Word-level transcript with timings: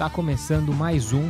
Tá 0.00 0.08
começando 0.08 0.72
mais 0.72 1.12
um. 1.12 1.28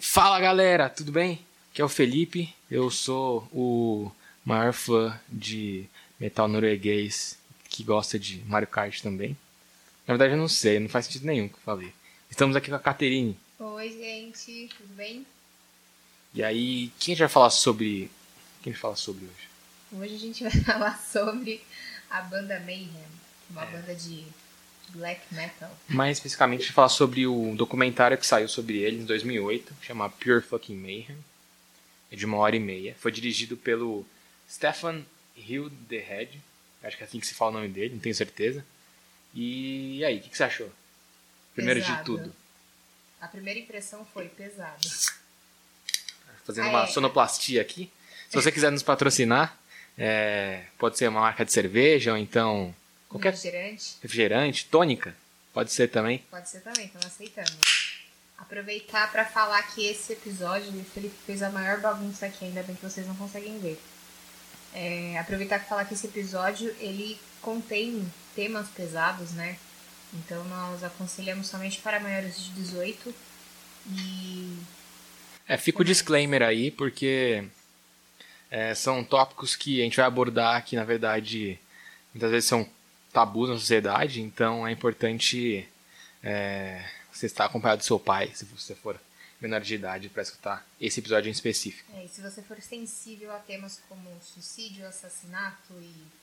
Fala 0.00 0.40
galera, 0.40 0.90
tudo 0.90 1.12
bem? 1.12 1.38
Aqui 1.70 1.80
é 1.80 1.84
o 1.84 1.88
Felipe, 1.88 2.52
eu 2.68 2.90
sou 2.90 3.46
o 3.52 4.10
maior 4.44 4.72
fã 4.72 5.20
de 5.28 5.86
metal 6.18 6.48
norueguês 6.48 7.38
que 7.68 7.84
gosta 7.84 8.18
de 8.18 8.42
Mario 8.48 8.66
Kart 8.66 9.00
também. 9.00 9.36
Na 10.04 10.14
verdade 10.14 10.32
eu 10.32 10.36
não 10.36 10.48
sei, 10.48 10.80
não 10.80 10.88
faz 10.88 11.06
sentido 11.06 11.26
nenhum 11.26 11.46
o 11.46 11.48
que 11.48 11.58
eu 11.58 11.62
falei. 11.64 11.92
Estamos 12.28 12.56
aqui 12.56 12.70
com 12.70 12.74
a 12.74 12.80
Caterine. 12.80 13.38
Oi, 13.56 13.88
gente, 13.90 14.68
tudo 14.76 14.96
bem? 14.96 15.24
E 16.34 16.42
aí, 16.42 16.90
quem 16.98 17.12
a 17.12 17.14
gente 17.14 17.20
vai 17.20 17.28
falar 17.28 17.50
sobre. 17.50 18.10
Quem 18.64 18.72
a 18.72 18.74
gente 18.74 18.82
fala 18.82 18.96
sobre 18.96 19.26
hoje? 19.26 19.47
Hoje 19.92 20.14
a 20.14 20.18
gente 20.18 20.42
vai 20.42 20.52
falar 20.64 20.98
sobre 20.98 21.62
a 22.10 22.20
banda 22.22 22.58
Mayhem, 22.60 22.90
uma 23.50 23.64
banda 23.66 23.94
de 23.94 24.24
black 24.90 25.22
metal. 25.34 25.70
Mais 25.88 26.16
especificamente, 26.18 26.60
a 26.60 26.62
gente 26.64 26.72
falar 26.74 26.88
sobre 26.88 27.26
o 27.26 27.54
documentário 27.56 28.16
que 28.18 28.26
saiu 28.26 28.48
sobre 28.48 28.78
ele 28.78 28.98
em 28.98 29.04
2008, 29.04 29.74
chama 29.82 30.08
Pure 30.10 30.42
Fucking 30.42 30.76
Mayhem. 30.76 31.16
É 32.10 32.16
de 32.16 32.24
uma 32.24 32.38
hora 32.38 32.56
e 32.56 32.60
meia. 32.60 32.96
Foi 32.98 33.12
dirigido 33.12 33.56
pelo 33.56 34.04
Stefan 34.50 35.04
Hildehead. 35.36 36.40
Acho 36.82 36.96
que 36.96 37.02
é 37.02 37.06
assim 37.06 37.20
que 37.20 37.26
se 37.26 37.34
fala 37.34 37.50
o 37.50 37.54
nome 37.54 37.68
dele, 37.68 37.94
não 37.94 38.00
tenho 38.00 38.14
certeza. 38.14 38.64
E, 39.34 40.02
aí, 40.04 40.18
o 40.18 40.22
que, 40.22 40.30
que 40.30 40.36
você 40.36 40.44
achou? 40.44 40.72
Primeiro 41.54 41.80
de 41.80 41.86
Pesado. 41.86 42.04
tudo. 42.04 42.34
A 43.20 43.28
primeira 43.28 43.58
impressão 43.60 44.06
foi 44.14 44.26
pesado. 44.28 44.80
Fazendo 46.44 46.66
Ah, 46.68 46.70
uma 46.70 46.84
é. 46.84 46.86
sonoplastia 46.86 47.60
aqui. 47.60 47.90
Se 48.30 48.36
você 48.36 48.50
quiser 48.50 48.70
nos 48.72 48.82
patrocinar, 48.82 49.58
é, 49.98 50.62
pode 50.78 50.96
ser 50.96 51.08
uma 51.08 51.20
marca 51.20 51.44
de 51.44 51.52
cerveja 51.52 52.12
ou 52.12 52.18
então 52.18 52.74
qualquer 53.08 53.32
Refrigerante, 53.32 53.96
refrigerante, 54.02 54.64
tônica, 54.66 55.14
pode 55.52 55.72
ser 55.72 55.88
também. 55.88 56.24
pode 56.30 56.48
ser 56.48 56.60
também, 56.60 56.86
estamos 56.86 57.06
aceitando. 57.06 57.50
Aproveitar 58.38 59.10
para 59.10 59.24
falar 59.24 59.60
que 59.74 59.84
esse 59.84 60.12
episódio 60.12 60.70
o 60.70 60.84
Felipe 60.84 61.16
fez 61.26 61.42
a 61.42 61.50
maior 61.50 61.80
bagunça 61.80 62.26
aqui, 62.26 62.44
ainda 62.44 62.62
bem 62.62 62.76
que 62.76 62.82
vocês 62.82 63.06
não 63.06 63.16
conseguem 63.16 63.58
ver. 63.58 63.80
É, 64.72 65.18
aproveitar 65.18 65.58
para 65.58 65.68
falar 65.68 65.84
que 65.86 65.94
esse 65.94 66.06
episódio 66.06 66.74
ele 66.78 67.18
contém 67.42 68.06
temas 68.36 68.68
pesados, 68.68 69.32
né? 69.32 69.58
Então 70.14 70.44
nós 70.44 70.84
aconselhamos 70.84 71.48
somente 71.48 71.80
para 71.80 71.98
maiores 71.98 72.36
de 72.44 72.50
18 72.52 73.14
e 73.90 74.56
É, 75.48 75.56
fica 75.56 75.80
o 75.80 75.84
disclaimer 75.84 76.42
aí, 76.42 76.70
porque 76.70 77.44
é, 78.50 78.74
são 78.74 79.04
tópicos 79.04 79.56
que 79.56 79.80
a 79.80 79.84
gente 79.84 79.96
vai 79.96 80.06
abordar 80.06 80.64
que, 80.64 80.76
na 80.76 80.84
verdade, 80.84 81.58
muitas 82.12 82.30
vezes 82.30 82.48
são 82.48 82.68
tabus 83.12 83.48
na 83.48 83.56
sociedade, 83.56 84.20
então 84.20 84.66
é 84.66 84.72
importante 84.72 85.68
é, 86.22 86.84
você 87.12 87.26
estar 87.26 87.44
acompanhado 87.46 87.80
do 87.80 87.84
seu 87.84 87.98
pai, 87.98 88.30
se 88.34 88.44
você 88.44 88.74
for 88.74 89.00
menor 89.40 89.60
de 89.60 89.74
idade, 89.74 90.08
para 90.08 90.22
escutar 90.22 90.66
esse 90.80 91.00
episódio 91.00 91.28
em 91.28 91.32
específico. 91.32 91.90
É, 91.94 92.04
e 92.04 92.08
se 92.08 92.20
você 92.20 92.42
for 92.42 92.60
sensível 92.60 93.32
a 93.32 93.38
temas 93.38 93.80
como 93.88 94.10
suicídio, 94.22 94.86
assassinato 94.86 95.72
e 95.80 96.18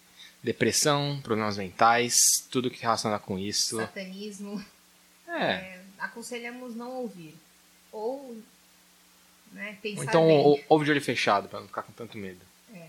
Depressão, 0.46 1.20
problemas 1.24 1.58
mentais, 1.58 2.16
tudo 2.52 2.70
que 2.70 2.80
relaciona 2.80 3.18
com 3.18 3.40
isso. 3.40 3.78
satanismo, 3.78 4.64
É, 5.28 5.44
é, 5.44 5.82
aconselhamos 5.98 6.76
não 6.76 6.92
ouvir. 6.98 7.36
Ou 7.92 8.38
né, 9.52 9.78
pensar 9.82 10.00
ou 10.02 10.04
então 10.08 10.28
bem. 10.28 10.38
ou- 10.40 10.60
ouve 10.70 10.86
de 10.86 10.92
olho 10.92 11.02
fechado, 11.02 11.48
para 11.48 11.60
não 11.60 11.68
ficar 11.68 11.84
com 11.84 11.92
tanto 11.94 12.18
medo. 12.18 12.40
É. 12.74 12.88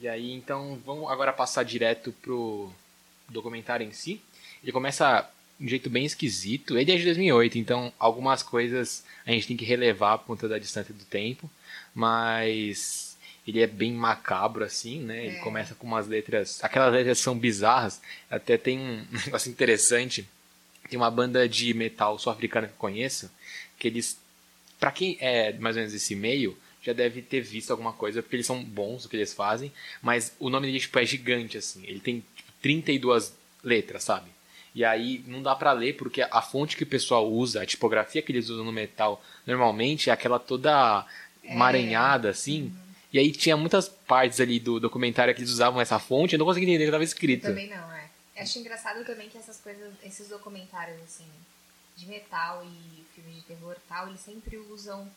E 0.00 0.08
aí, 0.08 0.32
então, 0.32 0.80
vamos 0.84 1.10
agora 1.10 1.32
passar 1.32 1.62
direto 1.64 2.12
pro 2.22 2.70
documentário 3.28 3.86
em 3.86 3.92
si. 3.92 4.20
Ele 4.62 4.72
começa 4.72 5.28
de 5.58 5.66
um 5.66 5.68
jeito 5.68 5.88
bem 5.88 6.04
esquisito. 6.04 6.76
Ele 6.76 6.92
é 6.92 6.96
de 6.96 7.04
2008, 7.04 7.58
então 7.58 7.92
algumas 7.98 8.42
coisas 8.42 9.04
a 9.26 9.30
gente 9.30 9.46
tem 9.46 9.56
que 9.56 9.64
relevar 9.64 10.18
por 10.18 10.26
conta 10.26 10.48
da 10.48 10.58
distância 10.58 10.92
do 10.92 11.04
tempo. 11.04 11.50
Mas 11.94 13.16
ele 13.46 13.60
é 13.60 13.66
bem 13.66 13.92
macabro, 13.92 14.64
assim, 14.64 15.00
né? 15.00 15.26
Ele 15.26 15.36
É. 15.36 15.40
começa 15.40 15.74
com 15.74 15.86
umas 15.86 16.06
letras... 16.06 16.62
Aquelas 16.62 16.92
letras 16.92 17.18
são 17.18 17.38
bizarras. 17.38 18.00
Até 18.30 18.56
tem 18.58 18.78
um 18.78 19.06
negócio 19.26 19.50
interessante. 19.50 20.28
Tem 20.88 20.98
uma 20.98 21.10
banda 21.10 21.48
de 21.48 21.72
metal 21.72 22.18
sul-africana 22.18 22.66
que 22.66 22.72
eu 22.74 22.78
conheço, 22.78 23.30
que 23.78 23.86
eles... 23.88 24.18
Pra 24.84 24.92
quem 24.92 25.16
é 25.18 25.50
mais 25.54 25.76
ou 25.76 25.80
menos 25.80 25.94
desse 25.94 26.14
meio, 26.14 26.58
já 26.82 26.92
deve 26.92 27.22
ter 27.22 27.40
visto 27.40 27.70
alguma 27.70 27.94
coisa, 27.94 28.22
porque 28.22 28.36
eles 28.36 28.44
são 28.44 28.62
bons 28.62 29.04
no 29.04 29.08
que 29.08 29.16
eles 29.16 29.32
fazem, 29.32 29.72
mas 30.02 30.36
o 30.38 30.50
nome 30.50 30.66
dele 30.66 30.78
tipo, 30.78 30.98
é 30.98 31.06
gigante, 31.06 31.56
assim. 31.56 31.82
Ele 31.86 32.00
tem 32.00 32.22
tipo, 32.36 32.52
32 32.60 33.32
letras, 33.62 34.04
sabe? 34.04 34.30
E 34.74 34.84
aí 34.84 35.24
não 35.26 35.42
dá 35.42 35.54
pra 35.54 35.72
ler, 35.72 35.96
porque 35.96 36.20
a 36.20 36.42
fonte 36.42 36.76
que 36.76 36.82
o 36.82 36.86
pessoal 36.86 37.26
usa, 37.32 37.62
a 37.62 37.66
tipografia 37.66 38.20
que 38.20 38.30
eles 38.30 38.50
usam 38.50 38.62
no 38.62 38.70
metal, 38.70 39.24
normalmente 39.46 40.10
é 40.10 40.12
aquela 40.12 40.38
toda 40.38 41.06
maranhada, 41.42 42.28
assim. 42.28 42.70
E 43.10 43.18
aí 43.18 43.32
tinha 43.32 43.56
muitas 43.56 43.88
partes 43.88 44.38
ali 44.38 44.60
do 44.60 44.78
documentário 44.78 45.34
que 45.34 45.40
eles 45.40 45.50
usavam 45.50 45.80
essa 45.80 45.98
fonte, 45.98 46.34
eu 46.34 46.38
não 46.38 46.44
conseguia 46.44 46.68
entender 46.68 46.84
o 46.84 46.86
que 46.88 46.90
estava 46.90 47.04
escrito. 47.04 47.44
Também 47.44 47.70
não, 47.70 47.90
é. 47.90 48.04
Eu 48.36 48.42
acho 48.42 48.58
engraçado 48.58 49.02
também 49.06 49.30
que 49.30 49.38
essas 49.38 49.58
coisas, 49.60 49.94
esses 50.04 50.28
documentários, 50.28 51.00
assim, 51.04 51.24
de 51.96 52.06
metal 52.06 52.64
e 52.64 53.04
filmes 53.14 53.34
de 53.36 53.42
terror 53.42 53.76
e 53.76 53.88
tal, 53.88 54.08
eles 54.08 54.20
sempre 54.20 54.56
usam 54.56 55.10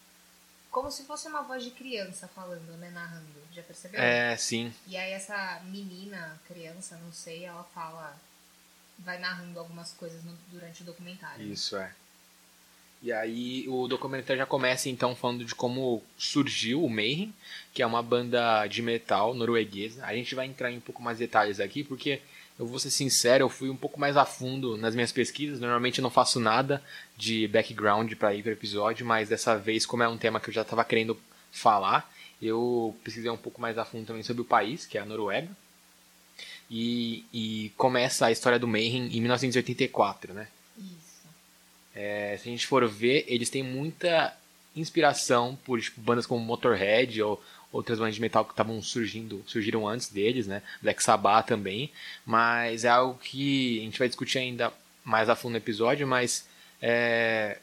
como 0.69 0.91
se 0.91 1.05
fosse 1.05 1.27
uma 1.27 1.41
voz 1.41 1.63
de 1.63 1.71
criança 1.71 2.27
falando, 2.27 2.77
né, 2.77 2.89
narrando. 2.91 3.25
Já 3.53 3.63
percebeu? 3.63 3.99
É, 3.99 4.35
sim. 4.37 4.71
E 4.85 4.95
aí 4.95 5.11
essa 5.11 5.61
menina, 5.65 6.39
criança, 6.47 6.97
não 6.97 7.11
sei, 7.11 7.45
ela 7.45 7.63
fala, 7.73 8.15
vai 8.99 9.17
narrando 9.17 9.57
algumas 9.59 9.91
coisas 9.93 10.23
no- 10.23 10.37
durante 10.51 10.81
o 10.83 10.85
documentário. 10.85 11.43
Isso 11.51 11.75
é. 11.77 11.91
E 13.01 13.11
aí 13.11 13.67
o 13.69 13.87
documentário 13.87 14.39
já 14.39 14.45
começa 14.45 14.89
então 14.89 15.15
falando 15.15 15.45
de 15.45 15.53
como 15.53 16.03
surgiu 16.17 16.83
o 16.83 16.89
Mayhem, 16.89 17.33
que 17.73 17.81
é 17.81 17.85
uma 17.85 18.01
banda 18.01 18.65
de 18.67 18.81
metal 18.81 19.33
norueguesa. 19.35 20.03
A 20.05 20.13
gente 20.15 20.33
vai 20.33 20.47
entrar 20.47 20.71
em 20.71 20.77
um 20.77 20.81
pouco 20.81 21.01
mais 21.01 21.19
detalhes 21.19 21.59
aqui, 21.59 21.83
porque 21.83 22.21
eu 22.59 22.65
vou 22.65 22.79
ser 22.79 22.89
sincero, 22.89 23.43
eu 23.43 23.49
fui 23.49 23.69
um 23.69 23.75
pouco 23.75 23.99
mais 23.99 24.17
a 24.17 24.25
fundo 24.25 24.77
nas 24.77 24.95
minhas 24.95 25.11
pesquisas. 25.11 25.59
Normalmente 25.59 25.99
eu 25.99 26.03
não 26.03 26.09
faço 26.09 26.39
nada 26.39 26.81
de 27.15 27.47
background 27.47 28.13
para 28.15 28.33
ir 28.33 28.41
para 28.41 28.49
o 28.49 28.53
episódio, 28.53 29.05
mas 29.05 29.29
dessa 29.29 29.55
vez, 29.57 29.85
como 29.85 30.03
é 30.03 30.07
um 30.07 30.17
tema 30.17 30.39
que 30.39 30.49
eu 30.49 30.53
já 30.53 30.63
estava 30.63 30.83
querendo 30.83 31.17
falar, 31.51 32.11
eu 32.41 32.95
pesquisei 33.03 33.29
um 33.29 33.37
pouco 33.37 33.61
mais 33.61 33.77
a 33.77 33.85
fundo 33.85 34.07
também 34.07 34.23
sobre 34.23 34.41
o 34.41 34.45
país, 34.45 34.85
que 34.85 34.97
é 34.97 35.01
a 35.01 35.05
Noruega. 35.05 35.49
E, 36.69 37.25
e 37.31 37.71
começa 37.77 38.25
a 38.25 38.31
história 38.31 38.59
do 38.59 38.67
Mayhem 38.67 39.05
em 39.15 39.21
1984, 39.21 40.33
né? 40.33 40.47
Isso. 40.77 41.27
É, 41.95 42.37
se 42.37 42.49
a 42.49 42.51
gente 42.51 42.67
for 42.67 42.87
ver, 42.87 43.23
eles 43.27 43.49
têm 43.49 43.63
muita 43.63 44.35
inspiração 44.75 45.57
por 45.63 45.79
tipo, 45.79 46.01
bandas 46.01 46.25
como 46.25 46.43
Motorhead 46.43 47.21
ou 47.21 47.41
outras 47.71 47.99
bandas 47.99 48.15
de 48.15 48.21
metal 48.21 48.45
que 48.45 48.51
estavam 48.51 48.81
surgindo, 48.81 49.43
surgiram 49.45 49.87
antes 49.87 50.09
deles, 50.09 50.47
né? 50.47 50.61
Black 50.81 51.03
Sabbath 51.03 51.47
também, 51.47 51.91
mas 52.25 52.85
é 52.85 52.89
algo 52.89 53.19
que 53.19 53.79
a 53.79 53.83
gente 53.83 53.99
vai 53.99 54.07
discutir 54.07 54.39
ainda 54.39 54.73
mais 55.03 55.29
a 55.29 55.35
fundo 55.35 55.51
no 55.53 55.57
episódio, 55.57 56.07
mas 56.07 56.47
é, 56.81 57.57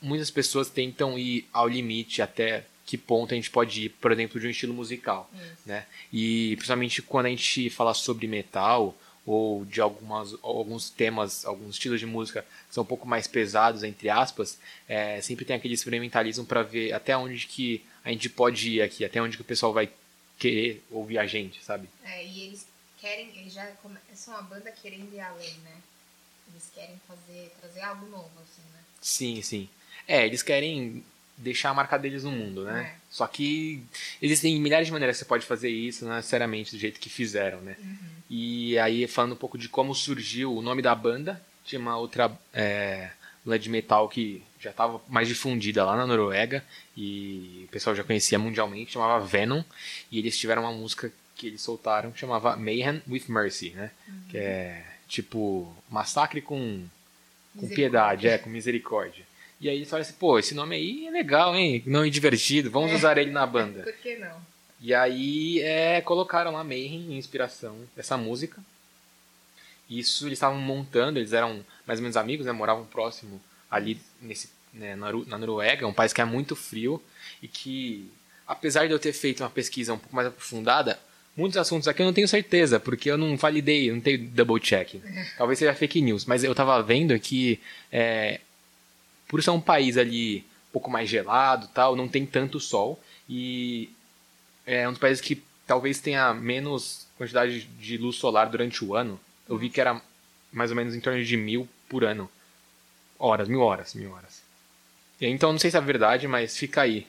muitas 0.00 0.30
pessoas 0.30 0.68
tentam 0.68 1.18
ir 1.18 1.46
ao 1.52 1.68
limite 1.68 2.22
até 2.22 2.64
que 2.84 2.96
ponto 2.96 3.34
a 3.34 3.36
gente 3.36 3.50
pode 3.50 3.86
ir, 3.86 3.88
por 3.88 4.12
exemplo, 4.12 4.40
de 4.40 4.46
um 4.46 4.50
estilo 4.50 4.72
musical, 4.72 5.28
Isso. 5.34 5.62
né? 5.66 5.86
E 6.12 6.54
principalmente 6.56 7.02
quando 7.02 7.26
a 7.26 7.30
gente 7.30 7.68
fala 7.68 7.92
sobre 7.92 8.28
metal 8.28 8.96
ou 9.26 9.64
de 9.64 9.80
algumas, 9.80 10.36
alguns 10.40 10.88
temas, 10.88 11.44
alguns 11.44 11.74
estilos 11.74 11.98
de 11.98 12.06
música 12.06 12.42
que 12.68 12.74
são 12.74 12.84
um 12.84 12.86
pouco 12.86 13.08
mais 13.08 13.26
pesados, 13.26 13.82
entre 13.82 14.08
aspas, 14.08 14.56
é, 14.88 15.20
sempre 15.20 15.44
tem 15.44 15.56
aquele 15.56 15.74
experimentalismo 15.74 16.46
para 16.46 16.62
ver 16.62 16.92
até 16.92 17.16
onde 17.16 17.44
que 17.48 17.84
a 18.06 18.10
gente 18.12 18.28
pode 18.30 18.70
ir 18.70 18.82
aqui, 18.82 19.04
até 19.04 19.20
onde 19.20 19.36
que 19.36 19.42
o 19.42 19.44
pessoal 19.46 19.72
vai 19.72 19.90
querer 20.38 20.82
ouvir 20.90 21.18
a 21.18 21.26
gente, 21.26 21.62
sabe? 21.64 21.88
É, 22.04 22.24
e 22.24 22.42
eles 22.44 22.66
querem, 23.00 23.28
eles 23.36 23.52
já 23.52 23.66
come- 23.82 23.98
são 24.14 24.32
uma 24.34 24.42
banda 24.42 24.70
querendo 24.70 25.12
ir 25.12 25.20
além, 25.20 25.54
né? 25.64 25.76
Eles 26.50 26.70
querem 26.72 26.98
fazer, 27.08 27.52
trazer 27.60 27.80
algo 27.80 28.06
novo, 28.06 28.30
assim, 28.36 28.62
né? 28.72 28.80
Sim, 29.00 29.42
sim. 29.42 29.68
É, 30.06 30.24
eles 30.24 30.42
querem 30.42 31.04
deixar 31.36 31.70
a 31.70 31.74
marca 31.74 31.98
deles 31.98 32.22
no 32.22 32.30
mundo, 32.30 32.64
né? 32.64 32.92
É. 32.94 33.00
Só 33.10 33.26
que 33.26 33.82
existem 34.22 34.58
milhares 34.60 34.86
de 34.86 34.92
maneiras 34.92 35.16
que 35.16 35.24
você 35.24 35.28
pode 35.28 35.44
fazer 35.44 35.68
isso, 35.68 36.04
não 36.06 36.14
necessariamente 36.14 36.70
do 36.70 36.78
jeito 36.78 37.00
que 37.00 37.10
fizeram, 37.10 37.60
né? 37.60 37.76
E 38.30 38.78
aí, 38.78 39.06
falando 39.08 39.32
um 39.32 39.36
pouco 39.36 39.58
de 39.58 39.68
como 39.68 39.94
surgiu 39.94 40.54
o 40.56 40.62
nome 40.62 40.80
da 40.80 40.94
banda, 40.94 41.42
tinha 41.64 41.80
uma 41.80 41.96
outra 41.98 42.30
é, 42.54 43.10
de 43.58 43.68
metal 43.70 44.08
que 44.08 44.42
já 44.60 44.70
estava 44.70 45.00
mais 45.08 45.28
difundida 45.28 45.84
lá 45.84 45.96
na 45.96 46.06
Noruega 46.06 46.64
e 46.96 47.64
o 47.68 47.70
pessoal 47.70 47.94
já 47.94 48.02
conhecia 48.02 48.38
mundialmente, 48.38 48.92
chamava 48.92 49.24
Venom, 49.24 49.62
e 50.10 50.18
eles 50.18 50.36
tiveram 50.36 50.62
uma 50.62 50.72
música 50.72 51.12
que 51.36 51.46
eles 51.46 51.60
soltaram 51.60 52.10
que 52.10 52.18
chamava 52.18 52.56
Mayhem 52.56 53.00
with 53.08 53.24
Mercy, 53.28 53.70
né? 53.70 53.90
Que 54.30 54.38
é 54.38 54.84
tipo 55.08 55.72
massacre 55.90 56.40
com, 56.40 56.82
com 57.56 57.68
piedade, 57.68 58.26
é, 58.26 58.38
com 58.38 58.50
misericórdia. 58.50 59.24
E 59.60 59.68
aí 59.68 59.76
eles 59.76 59.88
falaram 59.88 60.08
assim, 60.08 60.18
pô, 60.18 60.38
esse 60.38 60.54
nome 60.54 60.74
aí 60.76 61.06
é 61.06 61.10
legal, 61.10 61.54
hein? 61.54 61.82
Nome 61.86 62.10
divertido, 62.10 62.70
vamos 62.70 62.90
É. 62.90 62.94
usar 62.96 63.16
ele 63.18 63.30
na 63.30 63.46
banda. 63.46 63.82
Por 63.84 63.92
que 63.94 64.16
não? 64.16 64.36
E 64.80 64.92
aí 64.92 65.60
é, 65.60 66.00
colocaram 66.00 66.50
lá 66.52 66.62
Mayhem 66.64 67.12
em 67.12 67.16
inspiração 67.18 67.76
dessa 67.94 68.16
música. 68.16 68.60
Isso 69.88 70.26
eles 70.26 70.36
estavam 70.36 70.58
montando, 70.58 71.18
eles 71.18 71.32
eram 71.32 71.64
mais 71.86 71.98
ou 71.98 72.02
menos 72.02 72.16
amigos, 72.16 72.46
né? 72.46 72.52
Moravam 72.52 72.84
próximo 72.84 73.40
ali 73.70 74.00
nesse, 74.20 74.48
né, 74.72 74.94
na, 74.94 75.38
Noruega, 75.38 75.86
um 75.86 75.92
país 75.92 76.12
que 76.12 76.20
é 76.20 76.24
muito 76.24 76.54
frio 76.54 77.02
e 77.42 77.48
que, 77.48 78.10
apesar 78.46 78.86
de 78.86 78.92
eu 78.92 78.98
ter 78.98 79.12
feito 79.12 79.42
uma 79.42 79.50
pesquisa 79.50 79.94
um 79.94 79.98
pouco 79.98 80.14
mais 80.14 80.28
aprofundada, 80.28 80.98
muitos 81.36 81.56
assuntos 81.56 81.88
aqui 81.88 82.02
eu 82.02 82.06
não 82.06 82.12
tenho 82.12 82.28
certeza, 82.28 82.78
porque 82.78 83.10
eu 83.10 83.18
não 83.18 83.36
validei, 83.36 83.90
eu 83.90 83.94
não 83.94 84.00
tenho 84.00 84.18
double 84.28 84.60
check. 84.60 85.00
Talvez 85.36 85.58
seja 85.58 85.74
fake 85.74 86.00
news, 86.00 86.24
mas 86.24 86.44
eu 86.44 86.54
tava 86.54 86.82
vendo 86.82 87.18
que 87.18 87.60
é, 87.90 88.40
por 89.28 89.42
ser 89.42 89.50
um 89.50 89.60
país 89.60 89.96
ali 89.96 90.44
um 90.70 90.72
pouco 90.72 90.90
mais 90.90 91.08
gelado, 91.08 91.68
tal, 91.68 91.96
não 91.96 92.08
tem 92.08 92.26
tanto 92.26 92.60
sol 92.60 93.00
e 93.28 93.90
é 94.66 94.86
um 94.88 94.92
dos 94.92 95.00
países 95.00 95.20
que 95.20 95.42
talvez 95.66 96.00
tenha 96.00 96.32
menos 96.34 97.06
quantidade 97.16 97.62
de 97.62 97.96
luz 97.96 98.16
solar 98.16 98.48
durante 98.48 98.84
o 98.84 98.94
ano. 98.94 99.18
Eu 99.48 99.56
vi 99.56 99.70
que 99.70 99.80
era 99.80 100.00
mais 100.52 100.70
ou 100.70 100.76
menos 100.76 100.94
em 100.94 101.00
torno 101.00 101.22
de 101.22 101.36
mil 101.36 101.68
por 101.88 102.04
ano. 102.04 102.30
Horas, 103.18 103.48
mil 103.48 103.60
horas, 103.60 103.94
mil 103.94 104.12
horas. 104.12 104.42
E, 105.20 105.26
então 105.26 105.52
não 105.52 105.58
sei 105.58 105.70
se 105.70 105.76
é 105.76 105.80
verdade, 105.80 106.26
mas 106.26 106.56
fica 106.56 106.82
aí. 106.82 107.06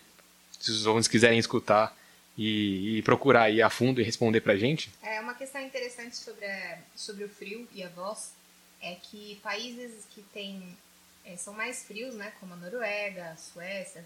Se 0.59 0.71
os 0.71 0.85
ouvintes 0.85 1.07
quiserem 1.07 1.37
escutar 1.37 1.95
e, 2.37 2.97
e, 2.97 3.01
procurar 3.01 3.43
aí 3.43 3.61
a 3.61 3.69
fundo 3.69 3.99
e 3.99 4.03
responder 4.03 4.41
pra 4.41 4.55
gente. 4.55 4.91
É 5.01 5.19
uma 5.19 5.33
questão 5.33 5.61
interessante 5.61 6.15
sobre, 6.15 6.45
a, 6.45 6.77
sobre 6.95 7.23
o 7.23 7.29
frio 7.29 7.67
e 7.73 7.83
a 7.83 7.89
voz 7.89 8.31
é 8.81 8.95
que 8.95 9.39
países 9.41 10.05
que 10.13 10.21
têm 10.33 10.77
é, 11.25 11.35
são 11.35 11.53
mais 11.53 11.83
frios, 11.83 12.13
né, 12.15 12.31
como 12.39 12.53
a 12.53 12.57
Noruega, 12.57 13.31
a 13.31 13.35
Suécia, 13.35 14.05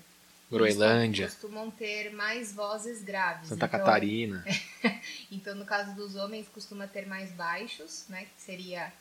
Groenlândia, 0.51 1.27
costumam 1.27 1.71
ter 1.71 2.11
mais 2.13 2.51
vozes 2.53 3.01
graves. 3.01 3.47
Santa 3.47 3.67
então, 3.67 3.79
Catarina. 3.79 4.43
então, 5.31 5.55
no 5.55 5.65
caso 5.65 5.95
dos 5.95 6.15
homens, 6.15 6.47
costuma 6.49 6.87
ter 6.87 7.07
mais 7.07 7.31
baixos, 7.31 8.05
né, 8.09 8.25
que 8.25 8.41
seria 8.41 8.91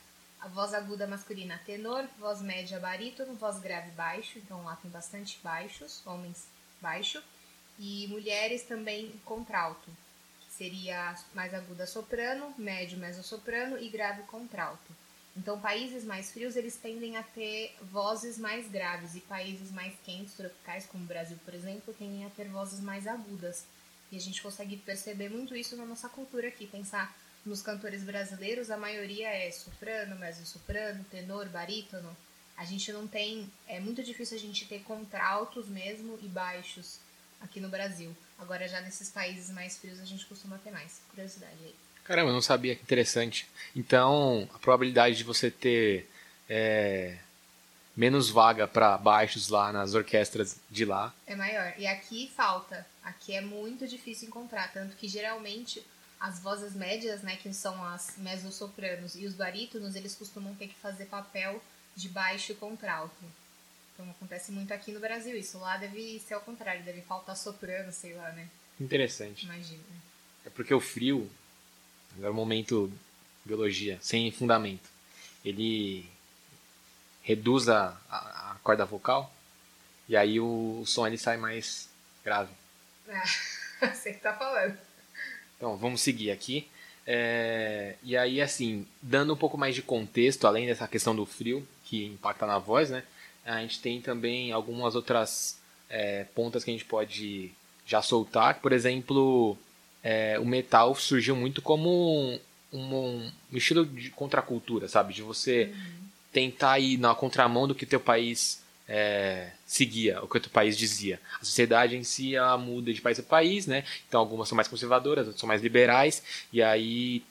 a 0.41 0.49
voz 0.49 0.73
aguda 0.73 1.07
masculina 1.07 1.61
tenor, 1.67 2.07
voz 2.19 2.41
média 2.41 2.79
barítono, 2.79 3.35
voz 3.35 3.59
grave 3.59 3.91
baixo, 3.91 4.39
então 4.39 4.63
lá 4.65 4.77
tem 4.77 4.91
bastante 4.91 5.39
baixos, 5.43 6.07
homens 6.07 6.47
baixo, 6.81 7.23
e 7.79 8.07
mulheres 8.09 8.63
também 8.63 9.13
contralto, 9.25 9.91
que 10.41 10.53
seria 10.53 11.15
mais 11.35 11.53
aguda 11.53 11.87
soprano, 11.87 12.55
médio 12.57 12.99
mezzo-soprano 12.99 13.77
e 13.79 13.89
grave 13.89 14.23
contralto. 14.23 15.00
Então, 15.37 15.61
países 15.61 16.05
mais 16.05 16.33
frios, 16.33 16.57
eles 16.57 16.77
tendem 16.77 17.17
a 17.17 17.23
ter 17.23 17.77
vozes 17.83 18.37
mais 18.37 18.69
graves, 18.69 19.15
e 19.15 19.21
países 19.21 19.71
mais 19.71 19.95
quentes, 20.05 20.35
tropicais, 20.35 20.87
como 20.87 21.05
o 21.05 21.07
Brasil, 21.07 21.39
por 21.45 21.55
exemplo, 21.55 21.95
tendem 21.95 22.25
a 22.25 22.31
ter 22.31 22.49
vozes 22.49 22.81
mais 22.81 23.07
agudas. 23.07 23.65
E 24.11 24.17
a 24.17 24.21
gente 24.21 24.43
consegue 24.43 24.77
perceber 24.77 25.29
muito 25.29 25.55
isso 25.55 25.77
na 25.77 25.87
nossa 25.87 26.09
cultura 26.09 26.49
aqui, 26.49 26.67
pensar 26.67 27.17
nos 27.47 27.63
cantores 27.63 28.03
brasileiros, 28.03 28.71
a 28.71 28.77
maioria 28.77 29.29
é 29.29 29.51
soprano, 29.51 30.17
mezzo-soprano, 30.17 31.05
tenor, 31.05 31.49
barítono. 31.49 32.15
A 32.57 32.65
gente 32.65 32.93
não 32.93 33.07
tem. 33.07 33.51
É 33.67 33.81
muito 33.81 34.03
difícil 34.03 34.37
a 34.37 34.41
gente 34.41 34.67
ter 34.67 34.83
contraltos 34.83 35.69
mesmo 35.69 36.19
e 36.21 36.29
baixos 36.29 36.99
aqui 37.41 37.59
no 37.59 37.71
Brasil. 37.71 38.15
Agora, 38.39 38.69
já 38.69 38.81
nesses 38.83 39.09
países 39.09 39.49
mais 39.51 39.79
frios, 39.79 39.99
a 40.01 40.05
gente 40.05 40.27
costuma 40.27 40.59
ter 40.59 40.71
mais. 40.71 41.01
Curiosidade 41.09 41.57
aí. 41.65 41.75
Caramba, 42.11 42.31
eu 42.31 42.35
não 42.35 42.43
sabia, 42.43 42.75
que 42.75 42.83
interessante. 42.83 43.47
Então, 43.77 44.49
a 44.53 44.59
probabilidade 44.59 45.15
de 45.15 45.23
você 45.23 45.49
ter 45.49 46.11
é, 46.49 47.17
menos 47.97 48.29
vaga 48.29 48.67
para 48.67 48.99
baixos 48.99 49.49
lá 49.49 49.73
nas 49.73 49.95
orquestras 49.95 50.57
de 50.69 50.85
lá 50.85 51.15
é 51.25 51.37
maior. 51.37 51.73
E 51.79 51.87
aqui 51.87 52.29
falta. 52.35 52.85
Aqui 53.05 53.33
é 53.33 53.41
muito 53.41 53.87
difícil 53.87 54.27
encontrar. 54.27 54.73
Tanto 54.73 54.97
que 54.97 55.07
geralmente 55.07 55.87
as 56.19 56.41
vozes 56.41 56.75
médias, 56.75 57.23
né, 57.23 57.39
que 57.41 57.55
são 57.55 57.81
as 57.85 58.17
mezzo-sopranos 58.19 59.15
e 59.15 59.25
os 59.25 59.35
barítonos, 59.35 59.95
eles 59.95 60.17
costumam 60.17 60.53
ter 60.57 60.67
que 60.67 60.75
fazer 60.75 61.05
papel 61.05 61.63
de 61.95 62.09
baixo 62.09 62.51
e 62.51 62.57
contralto. 62.57 63.25
Então 63.95 64.11
acontece 64.11 64.51
muito 64.51 64.75
aqui 64.75 64.91
no 64.91 64.99
Brasil 64.99 65.39
isso. 65.39 65.61
Lá 65.61 65.77
deve 65.77 66.19
ser 66.27 66.35
ao 66.35 66.41
contrário, 66.41 66.83
deve 66.83 67.03
faltar 67.03 67.37
soprano, 67.37 67.93
sei 67.93 68.15
lá, 68.15 68.33
né? 68.33 68.49
Interessante. 68.81 69.45
Imagina. 69.45 69.85
É 70.45 70.51
porque 70.51 70.75
o 70.75 70.81
frio, 70.81 71.31
agora 72.13 72.29
é 72.29 72.31
um 72.31 72.35
momento 72.35 72.93
biologia, 73.45 73.99
sem 74.01 74.31
fundamento, 74.31 74.89
ele 75.45 76.07
reduz 77.23 77.69
a, 77.69 77.97
a, 78.09 78.53
a 78.53 78.57
corda 78.63 78.85
vocal 78.85 79.33
e 80.09 80.17
aí 80.17 80.41
o, 80.41 80.81
o 80.83 80.87
som 80.87 81.07
ele 81.07 81.17
sai 81.17 81.37
mais 81.37 81.89
grave. 82.25 82.53
Ah, 83.09 83.23
você 83.95 84.13
que 84.13 84.21
tá 84.21 84.33
falando. 84.33 84.77
Então, 85.57 85.77
vamos 85.77 86.01
seguir 86.01 86.31
aqui. 86.31 86.69
É, 87.07 87.97
e 88.03 88.17
aí, 88.17 88.41
assim, 88.41 88.87
dando 89.03 89.35
um 89.35 89.37
pouco 89.37 89.59
mais 89.59 89.75
de 89.75 89.83
contexto, 89.83 90.47
além 90.47 90.67
dessa 90.67 90.89
questão 90.89 91.15
do 91.15 91.27
frio, 91.27 91.67
que 91.85 92.07
impacta 92.07 92.47
na 92.47 92.59
voz, 92.59 92.91
né? 92.91 93.03
A 93.45 93.61
gente 93.61 93.81
tem 93.81 94.01
também 94.01 94.53
algumas 94.53 94.95
outras 94.95 95.59
é, 95.89 96.25
pontas 96.35 96.63
que 96.63 96.71
a 96.71 96.75
gente 96.75 96.85
pode 96.85 97.53
já 97.87 98.01
soltar. 98.01 98.61
Por 98.61 98.73
exemplo, 98.73 99.57
é, 100.03 100.39
o 100.39 100.45
metal 100.45 100.95
surgiu 100.95 101.37
muito 101.37 101.61
como 101.61 101.89
um, 101.91 102.41
um, 102.73 103.33
um, 103.53 103.57
estilo 103.57 103.85
de 103.85 104.11
contracultura, 104.11 104.89
sabe? 104.89 105.13
De 105.13 105.23
você 105.23 105.73
uhum. 105.75 106.05
tentar 106.33 106.79
ir 106.79 106.99
na 106.99 107.15
contramão 107.15 107.69
do 107.69 107.75
que 107.75 107.85
teu 107.85 108.01
país 108.01 108.63
é, 108.89 109.51
seguia, 109.67 110.23
o 110.23 110.29
que 110.29 110.39
o 110.39 110.51
país 110.51 110.77
dizia. 110.77 111.21
A 111.41 111.45
sociedade 111.45 111.97
em 111.97 112.03
si 112.03 112.35
ela 112.35 112.57
muda 112.57 112.93
de 112.93 113.01
país 113.01 113.19
a 113.21 113.23
país, 113.23 113.67
né? 113.67 113.85
Então 114.09 114.21
algumas 114.21 114.49
são 114.49 114.57
mais 114.57 114.69
conservadoras, 114.69 115.27
outras 115.27 115.41
são 115.41 115.47
mais 115.47 115.63
liberais, 115.63 116.23
e 116.53 116.63
aí 116.63 117.23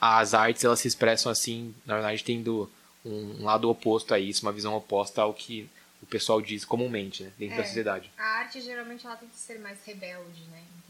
as 0.00 0.34
artes 0.34 0.64
elas 0.64 0.80
se 0.80 0.88
expressam 0.88 1.30
assim, 1.30 1.74
na 1.86 1.94
verdade 1.94 2.24
tendo 2.24 2.70
um, 3.04 3.42
lado 3.44 3.70
oposto 3.70 4.12
a 4.12 4.18
isso, 4.18 4.42
uma 4.42 4.52
visão 4.52 4.74
oposta 4.74 5.22
ao 5.22 5.32
que 5.32 5.68
o 6.02 6.06
pessoal 6.06 6.40
diz 6.40 6.64
comumente, 6.64 7.22
né, 7.22 7.32
dentro 7.38 7.54
é, 7.54 7.58
da 7.58 7.64
sociedade. 7.64 8.10
A 8.18 8.24
arte 8.40 8.60
geralmente 8.60 9.06
ela 9.06 9.16
tenta 9.16 9.34
ser 9.34 9.58
mais 9.58 9.78
rebelde, 9.84 10.42
né, 10.50 10.62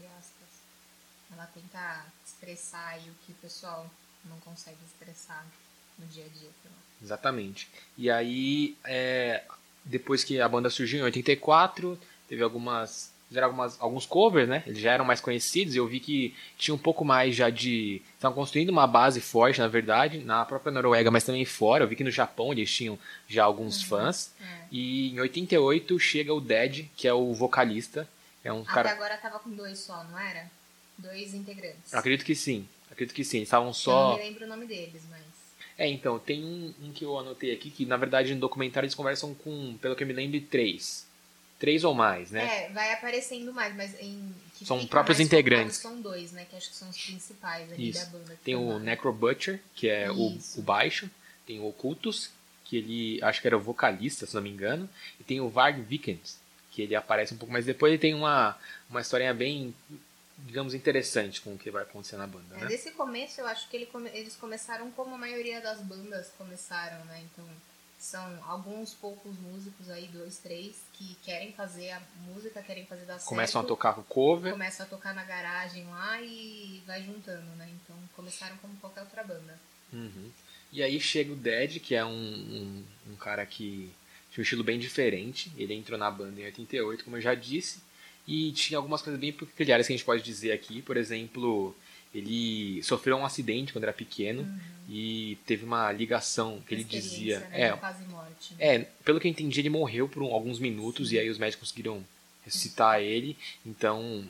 Ela 1.31 1.45
tenta 1.53 2.05
expressar 2.25 2.87
aí 2.89 3.09
o 3.09 3.25
que 3.25 3.31
o 3.31 3.35
pessoal 3.35 3.89
não 4.25 4.37
consegue 4.39 4.77
expressar 4.85 5.45
no 5.97 6.05
dia 6.07 6.25
a 6.25 6.27
dia. 6.27 6.49
Exatamente. 7.01 7.67
E 7.97 8.11
aí, 8.11 8.77
é, 8.83 9.43
depois 9.83 10.23
que 10.23 10.39
a 10.39 10.47
banda 10.47 10.69
surgiu 10.69 10.99
em 10.99 11.03
84, 11.03 11.99
teve 12.27 12.43
algumas 12.43 13.11
fizeram 13.31 13.47
algumas, 13.47 13.79
alguns 13.79 14.05
covers, 14.05 14.47
né? 14.47 14.61
Eles 14.67 14.79
já 14.79 14.91
eram 14.91 15.05
mais 15.05 15.21
conhecidos 15.21 15.73
e 15.73 15.77
eu 15.77 15.87
vi 15.87 16.01
que 16.01 16.35
tinha 16.57 16.75
um 16.75 16.77
pouco 16.77 17.05
mais 17.05 17.33
já 17.33 17.49
de. 17.49 18.01
Estavam 18.15 18.35
construindo 18.35 18.69
uma 18.69 18.85
base 18.85 19.21
forte, 19.21 19.61
na 19.61 19.69
verdade, 19.69 20.19
na 20.19 20.43
própria 20.43 20.69
Noruega, 20.69 21.09
mas 21.09 21.23
também 21.23 21.45
fora. 21.45 21.85
Eu 21.85 21.87
vi 21.87 21.95
que 21.95 22.03
no 22.03 22.11
Japão 22.11 22.51
eles 22.51 22.69
tinham 22.69 22.99
já 23.29 23.45
alguns 23.45 23.81
uhum, 23.81 23.87
fãs. 23.87 24.33
É. 24.41 24.65
E 24.69 25.11
em 25.13 25.19
88 25.21 25.97
chega 25.97 26.33
o 26.33 26.41
Dead, 26.41 26.87
que 26.97 27.07
é 27.07 27.13
o 27.13 27.33
vocalista. 27.33 28.05
É 28.43 28.51
um 28.51 28.63
Até 28.63 28.73
cara... 28.73 28.91
agora 28.91 29.17
tava 29.17 29.39
com 29.39 29.51
dois 29.51 29.79
só, 29.79 30.03
não 30.03 30.19
era? 30.19 30.51
Dois 31.01 31.33
integrantes. 31.33 31.91
Eu 31.91 31.99
acredito 31.99 32.25
que 32.25 32.35
sim. 32.35 32.67
Acredito 32.91 33.15
que 33.15 33.23
sim. 33.23 33.37
Eles 33.37 33.47
estavam 33.47 33.73
só. 33.73 33.91
Eu 33.91 34.09
não 34.09 34.17
me 34.17 34.23
lembro 34.23 34.45
o 34.45 34.49
nome 34.49 34.65
deles, 34.65 35.03
mas. 35.09 35.21
É, 35.77 35.87
então, 35.87 36.19
tem 36.19 36.43
um, 36.43 36.73
um, 36.83 36.91
que 36.91 37.03
eu 37.03 37.17
anotei 37.17 37.51
aqui 37.51 37.71
que, 37.71 37.85
na 37.85 37.97
verdade, 37.97 38.33
no 38.35 38.39
documentário 38.39 38.85
eles 38.85 38.93
conversam 38.93 39.33
com, 39.33 39.77
pelo 39.81 39.95
que 39.95 40.03
eu 40.03 40.07
me 40.07 40.13
lembro, 40.13 40.39
três. 40.41 41.07
Três 41.57 41.83
ou 41.83 41.93
mais, 41.93 42.31
né? 42.31 42.65
É, 42.65 42.69
vai 42.69 42.91
aparecendo 42.91 43.53
mais, 43.53 43.75
mas 43.75 43.93
em. 44.01 44.33
são 44.63 44.85
próprios 44.87 45.19
integrantes. 45.19 45.77
São 45.77 46.01
dois, 46.01 46.31
né? 46.31 46.45
Que 46.49 46.55
acho 46.55 46.71
que 46.71 46.75
são 46.75 46.89
os 46.89 46.97
principais 46.97 47.71
ali 47.71 47.89
Isso. 47.89 48.03
da 48.03 48.17
banda. 48.17 48.39
Tem 48.43 48.55
o 48.55 48.79
Necro 48.79 49.13
Butcher, 49.13 49.61
que 49.75 49.87
é 49.87 50.11
o, 50.11 50.37
o, 50.55 50.61
baixo. 50.61 51.07
Tem 51.45 51.59
o 51.59 51.67
Ocultus, 51.67 52.31
que 52.65 52.77
ele 52.77 53.23
acho 53.23 53.41
que 53.41 53.47
era 53.47 53.55
o 53.55 53.61
vocalista, 53.61 54.25
se 54.25 54.33
não 54.33 54.41
me 54.41 54.49
engano. 54.49 54.89
E 55.19 55.23
tem 55.23 55.39
o 55.39 55.49
Varg 55.49 55.79
Vikens, 55.81 56.39
que 56.71 56.81
ele 56.81 56.95
aparece 56.95 57.35
um 57.35 57.37
pouco 57.37 57.53
mais 57.53 57.65
depois. 57.65 57.93
E 57.93 57.97
tem 57.99 58.15
uma, 58.15 58.57
uma 58.89 59.01
historinha 59.01 59.33
bem 59.33 59.71
digamos, 60.45 60.73
interessante 60.73 61.41
com 61.41 61.53
o 61.53 61.57
que 61.57 61.71
vai 61.71 61.83
acontecer 61.83 62.17
na 62.17 62.27
banda, 62.27 62.55
é, 62.55 62.61
né? 62.61 62.65
Desse 62.67 62.91
começo, 62.91 63.41
eu 63.41 63.47
acho 63.47 63.69
que 63.69 63.75
ele 63.75 63.85
come... 63.85 64.09
eles 64.13 64.35
começaram 64.35 64.91
como 64.91 65.15
a 65.15 65.17
maioria 65.17 65.61
das 65.61 65.79
bandas 65.81 66.31
começaram, 66.37 67.03
né? 67.05 67.23
Então, 67.31 67.45
são 67.99 68.43
alguns 68.45 68.93
poucos 68.95 69.37
músicos 69.37 69.89
aí, 69.89 70.07
dois, 70.07 70.37
três, 70.39 70.75
que 70.93 71.15
querem 71.23 71.53
fazer 71.53 71.91
a 71.91 72.01
música, 72.25 72.61
querem 72.63 72.85
fazer 72.85 73.05
dar 73.05 73.19
Começam 73.19 73.61
certo. 73.61 73.65
a 73.65 73.67
tocar 73.67 73.99
o 73.99 74.03
cover. 74.03 74.53
Começam 74.53 74.85
a 74.85 74.89
tocar 74.89 75.13
na 75.13 75.23
garagem 75.23 75.85
lá 75.85 76.19
e 76.21 76.81
vai 76.85 77.03
juntando, 77.03 77.45
né? 77.57 77.69
Então, 77.83 77.95
começaram 78.15 78.57
como 78.57 78.75
qualquer 78.77 79.01
outra 79.01 79.23
banda. 79.23 79.59
Uhum. 79.93 80.31
E 80.71 80.81
aí 80.81 80.99
chega 80.99 81.31
o 81.31 81.35
Dead, 81.35 81.79
que 81.79 81.93
é 81.93 82.03
um, 82.03 82.09
um, 82.09 82.85
um 83.11 83.15
cara 83.17 83.45
que 83.45 83.93
tinha 84.31 84.41
um 84.41 84.43
estilo 84.43 84.63
bem 84.63 84.79
diferente. 84.79 85.51
Ele 85.55 85.75
entrou 85.75 85.99
na 85.99 86.09
banda 86.09 86.39
em 86.39 86.45
88, 86.45 87.03
como 87.03 87.17
eu 87.17 87.21
já 87.21 87.35
disse 87.35 87.81
e 88.31 88.53
tinha 88.53 88.77
algumas 88.77 89.01
coisas 89.01 89.19
bem 89.19 89.33
peculiares 89.33 89.85
que 89.85 89.91
a 89.91 89.95
gente 89.97 90.05
pode 90.05 90.23
dizer 90.23 90.53
aqui. 90.53 90.81
Por 90.81 90.95
exemplo, 90.95 91.75
ele 92.15 92.81
sofreu 92.81 93.17
um 93.17 93.25
acidente 93.25 93.73
quando 93.73 93.83
era 93.83 93.91
pequeno 93.91 94.43
uhum. 94.43 94.59
e 94.87 95.37
teve 95.45 95.65
uma 95.65 95.91
ligação 95.91 96.61
que 96.65 96.73
ele 96.73 96.85
dizia. 96.85 97.41
Né? 97.41 97.63
É, 97.63 97.71
quase 97.73 98.05
morte. 98.05 98.53
Né? 98.53 98.75
É, 98.75 98.79
pelo 99.03 99.19
que 99.19 99.27
eu 99.27 99.31
entendi, 99.31 99.59
ele 99.59 99.69
morreu 99.69 100.07
por 100.07 100.23
um, 100.23 100.33
alguns 100.33 100.59
minutos 100.59 101.09
Sim. 101.09 101.15
e 101.15 101.19
aí 101.19 101.29
os 101.29 101.37
médicos 101.37 101.67
conseguiram 101.67 102.05
ressuscitar 102.45 103.01
ele. 103.01 103.37
Então 103.65 104.25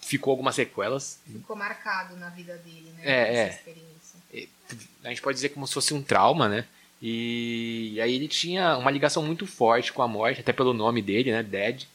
ficou 0.00 0.30
algumas 0.30 0.54
sequelas. 0.54 1.20
Ficou 1.30 1.54
marcado 1.54 2.16
na 2.16 2.30
vida 2.30 2.56
dele, 2.56 2.94
né? 2.96 3.02
É, 3.04 3.34
essa 3.34 3.40
é. 3.40 3.56
experiência. 3.58 4.56
A 5.04 5.08
gente 5.10 5.20
pode 5.20 5.34
dizer 5.34 5.50
como 5.50 5.66
se 5.66 5.74
fosse 5.74 5.92
um 5.92 6.02
trauma, 6.02 6.48
né? 6.48 6.64
E 7.02 8.00
aí 8.02 8.14
ele 8.14 8.26
tinha 8.26 8.78
uma 8.78 8.90
ligação 8.90 9.22
muito 9.22 9.46
forte 9.46 9.92
com 9.92 10.00
a 10.00 10.08
morte, 10.08 10.40
até 10.40 10.50
pelo 10.50 10.72
nome 10.72 11.02
dele, 11.02 11.30
né? 11.30 11.42
Dead. 11.42 11.86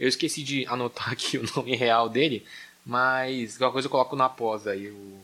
Eu 0.00 0.08
esqueci 0.08 0.42
de 0.42 0.66
anotar 0.66 1.12
aqui 1.12 1.38
o 1.38 1.44
nome 1.54 1.76
real 1.76 2.08
dele, 2.08 2.44
mas 2.84 3.56
qualquer 3.56 3.74
coisa 3.74 3.86
eu 3.86 3.90
coloco 3.90 4.16
na 4.16 4.28
pós 4.28 4.66
aí 4.66 4.90
o, 4.90 5.22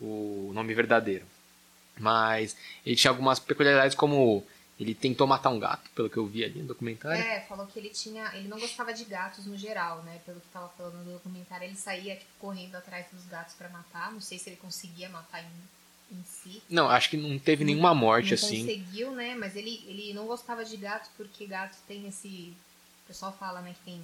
o 0.00 0.50
nome 0.54 0.74
verdadeiro. 0.74 1.26
Mas 1.96 2.56
ele 2.84 2.96
tinha 2.96 3.10
algumas 3.10 3.38
peculiaridades 3.38 3.94
como 3.94 4.44
ele 4.78 4.94
tentou 4.94 5.26
matar 5.26 5.50
um 5.50 5.58
gato, 5.58 5.88
pelo 5.94 6.10
que 6.10 6.16
eu 6.16 6.26
vi 6.26 6.44
ali 6.44 6.60
no 6.60 6.66
documentário. 6.66 7.22
É, 7.22 7.40
falou 7.42 7.66
que 7.66 7.78
ele 7.78 7.90
tinha. 7.90 8.32
Ele 8.34 8.48
não 8.48 8.58
gostava 8.58 8.92
de 8.92 9.04
gatos 9.04 9.46
no 9.46 9.56
geral, 9.56 10.02
né? 10.02 10.20
Pelo 10.26 10.40
que 10.40 10.48
tava 10.48 10.68
falando 10.70 11.04
no 11.04 11.12
documentário, 11.12 11.66
ele 11.66 11.76
saía 11.76 12.16
tipo, 12.16 12.30
correndo 12.40 12.74
atrás 12.74 13.06
dos 13.12 13.24
gatos 13.26 13.54
pra 13.54 13.68
matar. 13.68 14.10
Não 14.10 14.20
sei 14.20 14.38
se 14.38 14.50
ele 14.50 14.56
conseguia 14.56 15.08
matar 15.08 15.44
em, 15.44 16.16
em 16.16 16.24
si. 16.24 16.60
Não, 16.68 16.88
acho 16.88 17.10
que 17.10 17.16
não 17.16 17.38
teve 17.38 17.62
nenhuma 17.62 17.94
morte 17.94 18.30
não 18.30 18.34
assim. 18.34 18.66
conseguiu, 18.66 19.12
né? 19.12 19.36
Mas 19.36 19.54
ele, 19.54 19.84
ele 19.86 20.12
não 20.12 20.26
gostava 20.26 20.64
de 20.64 20.76
gatos 20.76 21.08
porque 21.16 21.46
gatos 21.46 21.78
tem 21.86 22.08
esse. 22.08 22.52
O 23.04 23.06
pessoal 23.06 23.32
fala, 23.38 23.60
né, 23.60 23.74
que 23.78 23.84
tem. 23.84 24.02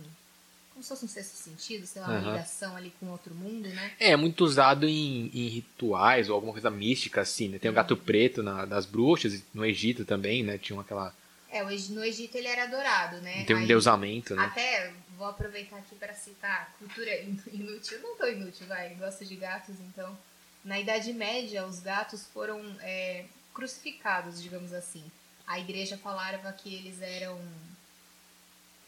Como 0.72 0.82
se 0.82 0.88
fosse 0.88 1.04
um 1.04 1.08
sexto 1.08 1.34
sentido, 1.34 1.86
sei 1.86 2.00
lá, 2.00 2.08
uma 2.08 2.18
Aham. 2.18 2.32
ligação 2.32 2.76
ali 2.76 2.92
com 3.00 3.06
outro 3.10 3.34
mundo, 3.34 3.68
né? 3.68 3.92
É, 3.98 4.14
muito 4.16 4.44
usado 4.44 4.86
em, 4.86 5.26
em 5.34 5.48
rituais 5.48 6.28
ou 6.28 6.34
alguma 6.34 6.52
coisa 6.52 6.70
mística, 6.70 7.20
assim, 7.20 7.48
né? 7.48 7.58
Tem 7.58 7.70
o 7.70 7.74
gato 7.74 7.96
preto 7.96 8.42
na- 8.42 8.64
das 8.64 8.86
bruxas, 8.86 9.42
no 9.52 9.64
Egito 9.64 10.04
também, 10.04 10.42
né? 10.42 10.58
Tinha 10.58 10.80
aquela. 10.80 11.12
É, 11.50 11.62
no 11.64 12.04
Egito 12.04 12.36
ele 12.36 12.46
era 12.46 12.64
adorado, 12.64 13.20
né? 13.20 13.44
Tem 13.44 13.56
um 13.56 13.58
Aí- 13.58 13.64
endeusamento, 13.64 14.34
né? 14.36 14.44
Até 14.44 14.92
vou 15.18 15.26
aproveitar 15.26 15.76
aqui 15.76 15.94
para 15.96 16.14
citar 16.14 16.72
cultura 16.78 17.20
in- 17.22 17.40
inútil. 17.52 17.98
Eu 17.98 18.02
não 18.02 18.16
tô 18.16 18.26
inútil, 18.28 18.66
vai. 18.66 18.94
Gosto 18.94 19.24
de 19.24 19.34
gatos, 19.36 19.74
então. 19.80 20.16
Na 20.64 20.78
Idade 20.78 21.12
Média, 21.12 21.66
os 21.66 21.80
gatos 21.80 22.26
foram 22.32 22.60
é, 22.80 23.24
crucificados, 23.52 24.40
digamos 24.40 24.72
assim. 24.72 25.02
A 25.46 25.58
igreja 25.58 25.98
falava 25.98 26.52
que 26.52 26.72
eles 26.72 27.02
eram 27.02 27.40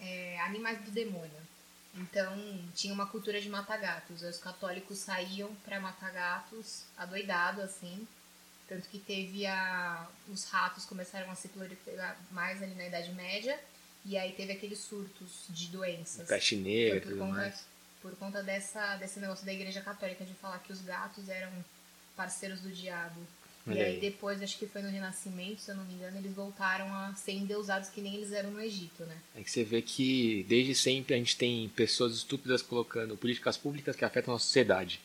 é, 0.02 0.40
animais 0.40 0.78
do 0.84 0.90
demônio. 0.90 1.40
Então, 1.94 2.34
tinha 2.74 2.92
uma 2.92 3.06
cultura 3.06 3.40
de 3.40 3.48
matar 3.48 3.78
gatos. 3.78 4.22
Os 4.22 4.38
católicos 4.38 4.98
saíam 4.98 5.54
para 5.64 5.78
matar 5.78 6.10
gatos 6.10 6.84
adoidado, 6.96 7.60
assim. 7.60 8.06
Tanto 8.68 8.88
que 8.88 8.98
teve 8.98 9.46
a... 9.46 10.08
Os 10.28 10.44
ratos 10.44 10.84
começaram 10.84 11.30
a 11.30 11.34
se 11.34 11.48
proliferar 11.48 12.16
mais 12.30 12.62
ali 12.62 12.74
na 12.74 12.86
Idade 12.86 13.12
Média. 13.12 13.58
E 14.04 14.16
aí 14.16 14.32
teve 14.32 14.52
aqueles 14.52 14.80
surtos 14.80 15.44
de 15.50 15.68
doenças. 15.68 16.26
Peste 16.26 16.56
negra 16.56 16.96
e 16.96 17.00
por 17.00 17.08
tudo 17.08 17.18
conta, 17.20 17.36
mais. 17.36 17.64
por 18.00 18.16
conta 18.16 18.42
dessa, 18.42 18.96
desse 18.96 19.20
negócio 19.20 19.46
da 19.46 19.52
igreja 19.52 19.80
católica 19.80 20.24
de 20.24 20.34
falar 20.34 20.58
que 20.60 20.72
os 20.72 20.80
gatos 20.80 21.28
eram 21.28 21.52
parceiros 22.16 22.60
do 22.60 22.70
diabo. 22.70 23.20
E 23.66 23.70
aí, 23.72 23.82
aí. 23.82 24.00
depois, 24.00 24.42
acho 24.42 24.58
que 24.58 24.66
foi 24.66 24.82
no 24.82 24.90
Renascimento, 24.90 25.60
se 25.60 25.70
eu 25.70 25.76
não 25.76 25.84
me 25.84 25.94
engano, 25.94 26.18
eles 26.18 26.32
voltaram 26.34 26.92
a 26.92 27.14
ser 27.14 27.32
endeusados 27.32 27.88
que 27.88 28.00
nem 28.00 28.16
eles 28.16 28.32
eram 28.32 28.50
no 28.50 28.60
Egito, 28.60 29.04
né? 29.04 29.16
É 29.36 29.42
que 29.42 29.50
você 29.50 29.62
vê 29.62 29.80
que 29.80 30.44
desde 30.48 30.74
sempre 30.74 31.14
a 31.14 31.16
gente 31.16 31.36
tem 31.36 31.68
pessoas 31.68 32.14
estúpidas 32.14 32.60
colocando 32.60 33.16
políticas 33.16 33.56
públicas 33.56 33.94
que 33.94 34.04
afetam 34.04 34.34
a 34.34 34.38
sociedade. 34.38 35.00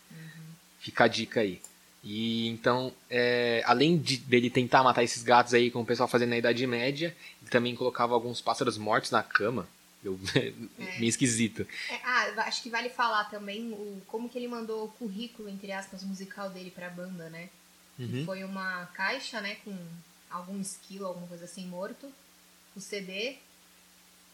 Fica 0.80 1.04
a 1.04 1.08
dica 1.08 1.42
aí. 1.42 1.62
E 2.04 2.48
então, 2.48 2.94
é, 3.10 3.62
além 3.66 3.98
de, 3.98 4.18
dele 4.18 4.50
tentar 4.50 4.84
matar 4.84 5.04
esses 5.04 5.22
gatos 5.24 5.54
aí, 5.54 5.70
como 5.70 5.84
o 5.84 5.88
pessoal 5.88 6.08
fazia 6.08 6.26
na 6.26 6.38
Idade 6.38 6.66
Média, 6.66 7.16
ele 7.42 7.52
também 7.52 7.76
colocava 7.76 8.14
alguns 8.14 8.42
pássaros 8.42 8.78
mortos 8.78 9.12
na 9.12 9.22
cama. 9.22 9.68
Eu, 10.04 10.18
meio 10.98 11.10
esquisito. 11.10 11.68
É, 11.90 11.96
ah, 12.04 12.44
acho 12.48 12.64
que 12.64 12.70
vale 12.70 12.90
falar 12.90 13.26
também 13.26 13.72
o, 13.72 14.02
como 14.08 14.30
que 14.30 14.38
ele 14.38 14.48
mandou 14.48 14.86
o 14.86 14.90
currículo, 14.90 15.50
entre 15.50 15.72
aspas, 15.72 16.04
musical 16.04 16.50
dele 16.50 16.72
pra 16.72 16.90
banda, 16.90 17.30
né? 17.30 17.50
Que 17.98 18.04
Uhum. 18.04 18.26
foi 18.26 18.44
uma 18.44 18.86
caixa, 18.94 19.42
né, 19.42 19.56
com 19.66 19.76
algum 20.30 20.60
esquilo, 20.62 21.06
alguma 21.08 21.28
coisa 21.28 21.46
assim, 21.46 21.66
morto, 21.68 22.12
o 22.76 22.80
CD, 22.80 23.38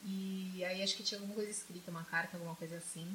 e 0.06 0.64
aí 0.66 0.84
acho 0.84 0.96
que 0.98 1.04
tinha 1.04 1.18
alguma 1.20 1.36
coisa 1.36 1.50
escrita, 1.50 1.90
uma 1.90 2.04
carta, 2.04 2.36
alguma 2.36 2.56
coisa 2.56 2.76
assim. 2.78 3.08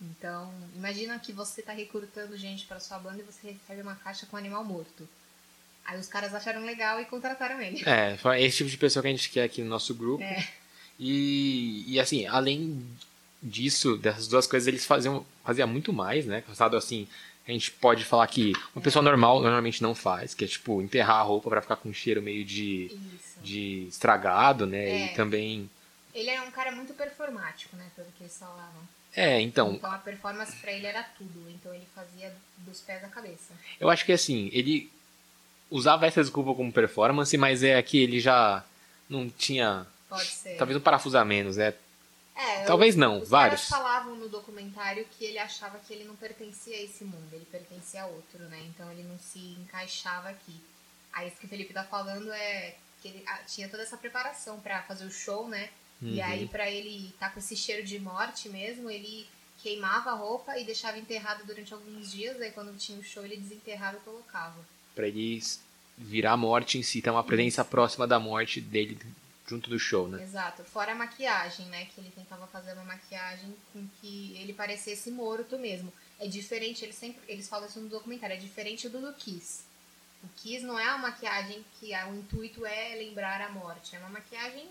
Então, 0.00 0.52
imagina 0.74 1.18
que 1.18 1.32
você 1.32 1.62
tá 1.62 1.72
recrutando 1.72 2.36
gente 2.36 2.66
pra 2.66 2.78
sua 2.78 2.98
banda 2.98 3.20
e 3.22 3.24
você 3.24 3.52
recebe 3.52 3.80
uma 3.80 3.96
caixa 3.96 4.26
com 4.26 4.36
um 4.36 4.38
animal 4.38 4.62
morto. 4.62 5.08
Aí 5.86 5.98
os 5.98 6.08
caras 6.08 6.34
acharam 6.34 6.64
legal 6.64 7.00
e 7.00 7.06
contrataram 7.06 7.60
ele. 7.62 7.82
É, 7.88 8.16
foi 8.18 8.42
esse 8.42 8.58
tipo 8.58 8.68
de 8.68 8.76
pessoa 8.76 9.02
que 9.02 9.08
a 9.08 9.12
gente 9.12 9.30
quer 9.30 9.44
aqui 9.44 9.62
no 9.62 9.70
nosso 9.70 9.94
grupo. 9.94 10.22
É. 10.22 10.46
E, 10.98 11.84
e 11.86 11.98
assim, 12.00 12.26
além 12.26 12.86
disso, 13.42 13.96
dessas 13.96 14.26
duas 14.28 14.46
coisas, 14.46 14.66
eles 14.66 14.84
faziam 14.84 15.24
fazia 15.44 15.66
muito 15.66 15.92
mais, 15.92 16.26
né? 16.26 16.40
Passado 16.42 16.76
assim, 16.76 17.06
a 17.46 17.52
gente 17.52 17.70
pode 17.70 18.04
falar 18.04 18.26
que 18.26 18.52
uma 18.74 18.82
pessoa 18.82 19.02
normal 19.02 19.40
normalmente 19.40 19.82
não 19.82 19.94
faz, 19.94 20.34
que 20.34 20.44
é 20.44 20.48
tipo 20.48 20.82
enterrar 20.82 21.20
a 21.20 21.22
roupa 21.22 21.48
pra 21.48 21.62
ficar 21.62 21.76
com 21.76 21.88
um 21.88 21.94
cheiro 21.94 22.20
meio 22.20 22.44
de, 22.44 22.86
Isso. 22.86 23.40
de 23.40 23.86
estragado, 23.88 24.66
né? 24.66 24.84
É. 24.84 25.06
E 25.06 25.14
também. 25.14 25.70
Ele 26.12 26.30
era 26.30 26.42
um 26.42 26.50
cara 26.50 26.72
muito 26.72 26.92
performático, 26.94 27.76
né, 27.76 27.86
pelo 27.94 28.08
que 28.16 28.24
eles 28.24 28.36
falavam. 28.36 28.82
É, 29.14 29.40
então, 29.40 29.74
Então 29.74 29.90
a 29.90 29.98
performance 29.98 30.56
pra 30.56 30.72
ele 30.72 30.86
era 30.86 31.02
tudo, 31.02 31.48
então 31.50 31.72
ele 31.72 31.86
fazia 31.94 32.34
dos 32.58 32.80
pés 32.80 33.02
à 33.04 33.08
cabeça. 33.08 33.54
eu 33.80 33.88
acho 33.88 34.04
que 34.04 34.12
assim, 34.12 34.50
ele 34.52 34.90
usava 35.70 36.06
essa 36.06 36.20
desculpa 36.20 36.54
como 36.54 36.72
performance, 36.72 37.36
mas 37.38 37.62
é 37.62 37.80
que 37.82 37.98
ele 37.98 38.20
já 38.20 38.64
não 39.08 39.30
tinha. 39.30 39.86
Pode 40.08 40.26
ser. 40.26 40.56
Talvez 40.56 40.76
um 40.76 40.82
parafuso 40.82 41.16
a 41.16 41.24
menos, 41.24 41.56
né? 41.56 41.72
É, 42.36 42.64
Talvez 42.64 42.94
eu- 42.94 43.00
não, 43.00 43.20
os 43.22 43.28
vários. 43.30 43.66
caras 43.68 43.82
falavam 43.82 44.14
no 44.16 44.28
documentário 44.28 45.06
que 45.16 45.24
ele 45.24 45.38
achava 45.38 45.78
que 45.78 45.92
ele 45.92 46.04
não 46.04 46.14
pertencia 46.16 46.76
a 46.76 46.82
esse 46.82 47.02
mundo, 47.04 47.28
ele 47.32 47.46
pertencia 47.50 48.02
a 48.02 48.06
outro, 48.06 48.40
né? 48.44 48.62
Então 48.68 48.90
ele 48.92 49.02
não 49.04 49.18
se 49.18 49.38
encaixava 49.60 50.28
aqui. 50.28 50.60
Aí 51.12 51.28
isso 51.28 51.38
que 51.38 51.46
o 51.46 51.48
Felipe 51.48 51.72
tá 51.72 51.82
falando 51.84 52.30
é 52.32 52.76
que 53.00 53.08
ele 53.08 53.22
ah, 53.26 53.38
tinha 53.46 53.68
toda 53.70 53.82
essa 53.82 53.96
preparação 53.96 54.60
pra 54.60 54.82
fazer 54.82 55.06
o 55.06 55.10
show, 55.10 55.48
né? 55.48 55.70
E 56.02 56.18
Uhum. 56.18 56.24
aí 56.24 56.46
pra 56.48 56.70
ele 56.70 57.14
tá 57.18 57.30
com 57.30 57.38
esse 57.38 57.56
cheiro 57.56 57.82
de 57.82 57.98
morte 57.98 58.50
mesmo, 58.50 58.90
ele 58.90 59.26
queimava 59.62 60.10
a 60.10 60.14
roupa 60.14 60.58
e 60.58 60.64
deixava 60.64 60.98
enterrada 60.98 61.42
durante 61.42 61.72
alguns 61.72 62.12
dias, 62.12 62.38
aí 62.42 62.50
quando 62.50 62.76
tinha 62.76 62.98
o 62.98 63.02
show 63.02 63.24
ele 63.24 63.38
desenterrava 63.38 63.96
e 63.96 64.00
colocava. 64.00 64.58
Pra 64.94 65.08
ele 65.08 65.42
virar 65.96 66.32
a 66.32 66.36
morte 66.36 66.76
em 66.76 66.82
si, 66.82 67.00
ter 67.00 67.08
uma 67.08 67.24
presença 67.24 67.64
próxima 67.64 68.06
da 68.06 68.18
morte 68.20 68.60
dele 68.60 68.98
junto 69.46 69.70
do 69.70 69.78
show, 69.78 70.08
né? 70.08 70.22
Exato. 70.22 70.64
Fora 70.64 70.92
a 70.92 70.94
maquiagem, 70.94 71.66
né? 71.66 71.86
Que 71.86 72.00
ele 72.00 72.10
tentava 72.14 72.46
fazer 72.48 72.72
uma 72.72 72.84
maquiagem 72.84 73.54
com 73.72 73.86
que 74.00 74.36
ele 74.40 74.52
parecesse 74.52 75.10
morto 75.10 75.58
mesmo. 75.58 75.92
É 76.18 76.26
diferente, 76.26 76.84
eles 76.84 76.96
sempre. 76.96 77.20
Eles 77.28 77.48
falam 77.48 77.68
isso 77.68 77.78
no 77.80 77.88
documentário, 77.88 78.34
é 78.34 78.38
diferente 78.38 78.88
do 78.88 79.00
do 79.00 79.12
Kiss. 79.12 79.62
O 80.24 80.28
Kiss 80.36 80.64
não 80.64 80.78
é 80.78 80.88
uma 80.88 80.98
maquiagem 81.10 81.64
que 81.78 81.92
o 81.94 82.14
intuito 82.14 82.64
é 82.66 82.94
lembrar 82.96 83.40
a 83.40 83.50
morte. 83.50 83.94
É 83.94 83.98
uma 83.98 84.08
maquiagem 84.08 84.66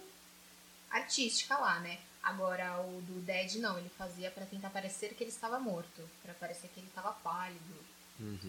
artística 0.89 1.55
lá, 1.57 1.79
né? 1.79 1.97
Agora 2.23 2.81
o 2.81 3.01
do 3.01 3.21
Dead 3.21 3.55
não, 3.55 3.77
ele 3.77 3.89
fazia 3.97 4.31
pra 4.31 4.45
tentar 4.45 4.69
parecer 4.71 5.13
que 5.13 5.23
ele 5.23 5.29
estava 5.31 5.59
morto. 5.59 6.01
Pra 6.23 6.33
parecer 6.33 6.69
que 6.73 6.79
ele 6.79 6.87
estava 6.87 7.11
pálido. 7.11 7.85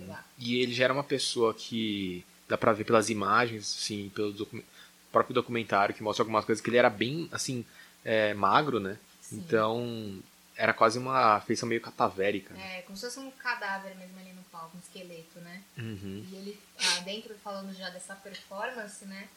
Lá. 0.06 0.24
E 0.38 0.60
ele 0.60 0.72
já 0.72 0.84
era 0.84 0.92
uma 0.92 1.02
pessoa 1.02 1.52
que 1.52 2.24
dá 2.48 2.56
pra 2.56 2.72
ver 2.72 2.84
pelas 2.84 3.10
imagens, 3.10 3.76
assim, 3.76 4.08
pelo 4.14 4.32
docu- 4.32 4.62
próprio 5.12 5.34
documentário 5.34 5.94
que 5.94 6.02
mostra 6.02 6.22
algumas 6.22 6.44
coisas 6.44 6.62
que 6.62 6.70
ele 6.70 6.76
era 6.78 6.90
bem, 6.90 7.28
assim, 7.32 7.64
é, 8.04 8.34
magro, 8.34 8.80
né? 8.80 8.98
Sim. 9.20 9.36
Então 9.38 10.18
era 10.56 10.72
quase 10.72 10.98
uma 10.98 11.40
feição 11.40 11.68
meio 11.68 11.80
catavérica. 11.80 12.54
né? 12.54 12.78
É, 12.78 12.82
como 12.82 12.96
se 12.96 13.04
fosse 13.04 13.18
um 13.18 13.30
cadáver 13.30 13.94
mesmo 13.96 14.18
ali 14.18 14.32
no 14.32 14.42
palco, 14.44 14.76
um 14.76 14.80
esqueleto, 14.80 15.38
né? 15.40 15.62
Uhum. 15.76 16.24
E 16.30 16.36
ele, 16.36 16.60
ah, 16.78 17.00
dentro, 17.00 17.34
falando 17.44 17.74
já 17.74 17.90
dessa 17.90 18.14
performance, 18.14 19.04
né? 19.04 19.28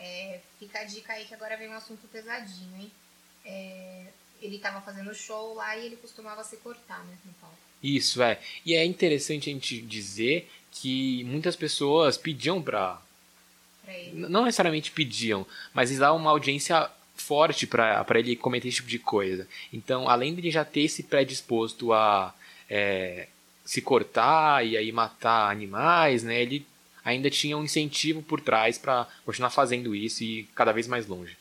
é, 0.00 0.40
fica 0.58 0.80
a 0.80 0.84
dica 0.84 1.12
aí 1.12 1.26
que 1.26 1.34
agora 1.34 1.56
vem 1.56 1.68
um 1.68 1.74
assunto 1.74 2.08
pesadinho, 2.08 2.74
hein? 2.80 2.90
É, 3.44 4.06
ele 4.40 4.58
tava 4.58 4.80
fazendo 4.80 5.14
show 5.14 5.54
lá 5.54 5.76
e 5.76 5.86
ele 5.86 5.96
costumava 5.96 6.42
se 6.42 6.56
cortar, 6.56 7.04
né? 7.04 7.16
No 7.24 7.32
palco. 7.34 7.56
Isso, 7.82 8.22
é. 8.22 8.40
E 8.64 8.74
é 8.74 8.84
interessante 8.84 9.50
a 9.50 9.52
gente 9.52 9.80
dizer 9.82 10.50
que 10.72 11.22
muitas 11.24 11.54
pessoas 11.54 12.16
pediam 12.16 12.62
pra. 12.62 13.00
Pra 13.90 13.98
ele. 13.98 14.28
Não 14.28 14.44
necessariamente 14.44 14.92
pediam, 14.92 15.44
mas 15.74 15.90
eles 15.90 15.98
davam 15.98 16.16
uma 16.16 16.30
audiência 16.30 16.88
forte 17.16 17.66
pra 17.66 18.06
ele 18.14 18.36
cometer 18.36 18.68
esse 18.68 18.76
tipo 18.76 18.88
de 18.88 18.98
coisa. 18.98 19.48
Então, 19.72 20.08
além 20.08 20.34
dele 20.34 20.50
já 20.50 20.64
ter 20.64 20.88
se 20.88 21.02
predisposto 21.02 21.92
a 21.92 22.32
é, 22.68 23.26
se 23.64 23.82
cortar 23.82 24.64
e 24.64 24.76
aí 24.76 24.92
matar 24.92 25.50
animais, 25.50 26.22
né? 26.22 26.40
Ele 26.40 26.66
ainda 27.04 27.28
tinha 27.28 27.58
um 27.58 27.64
incentivo 27.64 28.22
por 28.22 28.40
trás 28.40 28.78
pra 28.78 29.08
continuar 29.24 29.50
fazendo 29.50 29.94
isso 29.94 30.22
e 30.22 30.40
ir 30.40 30.44
cada 30.54 30.72
vez 30.72 30.86
mais 30.86 31.06
longe. 31.06 31.36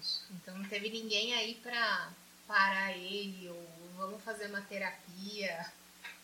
Isso. 0.00 0.24
Então 0.30 0.56
não 0.56 0.64
teve 0.64 0.88
ninguém 0.88 1.34
aí 1.34 1.54
pra 1.62 2.10
parar 2.48 2.96
ele 2.96 3.48
ou 3.48 3.68
vamos 3.98 4.22
fazer 4.22 4.46
uma 4.46 4.62
terapia, 4.62 5.66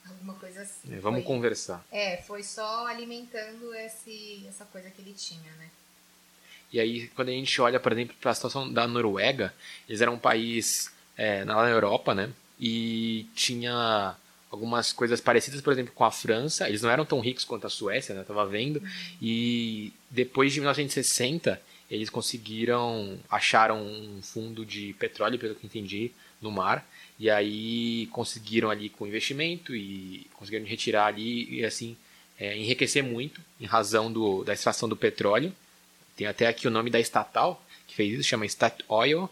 alguma 0.09 0.35
coisa 0.35 0.63
assim. 0.63 0.95
É, 0.95 0.99
vamos 0.99 1.21
Foi- 1.21 1.27
conversar. 1.27 1.85
É, 1.91 2.19
foi 2.19 2.43
só 2.43 2.87
alimentando 2.87 3.75
esse, 3.75 4.45
essa 4.49 4.65
coisa 4.67 4.91
que 4.91 5.01
ele 5.03 5.13
tinha, 5.13 5.53
né? 5.59 5.71
E 6.73 6.81
aí, 6.81 7.09
quando 7.09 7.29
a 7.29 7.33
gente 7.33 7.61
olha, 7.61 7.79
por 7.79 7.93
exemplo, 7.93 8.15
para 8.21 8.33
a 8.33 8.35
situação 8.35 8.71
da 8.73 8.87
Noruega, 8.89 9.55
eles 9.89 10.01
eram 10.01 10.15
um 10.15 10.19
país 10.19 10.93
é, 11.17 11.45
na 11.45 11.69
Europa, 11.69 12.15
né? 12.15 12.33
e 12.59 13.27
tinha 13.35 14.17
algumas 14.51 14.93
coisas 14.93 15.21
parecidas, 15.21 15.61
por 15.61 15.73
exemplo, 15.73 15.93
com 15.95 16.05
a 16.05 16.11
França. 16.11 16.69
Eles 16.69 16.83
não 16.83 16.91
eram 16.91 17.05
tão 17.05 17.21
ricos 17.21 17.45
quanto 17.45 17.67
a 17.67 17.71
Suécia, 17.71 18.15
né? 18.15 18.23
Eu 18.23 18.25
tava 18.25 18.47
vendo. 18.47 18.83
E 19.21 19.93
depois 20.11 20.53
de 20.53 20.61
1960, 20.61 21.61
eles 21.91 22.09
conseguiram, 22.11 23.19
acharam 23.31 23.83
um 23.83 24.21
fundo 24.23 24.65
de 24.65 24.95
petróleo, 24.99 25.39
pelo 25.39 25.55
que 25.55 25.67
entendi, 25.67 26.11
no 26.41 26.51
mar. 26.51 26.87
E 27.19 27.31
aí 27.31 28.09
conseguiram 28.13 28.71
ali 28.71 28.89
com 28.89 29.07
investimento 29.07 29.75
e 29.75 30.27
conseguiram 30.35 30.67
retirar 30.67 31.07
ali 31.07 31.61
e 31.61 31.65
assim 31.65 31.97
é, 32.39 32.57
enriquecer 32.57 33.03
muito 33.03 33.41
em 33.61 33.65
razão 33.65 34.13
do, 34.13 34.45
da 34.45 34.53
extração 34.53 34.89
do 34.89 34.97
petróleo. 34.97 35.53
Tem 36.17 36.27
até 36.27 36.47
aqui 36.47 36.67
o 36.67 36.71
nome 36.71 36.91
da 36.91 37.01
estatal 37.01 37.63
que 37.87 37.95
fez 37.95 38.13
isso, 38.19 38.29
chama 38.29 38.47
Statoil. 38.47 39.31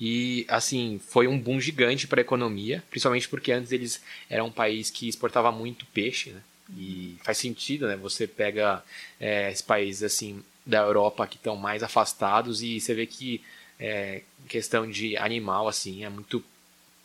E 0.00 0.44
assim, 0.48 1.00
foi 1.06 1.26
um 1.26 1.38
boom 1.38 1.60
gigante 1.60 2.06
para 2.06 2.20
a 2.20 2.22
economia, 2.22 2.82
principalmente 2.90 3.28
porque 3.28 3.52
antes 3.52 3.70
eles 3.72 4.02
eram 4.28 4.46
um 4.46 4.52
país 4.52 4.90
que 4.90 5.08
exportava 5.08 5.52
muito 5.52 5.86
peixe, 5.86 6.30
né? 6.30 6.40
E 6.76 7.16
faz 7.22 7.38
sentido, 7.38 7.86
né? 7.86 7.96
Você 7.96 8.26
pega 8.26 8.82
é, 9.20 9.50
esses 9.50 9.62
países 9.62 10.02
assim 10.02 10.42
da 10.66 10.80
Europa 10.80 11.26
que 11.26 11.36
estão 11.36 11.56
mais 11.56 11.82
afastados 11.82 12.62
e 12.62 12.80
você 12.80 12.94
vê 12.94 13.06
que 13.06 13.40
é, 13.78 14.22
questão 14.48 14.90
de 14.90 15.16
animal 15.16 15.68
assim 15.68 16.04
é 16.04 16.08
muito 16.08 16.42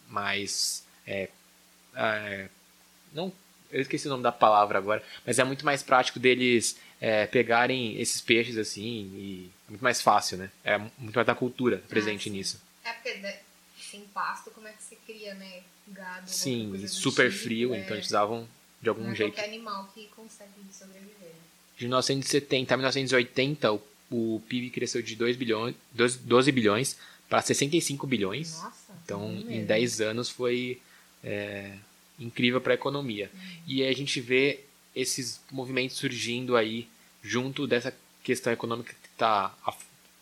mais 0.10 0.84
é, 1.06 1.30
é, 1.96 2.50
não 3.14 3.32
eu 3.72 3.82
esqueci 3.82 4.08
o 4.08 4.10
nome 4.10 4.24
da 4.24 4.32
palavra 4.32 4.78
agora, 4.78 5.04
mas 5.26 5.38
é 5.38 5.44
muito 5.44 5.64
mais 5.64 5.84
prático 5.84 6.20
deles 6.20 6.78
é, 7.00 7.28
pegarem 7.28 8.00
esses 8.02 8.20
peixes 8.20 8.58
assim 8.58 9.12
e 9.14 9.52
é 9.68 9.72
muito 9.72 9.84
mais 9.84 10.02
fácil, 10.02 10.38
né? 10.38 10.50
É 10.64 10.78
muito 10.78 11.14
mais 11.14 11.28
da 11.28 11.36
cultura 11.36 11.78
presente 11.88 12.30
ah, 12.30 12.32
nisso. 12.32 12.60
É 12.84 12.92
porque 12.94 13.14
né, 13.16 13.38
sem 13.80 14.02
pasto, 14.06 14.52
como 14.52 14.68
é 14.68 14.72
que 14.72 14.84
você 14.84 14.98
cria, 15.06 15.34
né? 15.36 15.62
Gado, 15.88 16.30
Sim, 16.30 16.76
e 16.76 16.88
super 16.88 17.32
tipo, 17.32 17.44
frio, 17.44 17.74
é... 17.74 17.78
então 17.78 17.92
eles 17.92 18.02
precisavam 18.02 18.48
de 18.82 18.90
algum 18.90 19.04
Não 19.04 19.12
é 19.12 19.16
jeito. 19.16 19.34
qualquer 19.34 19.50
animal 19.50 19.90
que 19.94 20.08
consegue 20.16 20.52
sobreviver. 20.72 21.30
Né? 21.30 21.34
De 21.78 21.86
1970 21.86 22.74
a 22.74 22.78
1980, 22.78 23.74
o, 23.74 23.82
o 24.12 24.44
PIB 24.48 24.70
cresceu 24.70 25.02
de 25.02 25.16
2 25.16 25.36
bilhões, 25.36 25.76
12 25.92 26.52
bilhões 26.52 26.98
para 27.28 27.42
65 27.42 28.06
bilhões. 28.06 28.62
Nossa, 28.62 28.79
então, 29.10 29.32
em 29.50 29.66
10 29.66 30.02
anos 30.02 30.30
foi 30.30 30.80
é, 31.24 31.74
incrível 32.20 32.62
para 32.62 32.74
a 32.74 32.76
economia. 32.76 33.30
Uhum. 33.34 33.40
E 33.68 33.84
aí 33.84 33.90
a 33.90 33.96
gente 33.96 34.22
vê 34.22 34.62
esses 34.96 35.42
movimentos 35.52 35.98
surgindo 35.98 36.56
aí 36.56 36.88
junto 37.24 37.66
dessa 37.66 37.96
questão 38.24 38.54
econômica 38.54 38.94
que 38.94 39.08
está 39.10 39.54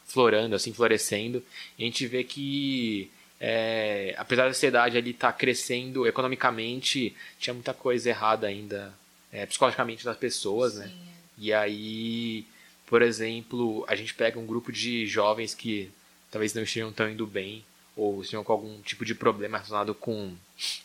florando, 0.05 0.55
assim, 0.55 0.73
florescendo. 0.73 1.43
E 1.77 1.83
a 1.83 1.85
gente 1.85 2.07
vê 2.07 2.23
que 2.23 3.11
é, 3.39 4.15
apesar 4.17 4.47
da 4.47 4.53
sociedade 4.53 4.97
ali 4.97 5.11
estar 5.11 5.31
tá 5.31 5.37
crescendo 5.37 6.07
economicamente, 6.07 7.15
tinha 7.39 7.53
muita 7.53 7.73
coisa 7.73 8.09
errada 8.09 8.47
ainda 8.47 8.93
é, 9.31 9.45
psicologicamente 9.45 10.05
das 10.05 10.17
pessoas, 10.17 10.75
né? 10.75 10.87
Sim, 10.87 10.93
né? 10.93 11.01
É. 11.01 11.17
E 11.39 11.53
aí, 11.53 12.45
por 12.87 13.01
exemplo, 13.01 13.85
a 13.87 13.95
gente 13.95 14.13
pega 14.13 14.39
um 14.39 14.45
grupo 14.45 14.71
de 14.71 15.05
jovens 15.05 15.53
que 15.53 15.91
talvez 16.31 16.53
não 16.53 16.63
estejam 16.63 16.91
tão 16.91 17.09
indo 17.09 17.27
bem 17.27 17.63
ou 17.97 18.21
estejam 18.21 18.43
com 18.43 18.53
algum 18.53 18.79
tipo 18.81 19.03
de 19.03 19.15
problema 19.15 19.57
relacionado 19.57 19.93
com 19.95 20.33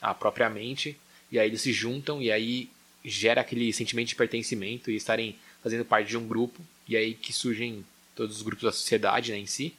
a 0.00 0.14
própria 0.14 0.49
mente, 0.49 0.99
e 1.31 1.38
aí 1.38 1.49
eles 1.49 1.61
se 1.61 1.73
juntam 1.73 2.23
e 2.23 2.33
aí 2.33 2.71
gera 3.04 3.42
aquele 3.42 3.73
sentimento 3.73 4.09
de 4.09 4.16
pertencimento 4.16 4.90
e 4.90 4.97
estarem 4.97 5.37
fazendo 5.62 5.85
parte 5.85 6.09
de 6.09 6.16
um 6.16 6.26
grupo, 6.26 6.61
e 6.88 6.97
aí 6.97 7.14
que 7.14 7.33
surgem 7.33 7.85
todos 8.16 8.37
os 8.37 8.42
grupos 8.42 8.64
da 8.64 8.73
sociedade 8.73 9.31
né, 9.31 9.38
em 9.38 9.47
si. 9.47 9.75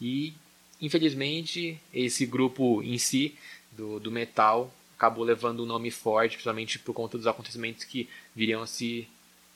E 0.00 0.34
infelizmente 0.80 1.80
esse 1.92 2.26
grupo 2.26 2.82
em 2.82 2.98
si 2.98 3.34
do, 3.72 3.98
do 3.98 4.10
metal 4.10 4.72
acabou 4.96 5.24
levando 5.24 5.62
um 5.62 5.66
nome 5.66 5.90
forte, 5.90 6.32
principalmente 6.32 6.78
por 6.78 6.92
conta 6.92 7.16
dos 7.16 7.26
acontecimentos 7.26 7.84
que 7.84 8.08
viriam 8.34 8.62
a 8.62 8.66
se 8.66 9.08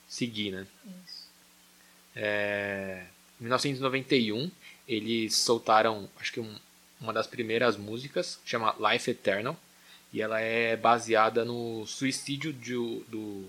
seguir, 0.09 0.51
né? 0.51 0.67
Isso. 1.07 1.29
É, 2.17 3.05
em 3.41 3.45
1991 3.45 4.51
eles 4.89 5.37
soltaram, 5.37 6.09
acho 6.19 6.33
que 6.33 6.41
um, 6.41 6.55
uma 7.01 7.13
das 7.13 7.27
primeiras 7.27 7.77
músicas, 7.77 8.39
chama 8.45 8.75
Life 8.79 9.11
Eternal, 9.11 9.57
e 10.13 10.23
ela 10.23 10.41
é 10.41 10.77
baseada 10.77 11.45
no 11.45 11.87
suicídio 11.87 12.53
de, 12.53 12.75
do 13.09 13.49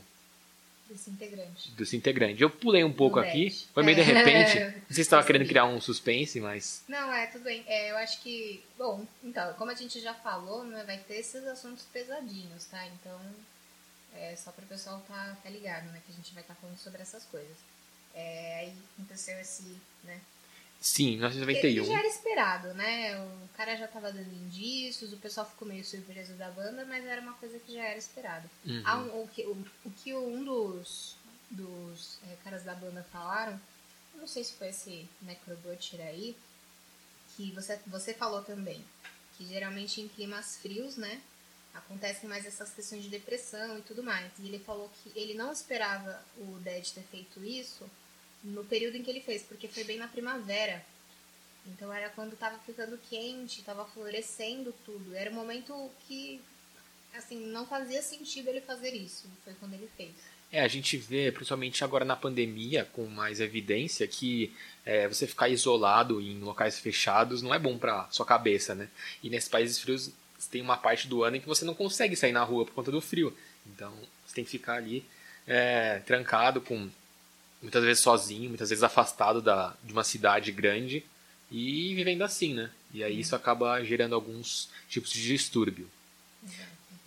desse 0.90 1.10
integrante. 1.12 1.72
Desse 1.72 1.96
integrante. 1.96 2.42
Eu 2.42 2.50
pulei 2.50 2.84
um 2.84 2.92
pouco 2.92 3.20
aqui, 3.20 3.50
foi 3.74 3.84
meio 3.84 4.00
é. 4.00 4.04
de 4.04 4.12
repente. 4.12 4.60
Não 4.60 4.88
sei 4.88 4.96
se 4.96 5.02
estava 5.02 5.24
querendo 5.26 5.48
criar 5.48 5.66
um 5.66 5.80
suspense, 5.80 6.40
mas. 6.42 6.84
Não, 6.88 7.14
é, 7.14 7.28
tudo 7.28 7.44
bem. 7.44 7.64
É, 7.68 7.92
eu 7.92 7.98
acho 7.98 8.22
que. 8.22 8.62
Bom, 8.78 9.06
então, 9.24 9.54
como 9.54 9.72
a 9.72 9.76
gente 9.76 10.00
já 10.00 10.14
falou, 10.14 10.64
né, 10.64 10.84
vai 10.86 10.98
ter 10.98 11.16
esses 11.16 11.46
assuntos 11.46 11.86
pesadinhos, 11.94 12.66
tá? 12.66 12.86
Então, 12.88 13.20
é 14.16 14.36
só 14.36 14.52
para 14.52 14.66
o 14.66 14.68
pessoal 14.68 15.04
tá, 15.08 15.38
tá 15.44 15.50
ligado, 15.50 15.86
né? 15.92 16.02
Que 16.06 16.12
a 16.12 16.16
gente 16.16 16.34
vai 16.34 16.42
estar 16.42 16.56
tá 16.56 16.60
falando 16.60 16.78
sobre 16.78 17.02
essas 17.02 17.24
coisas. 17.26 17.56
É, 18.16 18.60
aí 18.60 18.74
aconteceu 18.96 19.40
esse, 19.40 19.64
né? 20.04 20.20
Sim, 20.80 21.18
1991. 21.18 21.84
já 21.86 22.00
era 22.00 22.08
esperado, 22.08 22.74
né? 22.74 23.20
O 23.20 23.50
cara 23.58 23.76
já 23.76 23.88
tava 23.88 24.14
dando 24.14 24.34
indícios, 24.34 25.12
o 25.12 25.18
pessoal 25.18 25.46
ficou 25.46 25.68
meio 25.68 25.84
surpreso 25.84 26.34
da 26.34 26.50
banda, 26.50 26.86
mas 26.86 27.06
era 27.06 27.20
uma 27.22 27.34
coisa 27.34 27.60
que 27.60 27.74
já 27.74 27.84
era 27.84 28.00
esperado. 28.00 28.50
Uhum. 28.66 28.82
Um, 28.82 29.24
o, 29.24 29.28
que, 29.28 29.46
o, 29.46 29.66
o, 29.84 29.92
que 29.92 30.16
um 30.16 30.44
dos, 30.44 31.18
dos 31.52 32.18
é, 32.30 32.38
caras 32.46 32.64
da 32.64 32.74
banda 32.74 33.06
falaram, 33.12 33.60
não 34.16 34.26
sei 34.26 34.44
se 34.44 34.54
foi 34.54 34.70
esse 34.70 35.06
Necrobutcher 35.22 36.00
aí, 36.00 36.36
que 37.36 37.52
você, 37.52 37.78
você 37.86 38.14
falou 38.14 38.42
também, 38.42 38.84
que 39.38 39.46
geralmente 39.46 40.00
em 40.00 40.08
climas 40.08 40.58
frios, 40.58 40.96
né? 40.96 41.22
Acontecem 41.74 42.28
mais 42.28 42.46
essas 42.46 42.74
questões 42.74 43.04
de 43.04 43.10
depressão 43.10 43.78
e 43.78 43.82
tudo 43.82 44.02
mais. 44.02 44.32
E 44.40 44.48
ele 44.48 44.60
falou 44.60 44.90
que 45.04 45.18
ele 45.18 45.34
não 45.34 45.52
esperava 45.52 46.24
o 46.38 46.58
Dead 46.60 46.88
ter 46.90 47.04
feito 47.04 47.44
isso 47.44 47.90
no 48.44 48.64
período 48.64 48.96
em 48.96 49.04
que 49.04 49.10
ele 49.10 49.22
fez, 49.22 49.44
porque 49.44 49.68
foi 49.68 49.84
bem 49.84 49.98
na 49.98 50.08
primavera. 50.08 50.84
Então 51.66 51.92
era 51.92 52.10
quando 52.10 52.34
estava 52.34 52.58
ficando 52.60 52.98
quente, 53.10 53.60
estava 53.60 53.86
florescendo 53.86 54.74
tudo. 54.86 55.16
Era 55.16 55.30
um 55.30 55.36
momento 55.36 55.92
que 56.08 56.42
assim 57.14 57.48
não 57.48 57.66
fazia 57.66 58.02
sentido 58.02 58.50
ele 58.50 58.62
fazer 58.62 58.94
isso. 58.94 59.28
Foi 59.44 59.54
quando 59.56 59.74
ele 59.74 59.90
fez. 59.98 60.12
É, 60.52 60.62
a 60.62 60.68
gente 60.68 60.98
vê, 60.98 61.32
principalmente 61.32 61.84
agora 61.84 62.04
na 62.04 62.16
pandemia, 62.16 62.86
com 62.94 63.06
mais 63.06 63.40
evidência, 63.40 64.08
que 64.08 64.52
é, 64.84 65.08
você 65.08 65.28
ficar 65.28 65.48
isolado 65.48 66.20
em 66.20 66.40
locais 66.40 66.80
fechados 66.80 67.44
não 67.44 67.54
é 67.54 67.60
bom 67.60 67.78
para 67.78 68.10
sua 68.10 68.26
cabeça, 68.26 68.74
né? 68.74 68.90
E 69.22 69.30
nesses 69.30 69.50
países 69.50 69.78
frios 69.78 70.12
tem 70.50 70.62
uma 70.62 70.78
parte 70.78 71.08
do 71.08 71.24
ano 71.24 71.36
em 71.36 71.42
que 71.42 71.48
você 71.48 71.64
não 71.66 71.76
consegue 71.76 72.16
sair 72.16 72.32
na 72.32 72.44
rua 72.44 72.66
por 72.66 72.74
conta 72.74 72.92
do 72.92 73.02
frio. 73.02 73.36
Então 73.68 73.94
você 74.26 74.36
tem 74.36 74.44
que 74.44 74.50
ficar 74.50 74.76
ali 74.76 75.06
é, 75.46 76.00
trancado 76.00 76.62
com 76.62 76.90
muitas 77.62 77.84
vezes 77.84 78.04
sozinho, 78.04 78.50
muitas 78.50 78.70
vezes 78.70 78.84
afastado 78.84 79.42
da, 79.42 79.76
de 79.84 79.94
uma 79.94 80.04
cidade 80.04 80.52
grande 80.52 81.04
e 81.52 81.94
vivendo 81.96 82.22
assim, 82.24 82.54
né? 82.54 82.70
E 82.94 83.04
aí 83.04 83.20
isso 83.20 83.36
acaba 83.36 83.84
gerando 83.84 84.16
alguns 84.16 84.70
tipos 84.90 85.12
de 85.12 85.22
distúrbio. 85.22 85.90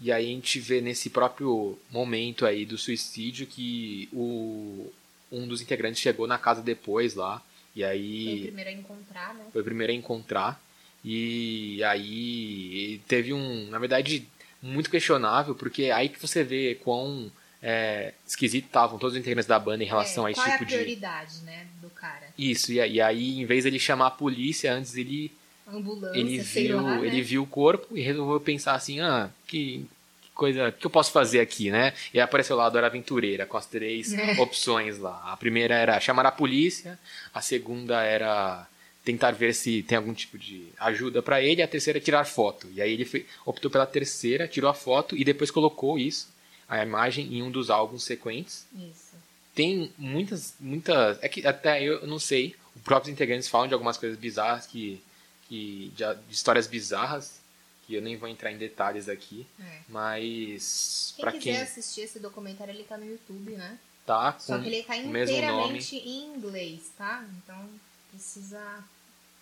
E 0.01 0.11
aí 0.11 0.27
a 0.27 0.29
gente 0.29 0.59
vê 0.59 0.81
nesse 0.81 1.11
próprio 1.11 1.79
momento 1.91 2.45
aí 2.45 2.67
do 2.67 2.77
suicídio 2.77 3.47
que 3.47 4.09
o, 4.13 4.93
um 5.31 5.47
dos 5.47 5.63
integrantes 5.63 6.01
chegou 6.01 6.27
na 6.27 6.39
casa 6.39 6.61
depois 6.61 7.15
lá. 7.15 7.41
E 7.75 7.85
aí. 7.85 8.25
Foi 8.25 8.39
o 8.39 8.43
primeiro 8.43 8.71
a 8.71 8.73
encontrar, 8.73 9.35
né? 9.35 9.45
Foi 9.53 9.63
o 9.63 9.65
primeiro 9.65 9.93
a 9.93 9.97
encontrar. 9.97 10.63
E 11.05 11.83
aí 11.85 13.01
teve 13.07 13.33
um. 13.33 13.71
Na 13.71 13.79
verdade, 13.79 14.29
muito 14.61 14.91
questionável, 14.91 15.55
porque 15.55 15.91
aí 15.91 16.09
que 16.09 16.21
você 16.21 16.43
vê 16.43 16.75
quão 16.75 17.31
é, 17.63 18.13
esquisito 18.27 18.67
estavam 18.67 18.99
todos 18.99 19.15
os 19.15 19.21
integrantes 19.21 19.47
da 19.47 19.59
banda 19.59 19.85
em 19.85 19.87
relação 19.87 20.27
é, 20.27 20.29
a 20.29 20.33
esse 20.33 20.41
tipo 20.41 20.51
é 20.51 20.55
a 20.55 20.59
de. 20.59 20.65
prioridade, 20.67 21.41
né, 21.45 21.67
do 21.81 21.89
cara. 21.91 22.27
Isso, 22.37 22.73
e, 22.73 22.77
e 22.77 23.01
aí, 23.01 23.41
em 23.41 23.47
vez 23.47 23.63
dele 23.63 23.79
chamar 23.79 24.09
a 24.09 24.11
polícia, 24.11 24.75
antes 24.75 24.97
ele. 24.97 25.31
Ambulância, 25.67 26.19
ele 26.19 26.39
viu, 26.39 26.83
lá, 26.83 26.97
né? 26.97 27.07
ele 27.07 27.23
viu 27.23 27.43
o 27.45 27.47
corpo 27.47 27.97
e 27.97 28.03
resolveu 28.03 28.41
pensar 28.41 28.75
assim, 28.75 29.01
ah, 29.01 29.31
que, 29.47 29.87
que 30.21 30.29
coisa, 30.35 30.73
que 30.73 30.85
eu 30.85 30.91
posso 30.91 31.13
fazer 31.13 31.39
aqui, 31.39 31.71
né? 31.71 31.95
E 32.13 32.21
apareceu 32.21 32.57
lá 32.57 32.67
a 32.67 32.71
Dora 32.71 32.89
Aventureira 32.89 33.47
com 33.47 33.57
as 33.57 33.65
três 33.65 34.13
é. 34.13 34.41
opções 34.41 34.99
lá. 34.99 35.23
A 35.25 35.37
primeira 35.37 35.77
era 35.77 36.01
chamar 36.01 36.27
a 36.27 36.33
polícia, 36.33 36.99
a 37.33 37.41
segunda 37.41 38.03
era 38.03 38.67
tentar 39.05 39.31
ver 39.31 39.55
se 39.55 39.83
tem 39.85 39.97
algum 39.97 40.13
tipo 40.13 40.37
de 40.37 40.67
ajuda 40.79 41.23
para 41.23 41.41
ele, 41.41 41.63
a 41.63 41.69
terceira 41.69 41.99
é 41.99 42.03
tirar 42.03 42.25
foto. 42.25 42.69
E 42.75 42.83
aí 42.83 42.93
ele 42.93 43.05
foi, 43.05 43.25
optou 43.47 43.71
pela 43.71 43.87
terceira, 43.87 44.49
tirou 44.49 44.69
a 44.69 44.75
foto 44.75 45.17
e 45.17 45.25
depois 45.25 45.51
colocou 45.51 45.97
isso 45.97 46.33
a 46.69 46.83
imagem 46.83 47.35
em 47.35 47.43
um 47.43 47.51
dos 47.51 47.71
álbuns 47.71 48.05
sequentes. 48.05 48.67
Isso. 48.75 49.17
Tem 49.55 49.93
muitas, 49.99 50.55
muitas. 50.59 51.23
É 51.23 51.29
que 51.29 51.47
até 51.47 51.83
eu 51.83 52.07
não 52.07 52.19
sei. 52.19 52.57
Os 52.75 52.83
próprios 52.83 53.13
integrantes 53.13 53.49
falam 53.49 53.69
de 53.69 53.75
algumas 53.75 53.97
coisas 53.97 54.19
bizarras 54.19 54.67
que. 54.67 55.03
que 55.49 55.93
de, 55.95 56.05
de 56.15 56.35
histórias 56.35 56.67
bizarras. 56.67 57.41
Que 57.87 57.95
eu 57.95 58.03
nem 58.03 58.17
vou 58.17 58.29
entrar 58.29 58.51
em 58.53 58.57
detalhes 58.57 59.09
aqui. 59.09 59.47
É. 59.61 59.81
Mas. 59.89 61.15
Quem 61.17 61.27
quiser 61.33 61.41
quem... 61.41 61.57
assistir 61.63 62.01
esse 62.03 62.19
documentário, 62.19 62.73
ele 62.73 62.85
tá 62.85 62.97
no 62.97 63.05
YouTube, 63.05 63.53
né? 63.53 63.79
Tá, 64.05 64.37
Só 64.39 64.59
que 64.59 64.67
ele 64.67 64.83
tá 64.83 64.97
inteiramente 64.97 65.97
em 65.97 66.35
inglês, 66.35 66.91
tá? 66.99 67.25
Então 67.37 67.69
precisa 68.11 68.83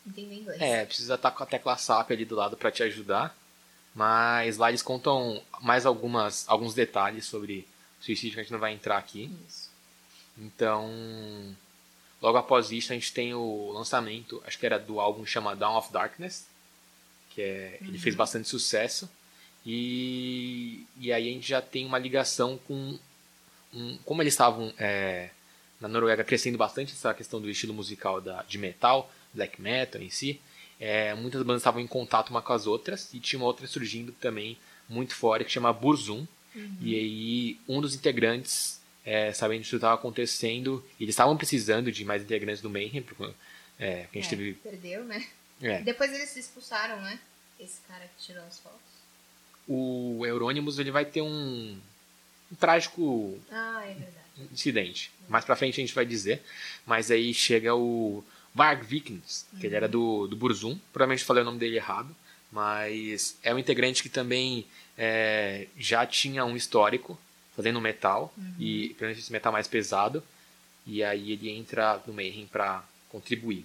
entender 0.06 0.35
inglês. 0.35 0.61
É, 0.61 0.85
precisa 0.85 1.14
estar 1.14 1.30
tá 1.30 1.37
com 1.37 1.42
a 1.42 1.46
tecla 1.46 1.76
SAP 1.78 2.11
ali 2.11 2.24
do 2.26 2.35
lado 2.35 2.56
para 2.56 2.70
te 2.70 2.83
ajudar. 2.83 3.35
Mas 3.94 4.57
lá 4.57 4.68
eles 4.68 4.83
contam 4.83 5.42
mais 5.61 5.85
algumas, 5.85 6.48
alguns 6.48 6.74
detalhes 6.74 7.24
sobre 7.24 7.66
suicídio 8.00 8.35
que 8.35 8.40
a 8.40 8.42
gente 8.42 8.53
não 8.53 8.61
vai 8.61 8.72
entrar 8.72 8.96
aqui. 8.96 9.31
Isso. 9.48 9.70
Então, 10.38 10.88
logo 12.22 12.38
após 12.38 12.70
isso, 12.70 12.92
a 12.92 12.94
gente 12.94 13.12
tem 13.12 13.35
o 13.35 13.72
lançamento, 13.72 14.42
acho 14.46 14.59
que 14.59 14.66
era 14.66 14.79
do 14.79 15.00
álbum 15.00 15.26
chamado 15.26 15.59
Dawn 15.59 15.76
of 15.76 15.92
Darkness, 15.92 16.46
que 17.31 17.42
é, 17.42 17.79
ele 17.83 17.98
fez 17.98 18.14
bastante 18.14 18.48
sucesso. 18.48 19.09
E, 19.66 20.87
e 20.98 21.12
aí 21.12 21.29
a 21.29 21.33
gente 21.33 21.48
já 21.48 21.61
tem 21.61 21.85
uma 21.85 21.98
ligação 21.98 22.59
com. 22.66 22.98
Um, 23.72 23.98
como 23.98 24.22
eles 24.22 24.33
estavam 24.33 24.72
é, 24.79 25.31
na 25.81 25.87
Noruega 25.87 26.24
crescendo 26.24 26.59
bastante 26.59 26.92
essa 26.92 27.14
questão 27.14 27.40
do 27.40 27.48
estilo 27.48 27.72
musical 27.72 28.20
da, 28.20 28.42
de 28.42 28.59
metal, 28.59 29.11
black 29.33 29.61
metal 29.61 30.00
em 30.03 30.11
si, 30.11 30.40
é, 30.80 31.14
muitas 31.14 31.42
bandas 31.42 31.60
estavam 31.60 31.80
em 31.80 31.86
contato 31.86 32.30
uma 32.30 32.40
com 32.42 32.52
as 32.52 32.66
outras 32.66 33.12
e 33.12 33.20
tinha 33.20 33.38
uma 33.38 33.46
outra 33.46 33.66
surgindo 33.66 34.10
também 34.12 34.58
muito 34.88 35.14
fora 35.14 35.44
que 35.44 35.52
chama 35.52 35.72
Burzum. 35.72 36.26
E 36.80 36.96
aí 36.96 37.60
um 37.68 37.80
dos 37.80 37.94
integrantes, 37.94 38.80
é, 39.04 39.32
sabendo 39.32 39.62
disso 39.62 39.76
estava 39.76 39.94
acontecendo, 39.94 40.84
eles 40.98 41.12
estavam 41.12 41.36
precisando 41.36 41.92
de 41.92 42.04
mais 42.04 42.22
integrantes 42.22 42.60
do 42.60 42.68
Mayhem, 42.68 43.02
porque 43.02 43.22
é, 43.78 44.06
a 44.12 44.14
gente 44.18 44.26
É, 44.26 44.28
teve. 44.30 44.52
Perdeu, 44.54 45.04
né? 45.04 45.24
É, 45.62 45.80
Depois 45.82 46.12
eles 46.12 46.30
se 46.30 46.40
expulsaram, 46.40 47.00
né? 47.02 47.20
Esse 47.60 47.80
cara 47.86 48.04
que 48.16 48.24
tirou 48.26 48.42
as 48.44 48.58
fotos. 48.58 48.80
o 49.68 50.24
Euronymous 50.26 50.78
ele 50.78 50.90
vai 50.90 51.04
ter 51.04 51.20
um, 51.22 51.78
um 52.50 52.54
trágico 52.58 53.38
Ah, 53.52 53.82
é 53.86 53.96
incidente. 54.52 55.12
Mais 55.28 55.44
pra 55.44 55.54
frente 55.54 55.80
a 55.80 55.84
gente 55.84 55.94
vai 55.94 56.04
dizer. 56.06 56.42
Mas 56.86 57.10
aí 57.10 57.32
chega 57.34 57.74
o 57.74 58.24
Varg 58.54 58.82
Vikings, 58.82 59.46
que 59.58 59.66
ele 59.66 59.76
era 59.76 59.88
do, 59.88 60.26
do 60.26 60.36
Burzum. 60.36 60.78
Provavelmente 60.92 61.24
falei 61.24 61.42
o 61.42 61.46
nome 61.46 61.58
dele 61.58 61.76
errado. 61.76 62.14
Mas 62.50 63.36
é 63.42 63.54
um 63.54 63.58
integrante 63.58 64.02
que 64.02 64.08
também 64.08 64.66
é, 64.98 65.68
já 65.78 66.04
tinha 66.04 66.44
um 66.44 66.56
histórico 66.56 67.18
fazendo 67.54 67.80
metal. 67.80 68.32
E 68.58 68.88
principalmente 68.88 69.20
esse 69.20 69.32
metal 69.32 69.52
mais 69.52 69.68
pesado. 69.68 70.22
E 70.86 71.02
aí 71.04 71.32
ele 71.32 71.50
entra 71.50 72.02
no 72.06 72.12
Mayhem 72.12 72.46
pra 72.46 72.82
contribuir. 73.08 73.64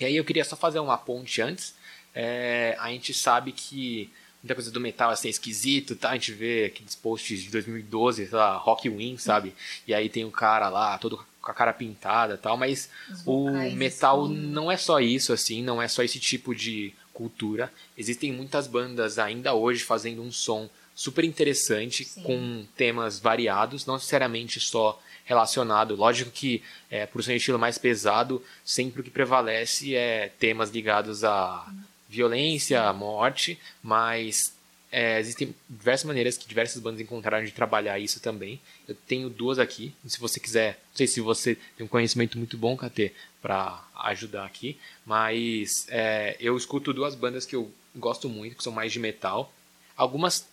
E 0.00 0.04
aí 0.04 0.16
eu 0.16 0.24
queria 0.24 0.44
só 0.44 0.56
fazer 0.56 0.78
uma 0.78 0.96
ponte 0.96 1.40
antes. 1.42 1.74
É, 2.14 2.76
a 2.80 2.90
gente 2.90 3.12
sabe 3.14 3.52
que 3.52 4.10
muita 4.42 4.54
coisa 4.54 4.70
do 4.70 4.80
metal 4.80 5.10
é 5.10 5.14
assim, 5.14 5.28
esquisito, 5.28 5.96
tá? 5.96 6.10
A 6.10 6.14
gente 6.14 6.32
vê 6.32 6.66
aqueles 6.66 6.94
posts 6.94 7.42
de 7.42 7.50
2012, 7.50 8.26
sei 8.26 8.38
lá, 8.38 8.56
Rock 8.56 8.88
Win, 8.88 9.18
sabe? 9.18 9.54
E 9.86 9.94
aí 9.94 10.08
tem 10.08 10.24
o 10.24 10.30
cara 10.30 10.68
lá, 10.68 10.96
todo 10.98 11.24
com 11.48 11.52
a 11.52 11.54
cara 11.54 11.72
pintada 11.72 12.34
e 12.34 12.36
tal, 12.36 12.58
mas 12.58 12.90
o 13.24 13.50
metal 13.74 14.26
assim. 14.26 14.36
não 14.36 14.70
é 14.70 14.76
só 14.76 15.00
isso, 15.00 15.32
assim, 15.32 15.62
não 15.62 15.80
é 15.80 15.88
só 15.88 16.02
esse 16.02 16.20
tipo 16.20 16.54
de 16.54 16.92
cultura. 17.14 17.72
Existem 17.96 18.30
muitas 18.30 18.66
bandas 18.66 19.18
ainda 19.18 19.54
hoje 19.54 19.82
fazendo 19.82 20.22
um 20.22 20.30
som 20.30 20.68
super 20.94 21.24
interessante, 21.24 22.04
Sim. 22.04 22.22
com 22.22 22.66
temas 22.76 23.18
variados, 23.18 23.86
não 23.86 23.94
necessariamente 23.94 24.60
só 24.60 25.00
relacionado. 25.24 25.96
Lógico 25.96 26.30
que, 26.30 26.62
é, 26.90 27.06
por 27.06 27.24
ser 27.24 27.32
um 27.32 27.36
estilo 27.36 27.58
mais 27.58 27.78
pesado, 27.78 28.44
sempre 28.62 29.00
o 29.00 29.04
que 29.04 29.10
prevalece 29.10 29.94
é 29.94 30.30
temas 30.38 30.70
ligados 30.70 31.24
à 31.24 31.66
violência, 32.08 32.82
à 32.82 32.92
morte, 32.92 33.58
mas 33.82 34.54
é, 34.90 35.20
existem 35.20 35.54
diversas 35.68 36.06
maneiras 36.06 36.38
que 36.38 36.48
diversas 36.48 36.80
bandas 36.80 37.00
encontraram 37.00 37.44
de 37.44 37.52
trabalhar 37.52 37.98
isso 37.98 38.20
também. 38.20 38.60
Eu 38.86 38.94
tenho 38.94 39.28
duas 39.28 39.58
aqui, 39.58 39.94
se 40.06 40.18
você 40.18 40.40
quiser, 40.40 40.80
não 40.90 40.96
sei 40.96 41.06
se 41.06 41.20
você 41.20 41.56
tem 41.76 41.84
um 41.84 41.88
conhecimento 41.88 42.38
muito 42.38 42.56
bom, 42.56 42.76
KT, 42.76 43.12
para 43.42 43.84
ajudar 44.04 44.44
aqui, 44.44 44.78
mas 45.04 45.86
é, 45.90 46.36
eu 46.40 46.56
escuto 46.56 46.92
duas 46.92 47.14
bandas 47.14 47.44
que 47.44 47.54
eu 47.54 47.70
gosto 47.94 48.28
muito, 48.28 48.56
que 48.56 48.64
são 48.64 48.72
mais 48.72 48.92
de 48.92 48.98
metal. 48.98 49.52
Algumas, 49.96 50.48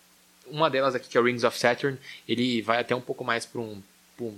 uma 0.48 0.70
delas 0.70 0.96
aqui 0.96 1.08
que 1.08 1.18
é 1.18 1.22
o 1.22 1.24
Rings 1.24 1.44
of 1.44 1.58
Saturn, 1.58 1.98
ele 2.28 2.62
vai 2.62 2.80
até 2.80 2.96
um 2.96 3.02
pouco 3.02 3.24
mais 3.24 3.46
para 3.46 3.62
um, 3.62 3.82
um 4.20 4.38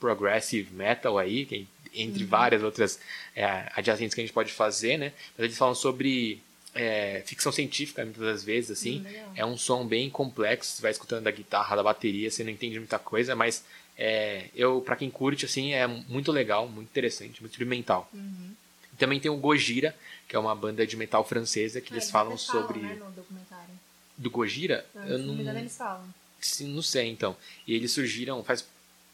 progressive 0.00 0.74
metal 0.74 1.16
aí, 1.16 1.46
é 1.52 1.78
entre 1.94 2.24
várias 2.24 2.62
outras 2.62 3.00
é, 3.34 3.70
adjacentes 3.74 4.14
que 4.14 4.20
a 4.20 4.24
gente 4.24 4.34
pode 4.34 4.52
fazer, 4.52 4.98
né? 4.98 5.12
Mas 5.36 5.44
eles 5.44 5.58
falam 5.58 5.74
sobre 5.74 6.42
é, 6.74 7.22
ficção 7.26 7.50
científica 7.52 8.04
muitas 8.04 8.22
das 8.22 8.44
vezes, 8.44 8.70
assim. 8.72 9.00
Hum, 9.00 9.02
legal. 9.04 9.32
é 9.36 9.44
um 9.44 9.56
som 9.56 9.86
bem 9.86 10.08
complexo, 10.10 10.76
você 10.76 10.82
vai 10.82 10.90
escutando 10.90 11.24
da 11.24 11.30
guitarra, 11.30 11.76
da 11.76 11.82
bateria, 11.82 12.30
você 12.30 12.44
não 12.44 12.50
entende 12.50 12.78
muita 12.78 12.98
coisa, 12.98 13.34
mas 13.34 13.64
é, 13.96 14.46
eu, 14.54 14.80
para 14.80 14.96
quem 14.96 15.10
curte, 15.10 15.44
assim, 15.44 15.72
é 15.72 15.86
muito 15.86 16.30
legal, 16.30 16.68
muito 16.68 16.88
interessante, 16.88 17.40
muito 17.40 17.52
experimental. 17.52 18.08
Uhum. 18.12 18.52
Também 18.98 19.20
tem 19.20 19.30
o 19.30 19.36
Gojira, 19.36 19.94
que 20.28 20.34
é 20.36 20.38
uma 20.38 20.54
banda 20.54 20.86
de 20.86 20.96
metal 20.96 21.24
francesa 21.24 21.80
que 21.80 21.92
Ah, 21.92 21.96
eles 21.96 22.10
falam 22.10 22.36
sobre 22.36 22.80
né, 22.80 22.94
no 22.96 23.10
documentário. 23.12 23.70
do 24.16 24.30
Gojira. 24.30 24.84
Ah, 24.94 25.06
eu 25.08 25.18
se 25.18 25.24
não 25.24 25.34
engano, 25.34 25.52
não, 25.52 25.60
eles 25.60 25.76
falam. 25.76 26.14
Sim, 26.40 26.68
não 26.68 26.82
sei, 26.82 27.08
então. 27.08 27.36
E 27.66 27.74
eles 27.74 27.90
surgiram 27.92 28.42
faz 28.44 28.64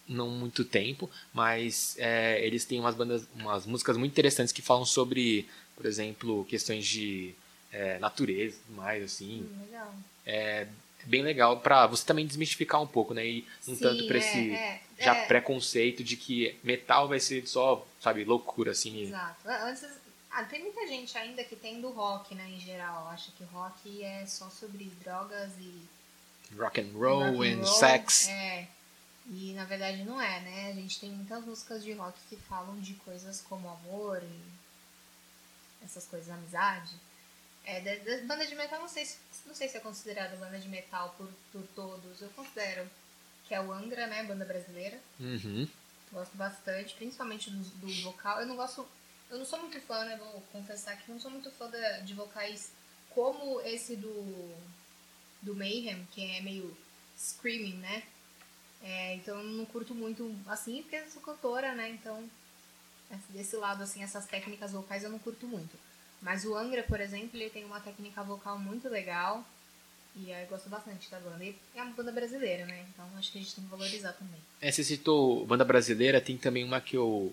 não 0.07 0.29
muito 0.29 0.65
tempo, 0.65 1.11
mas 1.33 1.97
é, 1.99 2.45
eles 2.45 2.65
têm 2.65 2.79
umas 2.81 2.95
bandas, 2.95 3.27
umas 3.35 3.65
músicas 3.65 3.97
muito 3.97 4.13
interessantes 4.13 4.53
que 4.53 4.61
falam 4.61 4.85
sobre, 4.85 5.47
por 5.77 5.87
exemplo, 5.87 6.45
questões 6.47 6.85
de 6.87 7.35
é, 7.75 7.99
natureza 7.99 8.57
e 8.57 8.61
tudo 8.61 8.77
mais, 8.77 9.03
assim. 9.03 9.43
Hum, 9.43 9.63
legal. 9.65 9.95
É 10.25 10.67
bem 11.07 11.23
legal 11.23 11.61
pra 11.61 11.87
você 11.87 12.05
também 12.07 12.27
desmistificar 12.27 12.81
um 12.81 12.87
pouco, 12.87 13.13
né? 13.13 13.27
E 13.27 13.47
um 13.69 13.75
Sim, 13.75 13.83
tanto 13.83 14.07
pra 14.07 14.17
é, 14.17 14.19
esse 14.21 14.55
é, 14.55 14.81
já 14.99 15.15
é. 15.15 15.27
preconceito 15.27 16.03
de 16.03 16.17
que 16.17 16.59
metal 16.63 17.09
vai 17.09 17.21
ser 17.21 17.47
só, 17.47 17.87
sabe, 18.01 18.25
loucura, 18.25 18.71
assim. 18.71 19.03
Exato. 19.03 19.47
Antes, 19.47 19.87
ah, 20.31 20.45
tem 20.45 20.63
muita 20.63 20.87
gente 20.87 21.17
ainda 21.19 21.45
que 21.45 21.57
tem 21.57 21.81
do 21.81 21.91
rock, 21.91 22.35
né, 22.35 22.49
em 22.49 22.61
geral. 22.61 23.09
Acha 23.09 23.31
que 23.37 23.45
rock 23.45 24.03
é 24.03 24.25
só 24.25 24.49
sobre 24.49 24.85
drogas 25.03 25.51
e 25.59 25.83
Rock 26.57 26.81
and 26.81 26.93
roll 26.95 27.33
rock 27.33 27.49
and 27.49 27.53
and 27.53 27.65
roll. 27.65 27.67
sex. 27.67 28.29
É. 28.29 28.69
E 29.27 29.53
na 29.55 29.65
verdade 29.65 30.05
não 30.05 30.21
é, 30.21 30.41
né? 30.41 30.71
A 30.71 30.75
gente 30.75 31.01
tem 31.01 31.11
muitas 31.11 31.45
músicas 31.45 31.83
de 31.83 31.93
rock 31.93 32.19
que 32.29 32.37
falam 32.37 32.79
de 32.81 32.95
coisas 32.95 33.41
como 33.41 33.69
amor 33.69 34.23
e 34.23 35.85
essas 35.85 36.07
coisas, 36.07 36.31
amizade. 36.31 36.95
É, 37.67 37.81
da, 37.81 37.95
da 38.17 38.23
banda 38.25 38.47
de 38.47 38.55
metal, 38.55 38.79
não 38.81 38.89
sei, 38.89 39.07
se, 39.07 39.17
não 39.47 39.55
sei 39.55 39.69
se 39.69 39.77
é 39.77 39.81
considerada 39.81 40.37
banda 40.37 40.59
de 40.59 40.69
metal 40.69 41.15
por, 41.17 41.29
por 41.51 41.63
todos. 41.75 42.21
Eu 42.21 42.29
considero 42.31 42.89
que 43.49 43.55
é 43.55 43.61
o 43.61 43.73
Angra, 43.73 44.07
né? 44.07 44.23
Banda 44.25 44.45
brasileira. 44.45 44.99
Uhum. 45.19 45.67
Gosto 46.13 46.37
bastante, 46.37 46.95
principalmente 46.95 47.51
do, 47.51 47.59
do 47.59 48.03
vocal. 48.03 48.41
Eu 48.41 48.47
não 48.47 48.57
gosto. 48.57 48.87
Eu 49.31 49.39
não 49.39 49.47
sou 49.47 49.59
muito 49.59 49.81
fã, 49.81 50.05
né? 50.05 50.17
Vou 50.17 50.41
confessar 50.53 50.97
que 50.97 51.11
não 51.11 51.19
sou 51.19 51.31
muito 51.31 51.51
fã 51.53 51.69
da- 51.71 51.99
de 52.01 52.13
vocais 52.15 52.71
como 53.11 53.61
esse 53.63 53.97
do. 53.97 54.55
do 55.43 55.55
Mayhem, 55.55 56.07
que 56.13 56.23
é 56.37 56.41
meio 56.43 56.77
screaming, 57.19 57.77
né? 57.79 58.03
É, 58.83 59.15
então 59.15 59.39
eu 59.39 59.45
não 59.45 59.65
curto 59.65 59.95
muito 59.95 60.35
assim, 60.47 60.83
porque 60.83 60.97
eu 60.97 61.11
sou 61.11 61.23
cantora, 61.23 61.75
né? 61.75 61.89
Então, 61.89 62.29
esse- 63.11 63.33
desse 63.33 63.57
lado, 63.57 63.83
assim, 63.83 64.03
essas 64.03 64.27
técnicas 64.27 64.73
vocais 64.73 65.03
eu 65.03 65.11
não 65.11 65.19
curto 65.19 65.47
muito. 65.47 65.79
Mas 66.25 66.45
o 66.47 66.57
Angra, 66.57 66.83
por 66.83 67.01
exemplo, 67.01 67.31
ele 67.35 67.51
tem 67.51 67.65
uma 67.65 67.79
técnica 67.79 68.23
vocal 68.25 68.59
muito 68.59 68.89
legal. 68.89 69.45
E 70.17 70.33
aí 70.33 70.45
eu 70.45 70.49
gosto 70.49 70.71
bastante 70.71 71.11
da 71.11 71.21
banda. 71.21 71.45
E 71.45 71.55
é 71.77 71.83
uma 71.83 71.93
banda 71.93 72.11
brasileira, 72.11 72.65
né? 72.65 72.87
Então 72.89 73.05
acho 73.19 73.31
que 73.31 73.39
a 73.39 73.41
gente 73.43 73.55
tem 73.55 73.63
que 73.63 73.71
valorizar 73.71 74.13
também. 74.15 74.41
É, 74.61 74.73
você 74.73 74.83
citou 74.83 75.45
banda 75.45 75.65
brasileira, 75.65 76.21
tem 76.21 76.39
também 76.39 76.65
uma 76.65 76.81
que 76.81 76.97
eu 76.97 77.33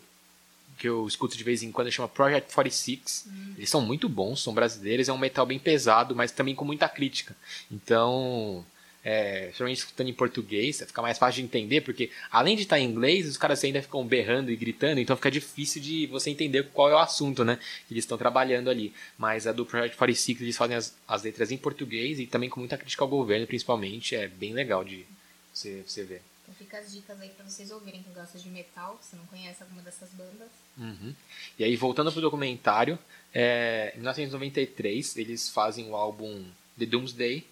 que 0.77 0.89
eu 0.89 1.07
escuto 1.07 1.37
de 1.37 1.43
vez 1.43 1.61
em 1.61 1.71
quando, 1.71 1.91
chama 1.91 2.07
Project 2.07 2.51
46. 2.53 3.27
Eles 3.55 3.69
são 3.69 3.81
muito 3.81 4.09
bons, 4.09 4.41
são 4.41 4.51
brasileiros, 4.51 5.07
é 5.07 5.13
um 5.13 5.17
metal 5.17 5.45
bem 5.45 5.59
pesado, 5.59 6.15
mas 6.15 6.31
também 6.31 6.55
com 6.55 6.65
muita 6.65 6.89
crítica. 6.89 7.35
Então, 7.71 8.65
é, 9.03 9.49
geralmente 9.53 9.79
escutando 9.79 10.09
em 10.09 10.13
português, 10.13 10.79
fica 10.85 11.01
mais 11.01 11.17
fácil 11.17 11.41
de 11.41 11.47
entender, 11.47 11.81
porque 11.81 12.11
além 12.29 12.55
de 12.55 12.63
estar 12.63 12.79
em 12.79 12.85
inglês, 12.85 13.27
os 13.27 13.37
caras 13.37 13.63
ainda 13.63 13.81
ficam 13.81 14.05
berrando 14.05 14.51
e 14.51 14.55
gritando, 14.55 14.99
então 14.99 15.15
fica 15.15 15.31
difícil 15.31 15.81
de 15.81 16.07
você 16.07 16.29
entender 16.29 16.69
qual 16.71 16.89
é 16.89 16.93
o 16.93 16.99
assunto, 16.99 17.43
né, 17.43 17.59
que 17.87 17.93
eles 17.93 18.03
estão 18.03 18.17
trabalhando 18.17 18.69
ali. 18.69 18.93
Mas 19.17 19.47
a 19.47 19.51
do 19.51 19.65
Project 19.65 19.97
46, 19.97 20.41
eles 20.41 20.57
fazem 20.57 20.75
as, 20.75 20.95
as 21.07 21.23
letras 21.23 21.51
em 21.51 21.57
português 21.57 22.19
e 22.19 22.27
também 22.27 22.49
com 22.49 22.59
muita 22.59 22.77
crítica 22.77 23.03
ao 23.03 23.07
governo, 23.07 23.47
principalmente, 23.47 24.15
é 24.15 24.27
bem 24.27 24.53
legal 24.53 24.83
de 24.83 25.05
você, 25.53 25.83
você 25.85 26.03
ver. 26.03 26.21
Então 26.43 26.53
fica 26.55 26.79
as 26.79 26.91
dicas 26.91 27.19
aí 27.21 27.29
pra 27.29 27.45
vocês 27.47 27.71
ouvirem 27.71 28.03
quem 28.03 28.13
gosta 28.13 28.37
de 28.37 28.49
metal, 28.49 28.99
se 29.01 29.15
não 29.15 29.25
conhece 29.25 29.63
alguma 29.63 29.81
dessas 29.81 30.09
bandas. 30.09 30.49
Uhum. 30.77 31.13
E 31.57 31.63
aí, 31.63 31.75
voltando 31.75 32.11
pro 32.11 32.21
documentário, 32.21 32.99
é, 33.33 33.93
em 33.95 33.99
1993 33.99 35.17
eles 35.17 35.49
fazem 35.49 35.89
o 35.89 35.95
álbum 35.95 36.43
The 36.77 36.85
Doomsday, 36.85 37.45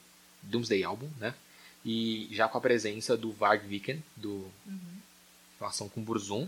Doomsday 0.44 0.84
Album, 0.84 1.10
né? 1.20 1.34
E 1.86 2.28
já 2.32 2.48
com 2.48 2.58
a 2.58 2.62
presença 2.62 3.16
do 3.16 3.32
Varg 3.32 3.66
Viken, 3.68 4.04
do 4.16 4.50
relação 5.60 5.88
com 5.90 6.02
Burzum. 6.02 6.48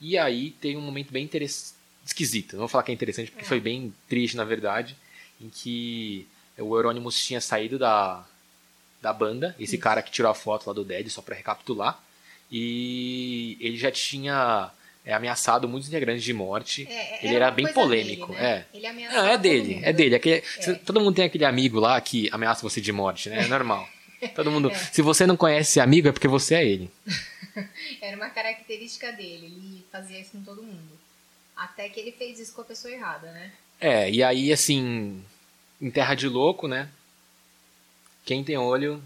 E 0.00 0.16
aí 0.16 0.50
tem 0.60 0.76
um 0.76 0.80
momento 0.80 1.10
bem 1.12 1.24
interess- 1.24 1.74
esquisito, 2.06 2.52
não 2.52 2.60
vou 2.60 2.68
falar 2.68 2.84
que 2.84 2.90
é 2.90 2.94
interessante, 2.94 3.30
porque 3.30 3.44
É. 3.44 3.48
foi 3.48 3.60
bem 3.60 3.92
triste, 4.08 4.36
na 4.36 4.44
verdade, 4.44 4.96
em 5.40 5.48
que 5.48 6.26
o 6.56 6.76
Euronymous 6.76 7.20
tinha 7.22 7.40
saído 7.40 7.78
da, 7.78 8.24
da 9.02 9.12
banda, 9.12 9.54
esse 9.58 9.74
Isso. 9.74 9.82
cara 9.82 10.02
que 10.02 10.10
tirou 10.10 10.30
a 10.30 10.34
foto 10.34 10.66
lá 10.68 10.72
do 10.72 10.84
Dead, 10.84 11.08
só 11.10 11.20
pra 11.22 11.34
recapitular, 11.36 12.00
e 12.50 13.56
ele 13.60 13.76
já 13.76 13.90
tinha 13.92 14.70
é 15.10 15.14
ameaçado 15.14 15.66
muitos 15.66 15.88
integrantes 15.88 16.22
de 16.22 16.34
morte. 16.34 16.86
É, 16.90 17.24
ele 17.24 17.34
era 17.34 17.46
era 17.46 17.50
bem 17.50 17.66
polêmico. 17.72 18.26
dele, 18.32 18.42
né? 18.42 18.66
É. 18.72 18.76
Ele 18.76 19.08
Não, 19.08 19.26
é 19.26 19.38
dele, 19.38 19.80
é 19.82 19.90
dele. 19.92 20.14
Aquele- 20.14 20.42
cê- 20.60 20.74
Todo 20.74 21.00
mundo 21.00 21.14
tem 21.16 21.24
aquele 21.24 21.46
amigo 21.46 21.80
lá 21.80 21.98
que 22.00 22.28
ameaça 22.30 22.60
você 22.62 22.78
de 22.78 22.92
morte, 22.92 23.30
né? 23.30 23.44
É 23.44 23.48
normal. 23.48 23.88
Todo 24.36 24.50
mundo. 24.50 24.70
É. 24.70 24.74
Se 24.74 25.00
você 25.00 25.26
não 25.26 25.34
conhece 25.36 25.70
esse 25.70 25.80
amigo, 25.80 26.08
é 26.08 26.12
porque 26.12 26.28
você 26.28 26.56
é 26.56 26.66
ele. 26.66 26.90
Era 28.02 28.16
uma 28.16 28.28
característica 28.28 29.10
dele, 29.12 29.46
ele 29.46 29.86
fazia 29.90 30.20
isso 30.20 30.30
com 30.32 30.42
todo 30.42 30.62
mundo. 30.62 30.98
Até 31.56 31.88
que 31.88 31.98
ele 31.98 32.12
fez 32.12 32.38
isso 32.38 32.52
com 32.52 32.60
a 32.60 32.64
pessoa 32.64 32.92
errada, 32.92 33.32
né? 33.32 33.50
É, 33.80 34.10
e 34.10 34.22
aí, 34.22 34.52
assim, 34.52 35.24
em 35.80 35.90
terra 35.90 36.14
de 36.14 36.28
louco, 36.28 36.68
né? 36.68 36.88
Quem 38.26 38.44
tem 38.44 38.56
olho. 38.58 39.02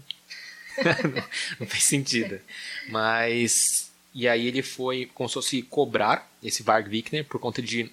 não, 0.83 1.23
não 1.61 1.67
faz 1.67 1.83
sentido. 1.83 2.39
Mas. 2.89 3.82
E 4.13 4.27
aí 4.27 4.47
ele 4.47 4.61
foi, 4.61 5.09
como 5.13 5.27
se 5.27 5.33
fosse 5.33 5.61
cobrar 5.63 6.29
esse 6.43 6.61
Varg 6.61 6.87
Vickner 6.87 7.25
por 7.25 7.39
conta 7.39 7.61
de 7.61 7.91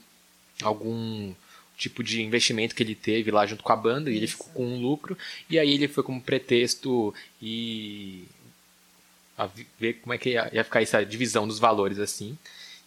algum 0.62 1.32
tipo 1.76 2.04
de 2.04 2.22
investimento 2.22 2.74
que 2.74 2.82
ele 2.82 2.94
teve 2.94 3.30
lá 3.30 3.46
junto 3.46 3.62
com 3.62 3.72
a 3.72 3.76
banda 3.76 4.10
e 4.10 4.16
ele 4.16 4.26
Isso. 4.26 4.36
ficou 4.36 4.52
com 4.52 4.66
um 4.66 4.80
lucro. 4.80 5.16
E 5.48 5.58
aí 5.58 5.72
ele 5.72 5.88
foi 5.88 6.04
como 6.04 6.20
pretexto 6.20 7.14
e. 7.40 8.24
a 9.36 9.48
ver 9.78 9.94
como 9.94 10.12
é 10.12 10.18
que 10.18 10.30
ia, 10.30 10.50
ia 10.52 10.62
ficar 10.62 10.82
essa 10.82 11.04
divisão 11.04 11.48
dos 11.48 11.58
valores 11.58 11.98
assim. 11.98 12.36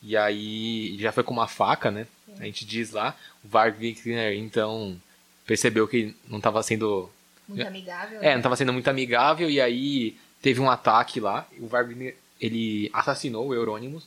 E 0.02 0.15
aí 0.15 0.96
já 1.00 1.12
foi 1.12 1.24
com 1.24 1.34
uma 1.34 1.48
faca, 1.48 1.89
né? 1.89 2.06
A 2.39 2.46
gente 2.46 2.65
diz 2.65 2.91
lá. 2.91 3.17
O 3.43 3.48
Varg 3.48 3.78
Vickner, 3.78 4.38
então, 4.38 5.00
percebeu 5.46 5.88
que 5.88 6.15
não 6.28 6.38
estava 6.38 6.62
sendo. 6.62 7.10
Muito 7.48 7.65
amigável. 7.65 8.19
É, 8.19 8.26
né? 8.26 8.32
não 8.32 8.39
estava 8.39 8.56
sendo 8.56 8.74
muito 8.74 8.88
amigável. 8.88 9.50
E 9.50 9.60
aí 9.60 10.15
teve 10.41 10.60
um 10.60 10.69
ataque 10.69 11.19
lá. 11.19 11.48
O 11.58 11.67
Varg 11.67 12.15
ele 12.44 12.90
assassinou 12.92 13.48
o 13.48 13.54
Euronymous. 13.54 14.06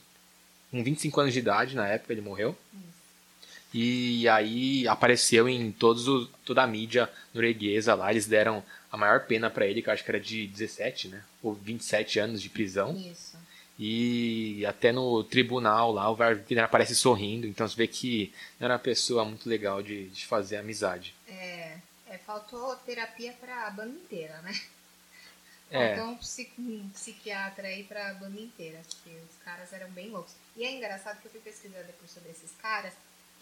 Com 0.70 0.84
25 0.84 1.20
anos 1.20 1.32
de 1.32 1.38
idade, 1.38 1.74
na 1.74 1.88
época 1.88 2.12
ele 2.12 2.20
morreu. 2.20 2.54
E 3.72 4.28
aí 4.28 4.86
apareceu 4.86 5.48
em 5.48 5.72
todos 5.72 6.06
os, 6.06 6.28
toda 6.44 6.62
a 6.62 6.66
mídia 6.66 7.10
norueguesa 7.32 7.94
lá. 7.94 8.10
Eles 8.10 8.26
deram 8.26 8.62
a 8.92 8.96
maior 8.96 9.26
pena 9.26 9.48
pra 9.48 9.66
ele, 9.66 9.80
que 9.80 9.88
eu 9.88 9.92
acho 9.92 10.04
que 10.04 10.10
era 10.10 10.20
de 10.20 10.46
17, 10.48 11.08
né? 11.08 11.22
Ou 11.42 11.54
27 11.54 12.18
anos 12.18 12.42
de 12.42 12.50
prisão. 12.50 12.94
Isso. 12.96 13.38
E 13.78 14.64
até 14.66 14.92
no 14.92 15.24
tribunal 15.24 15.92
lá, 15.92 16.10
o 16.10 16.14
Varg 16.14 16.40
aparece 16.58 16.94
sorrindo. 16.94 17.46
Então 17.46 17.66
você 17.66 17.76
vê 17.76 17.86
que 17.86 18.32
não 18.60 18.66
era 18.66 18.74
uma 18.74 18.80
pessoa 18.80 19.24
muito 19.24 19.48
legal 19.48 19.82
de, 19.82 20.08
de 20.08 20.26
fazer 20.26 20.56
amizade. 20.56 21.14
É, 21.26 21.78
é, 22.08 22.18
faltou 22.18 22.76
terapia 22.76 23.32
pra 23.40 23.70
banda 23.70 23.94
inteira, 23.94 24.40
né? 24.42 24.58
É. 25.70 25.96
Faltou 25.96 26.12
um, 26.12 26.16
psi- 26.18 26.52
um 26.58 26.88
psiquiatra 26.90 27.66
aí 27.68 27.82
pra 27.82 28.14
banda 28.14 28.40
inteira, 28.40 28.80
porque 28.88 29.10
os 29.16 29.44
caras 29.44 29.72
eram 29.72 29.90
bem 29.90 30.10
loucos. 30.10 30.32
E 30.56 30.64
é 30.64 30.72
engraçado 30.72 31.20
que 31.20 31.26
eu 31.26 31.30
fui 31.32 31.40
pesquisando 31.40 31.84
depois 31.86 32.10
sobre 32.10 32.30
esses 32.30 32.50
caras, 32.62 32.92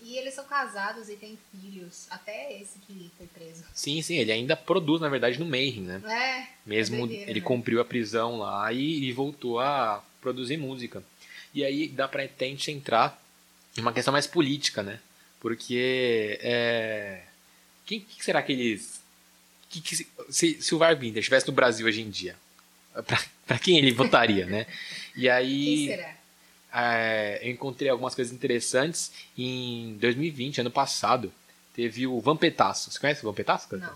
e 0.01 0.17
eles 0.19 0.35
são 0.35 0.45
casados 0.45 1.09
e 1.09 1.17
têm 1.17 1.39
filhos, 1.53 2.07
até 2.11 2.53
esse 2.61 2.79
que 2.81 3.11
foi 3.17 3.27
preso. 3.29 3.65
Sim, 3.73 4.03
sim, 4.03 4.17
ele 4.17 4.33
ainda 4.33 4.57
produz, 4.57 5.01
na 5.01 5.09
verdade, 5.09 5.39
no 5.39 5.45
Mayhem, 5.47 5.83
né? 5.83 6.03
É, 6.05 6.49
Mesmo 6.67 7.07
doideira, 7.07 7.31
ele 7.31 7.41
né? 7.41 7.47
cumpriu 7.47 7.81
a 7.81 7.85
prisão 7.85 8.39
lá 8.39 8.73
e, 8.73 9.05
e 9.05 9.13
voltou 9.13 9.61
a 9.61 10.03
produzir 10.21 10.57
música. 10.57 11.03
E 11.55 11.65
aí 11.65 11.87
dá 11.89 12.09
pra 12.09 12.25
até 12.25 12.47
a 12.47 12.49
gente 12.49 12.71
entrar 12.73 13.23
em 13.77 13.81
uma 13.83 13.93
questão 13.93 14.13
mais 14.13 14.27
política, 14.27 14.83
né? 14.83 14.99
Porque 15.41 16.39
é... 16.43 17.23
Quem 17.87 18.01
que 18.01 18.25
será 18.25 18.43
que 18.43 18.51
eles. 18.53 19.01
Que- 19.81 19.97
que 19.97 20.09
se, 20.31 20.59
se, 20.61 20.75
o 20.75 20.79
Varbinder 20.79 21.21
estivesse 21.21 21.47
no 21.47 21.53
Brasil 21.53 21.87
hoje 21.87 22.01
em 22.03 22.11
dia, 22.11 22.37
pra, 23.07 23.23
pra 23.47 23.59
quem 23.59 23.79
ele 23.79 23.93
votaria, 23.93 24.47
né? 24.47 24.67
E 25.17 25.29
aí. 25.31 25.65
quem 25.65 25.87
será? 25.89 26.15
é, 26.75 27.39
eu 27.43 27.53
encontrei 27.53 27.89
algumas 27.89 28.15
coisas 28.17 28.35
interessantes. 28.35 29.13
Em 29.39 29.97
2020, 30.01 30.61
ano 30.61 30.71
passado, 30.73 31.33
teve 31.73 32.05
o 32.07 32.21
Vampetaço. 32.21 32.91
Você 32.91 32.99
conhece 32.99 33.21
o 33.25 33.31
Vampetaço? 33.31 33.77
Não. 33.77 33.95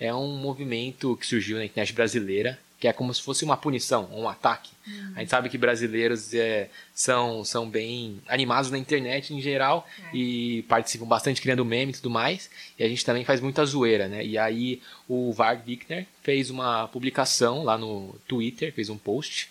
É 0.00 0.14
um 0.14 0.36
movimento 0.38 1.16
que 1.18 1.26
surgiu 1.26 1.58
na 1.58 1.64
internet 1.66 1.92
brasileira, 1.92 2.58
que 2.84 2.88
é 2.88 2.92
como 2.92 3.14
se 3.14 3.22
fosse 3.22 3.46
uma 3.46 3.56
punição, 3.56 4.10
um 4.12 4.28
ataque. 4.28 4.70
A 5.16 5.20
gente 5.20 5.30
sabe 5.30 5.48
que 5.48 5.56
brasileiros 5.56 6.34
é, 6.34 6.68
são, 6.94 7.42
são 7.42 7.66
bem 7.66 8.20
animados 8.28 8.70
na 8.70 8.76
internet 8.76 9.32
em 9.32 9.40
geral 9.40 9.88
É. 10.12 10.14
e 10.14 10.62
participam 10.68 11.06
bastante 11.06 11.40
criando 11.40 11.64
meme 11.64 11.92
e 11.92 11.94
tudo 11.94 12.10
mais. 12.10 12.50
E 12.78 12.84
a 12.84 12.88
gente 12.88 13.02
também 13.02 13.24
faz 13.24 13.40
muita 13.40 13.64
zoeira, 13.64 14.06
né? 14.06 14.22
E 14.22 14.36
aí 14.36 14.82
o 15.08 15.32
Varg 15.32 15.62
Vickner 15.64 16.06
fez 16.22 16.50
uma 16.50 16.86
publicação 16.88 17.64
lá 17.64 17.78
no 17.78 18.14
Twitter, 18.28 18.70
fez 18.74 18.90
um 18.90 18.98
post, 18.98 19.48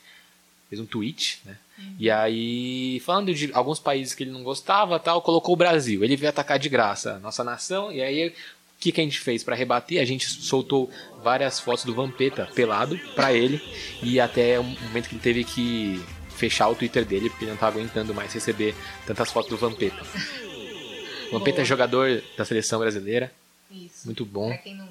fez 0.70 0.80
um 0.80 0.86
tweet, 0.86 1.42
né? 1.44 1.58
E 1.98 2.12
aí, 2.12 3.00
falando 3.04 3.34
de 3.34 3.50
alguns 3.52 3.80
países 3.80 4.14
que 4.14 4.22
ele 4.24 4.30
não 4.32 4.44
gostava, 4.44 5.00
tal, 5.00 5.24
colocou 5.24 5.56
o 5.56 5.58
Brasil. 5.58 6.04
Ele 6.04 6.16
veio 6.16 6.30
atacar 6.30 6.60
de 6.60 6.70
graça 6.70 7.16
a 7.16 7.20
nossa 7.20 7.44
nação, 7.44 7.92
e 7.92 8.00
aí 8.00 8.32
que, 8.84 8.92
que 8.92 9.02
a 9.02 9.04
gente 9.04 9.20
fez 9.20 9.44
para 9.44 9.56
rebater? 9.56 10.02
A 10.02 10.06
gente 10.06 10.28
soltou 10.30 10.92
várias 11.24 11.60
fotos 11.60 11.86
do 11.86 11.94
Vampeta 11.94 12.46
pelado 12.54 12.98
para 13.16 13.34
ele, 13.34 13.62
e 14.02 14.20
até 14.20 14.60
um 14.60 14.64
momento 14.64 15.08
que 15.10 15.16
ele 15.16 15.22
teve 15.22 15.44
que 15.44 16.04
fechar 16.36 16.68
o 16.70 16.76
Twitter 16.76 17.06
dele, 17.06 17.30
porque 17.30 17.46
ele 17.46 17.52
não 17.52 17.58
tava 17.58 17.80
aguentando 17.80 18.14
mais 18.14 18.34
receber 18.34 18.76
tantas 19.06 19.32
fotos 19.32 19.50
do 19.50 19.58
Vampeta. 19.58 20.02
O 21.30 21.32
Vampeta 21.40 21.62
é 21.62 21.66
jogador 21.66 22.22
da 22.38 22.44
seleção 22.46 22.80
brasileira, 22.80 23.32
Isso. 23.72 24.06
muito 24.06 24.26
bom. 24.26 24.50
Pra 24.50 24.58
quem 24.58 24.76
não 24.76 24.88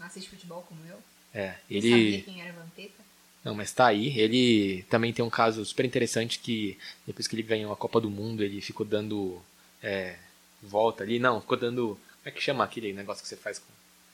assiste 0.00 0.30
futebol 0.30 0.64
como 0.68 0.80
eu, 0.88 0.96
É, 1.34 1.54
ele. 1.70 1.90
sabia 1.90 2.22
quem 2.22 2.42
era 2.42 2.52
Vampeta. 2.52 3.04
Não, 3.44 3.54
mas 3.54 3.72
tá 3.72 3.86
aí. 3.88 4.18
Ele 4.18 4.84
também 4.88 5.12
tem 5.12 5.22
um 5.22 5.28
caso 5.28 5.62
super 5.66 5.84
interessante 5.84 6.38
que 6.38 6.78
depois 7.06 7.26
que 7.26 7.34
ele 7.36 7.42
ganhou 7.42 7.70
a 7.72 7.76
Copa 7.76 8.00
do 8.00 8.08
Mundo, 8.08 8.42
ele 8.42 8.58
ficou 8.62 8.86
dando 8.86 9.38
é, 9.82 10.16
volta 10.62 11.04
ali. 11.04 11.18
Não, 11.18 11.42
ficou 11.42 11.58
dando. 11.58 11.98
Como 12.24 12.34
é 12.34 12.38
que 12.38 12.42
chama 12.42 12.64
aquele 12.64 12.94
negócio 12.94 13.22
que 13.22 13.28
você 13.28 13.36
faz 13.36 13.58
com. 13.58 13.66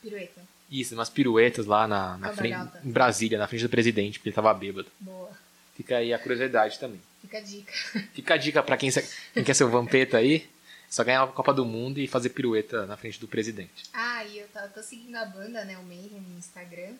Pirueta. 0.02 0.42
Isso, 0.68 0.94
umas 0.94 1.08
piruetas 1.08 1.64
lá 1.64 1.86
na, 1.86 2.18
na 2.18 2.32
frente. 2.32 2.58
Em 2.84 2.90
Brasília, 2.90 3.38
na 3.38 3.46
frente 3.46 3.62
do 3.62 3.68
presidente, 3.68 4.18
porque 4.18 4.30
ele 4.30 4.34
tava 4.34 4.52
bêbado. 4.52 4.90
Boa. 4.98 5.30
Fica 5.76 5.98
aí 5.98 6.12
a 6.12 6.18
curiosidade 6.18 6.76
também. 6.80 7.00
Fica 7.20 7.38
a 7.38 7.40
dica. 7.40 7.72
Fica 8.12 8.34
a 8.34 8.36
dica 8.36 8.62
pra 8.64 8.76
quem, 8.76 8.90
quem 9.32 9.44
quer 9.44 9.54
ser 9.54 9.62
o 9.62 9.70
Vampeta 9.70 10.16
aí. 10.16 10.48
Só 10.88 11.04
ganhar 11.04 11.22
a 11.22 11.26
Copa 11.28 11.54
do 11.54 11.64
Mundo 11.64 12.00
e 12.00 12.08
fazer 12.08 12.30
pirueta 12.30 12.84
na 12.84 12.96
frente 12.96 13.20
do 13.20 13.28
presidente. 13.28 13.84
Ah, 13.92 14.24
e 14.24 14.40
eu 14.40 14.48
tô, 14.48 14.58
tô 14.74 14.82
seguindo 14.82 15.14
a 15.14 15.24
banda, 15.24 15.64
né, 15.64 15.78
o 15.78 15.84
Mayhem 15.84 16.20
no 16.20 16.36
Instagram. 16.36 16.94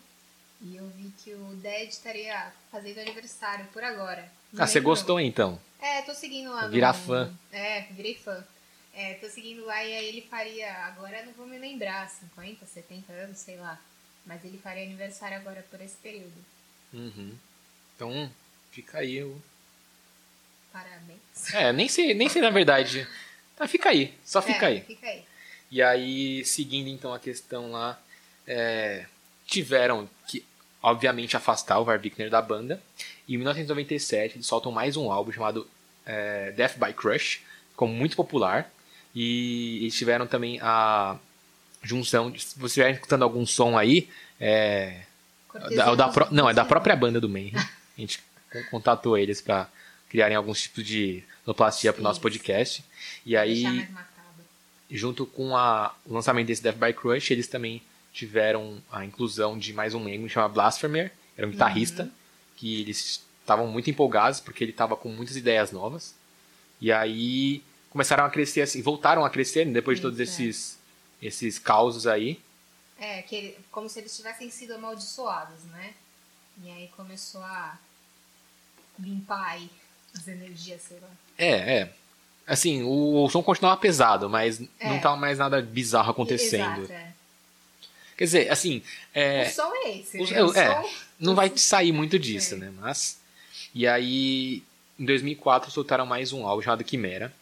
E 0.61 0.77
eu 0.77 0.87
vi 0.95 1.11
que 1.21 1.33
o 1.33 1.55
Dead 1.55 1.89
estaria 1.89 2.53
fazendo 2.71 2.99
aniversário 2.99 3.65
por 3.73 3.83
agora. 3.83 4.31
Ah, 4.57 4.65
você 4.65 4.79
gostou 4.79 5.19
então? 5.19 5.59
É, 5.81 6.01
tô 6.03 6.13
seguindo 6.13 6.51
lá. 6.51 6.67
Virar 6.67 6.93
no... 6.93 7.03
fã. 7.03 7.33
É, 7.51 7.81
virei 7.91 8.15
fã. 8.15 8.41
É, 8.93 9.13
tô 9.15 9.29
seguindo 9.29 9.65
lá 9.65 9.83
e 9.83 9.93
aí 9.95 10.05
ele 10.05 10.21
faria. 10.29 10.71
Agora 10.85 11.23
não 11.25 11.31
vou 11.33 11.47
me 11.47 11.57
lembrar, 11.57 12.09
50, 12.09 12.65
70 12.65 13.11
anos, 13.13 13.37
sei 13.37 13.57
lá. 13.57 13.79
Mas 14.25 14.43
ele 14.43 14.57
faria 14.57 14.83
aniversário 14.83 15.37
agora 15.37 15.65
por 15.71 15.79
esse 15.81 15.95
período. 15.97 16.33
Uhum. 16.93 17.33
Então, 17.95 18.31
fica 18.71 18.99
aí. 18.99 19.23
o- 19.23 19.41
Parabéns. 20.71 21.53
É, 21.53 21.73
nem 21.73 21.87
sei, 21.87 22.13
nem 22.13 22.29
sei 22.29 22.41
na 22.41 22.49
verdade. 22.49 23.07
Tá, 23.53 23.67
fica 23.67 23.89
aí. 23.89 24.17
Só 24.25 24.41
fica 24.41 24.65
É, 24.65 24.69
aí. 24.69 24.81
Fica 24.81 25.05
aí. 25.05 25.23
E 25.69 25.83
aí, 25.83 26.43
seguindo 26.43 26.87
então 26.89 27.13
a 27.13 27.19
questão 27.19 27.71
lá, 27.71 28.01
é, 28.47 29.05
tiveram 29.45 30.09
que, 30.25 30.43
obviamente, 30.81 31.37
afastar 31.37 31.77
o 31.77 31.85
Varbickner 31.85 32.27
da 32.29 32.41
banda. 32.41 32.81
E 33.27 33.35
em 33.35 33.37
1997 33.37 34.35
eles 34.37 34.47
soltam 34.47 34.71
mais 34.71 34.97
um 34.97 35.11
álbum 35.11 35.31
chamado 35.31 35.69
é, 36.07 36.49
Death 36.53 36.77
by 36.77 36.91
Crush, 36.91 37.41
ficou 37.69 37.87
muito 37.87 38.15
popular. 38.15 38.67
E 39.15 39.79
eles 39.81 39.95
tiveram 39.95 40.25
também 40.27 40.59
a 40.61 41.17
junção, 41.83 42.33
se 42.37 42.57
você 42.57 42.67
estiver 42.81 42.91
escutando 42.93 43.23
algum 43.23 43.45
som 43.45 43.77
aí, 43.77 44.07
é, 44.39 45.01
da, 45.75 45.95
da 45.95 46.07
pró- 46.09 46.27
não, 46.31 46.49
é 46.49 46.53
da 46.53 46.63
própria 46.65 46.95
banda 46.95 47.19
do 47.19 47.27
Mayhem. 47.29 47.53
A 47.55 47.99
gente 48.01 48.19
contatou 48.69 49.17
eles 49.17 49.41
para 49.41 49.67
criarem 50.09 50.35
alguns 50.37 50.61
tipos 50.61 50.85
de 50.85 51.23
sonoplastia 51.43 51.91
para 51.91 51.99
o 51.99 52.03
nosso 52.03 52.21
podcast. 52.21 52.83
E 53.25 53.35
aí 53.35 53.87
junto 54.89 55.25
com 55.25 55.55
a- 55.55 55.93
o 56.05 56.13
lançamento 56.13 56.47
desse 56.47 56.61
Death 56.61 56.75
by 56.75 56.93
Crush, 56.93 57.31
eles 57.31 57.47
também 57.47 57.81
tiveram 58.13 58.77
a 58.91 59.05
inclusão 59.05 59.57
de 59.57 59.71
mais 59.73 59.93
um 59.93 60.03
membro 60.03 60.27
que 60.27 60.33
chama 60.33 60.49
Blasphemer, 60.49 61.11
era 61.37 61.47
um 61.47 61.51
guitarrista, 61.51 62.09
que 62.57 62.81
eles 62.81 63.21
estavam 63.41 63.67
muito 63.67 63.89
empolgados 63.89 64.39
porque 64.41 64.63
ele 64.63 64.71
estava 64.71 64.95
com 64.97 65.09
muitas 65.09 65.35
ideias 65.37 65.71
novas. 65.71 66.13
E 66.79 66.91
aí 66.91 67.63
começaram 67.91 68.25
a 68.25 68.29
crescer 68.29 68.61
assim, 68.61 68.81
voltaram 68.81 69.23
a 69.23 69.29
crescer 69.29 69.65
né, 69.65 69.73
depois 69.73 69.97
de 69.99 70.01
todos 70.01 70.19
é. 70.19 70.23
esses 70.23 70.79
esses 71.21 71.59
causos 71.59 72.07
aí. 72.07 72.39
É, 72.99 73.21
que 73.21 73.55
como 73.71 73.87
se 73.87 73.99
eles 73.99 74.15
tivessem 74.15 74.49
sido 74.49 74.73
amaldiçoados, 74.73 75.63
né? 75.65 75.93
E 76.63 76.69
aí 76.71 76.87
começou 76.97 77.41
a 77.41 77.77
limpar 78.99 79.43
aí 79.51 79.69
as 80.15 80.27
energias, 80.27 80.81
sei 80.81 80.97
lá. 80.99 81.09
É, 81.37 81.79
é. 81.79 81.93
Assim, 82.45 82.83
o, 82.83 83.23
o 83.23 83.29
som 83.29 83.41
continuava 83.43 83.79
pesado, 83.79 84.29
mas 84.29 84.61
É. 84.79 84.89
não 84.89 84.99
tava 84.99 85.15
mais 85.15 85.37
nada 85.37 85.61
bizarro 85.61 86.11
acontecendo. 86.11 86.79
Exato, 86.83 86.91
é. 86.93 87.11
Quer 88.17 88.23
dizer, 88.25 88.51
assim, 88.51 88.83
é, 89.13 89.47
O 89.47 89.51
som 89.51 89.71
é 89.73 89.97
esse. 89.97 90.21
Os- 90.21 90.29
né? 90.31 90.43
O 90.43 90.53
é, 90.55 90.81
som- 90.83 90.89
não 91.19 91.35
vai 91.35 91.51
sair 91.57 91.91
muito 91.91 92.19
disso, 92.19 92.55
É. 92.55 92.57
né? 92.57 92.73
Mas. 92.79 93.19
E 93.73 93.87
aí, 93.87 94.63
em 94.99 95.05
2004 95.05 95.71
soltaram 95.71 96.05
mais 96.05 96.33
um 96.33 96.45
álbum 96.45 96.61
chamado 96.61 96.83
Quimera. 96.83 97.33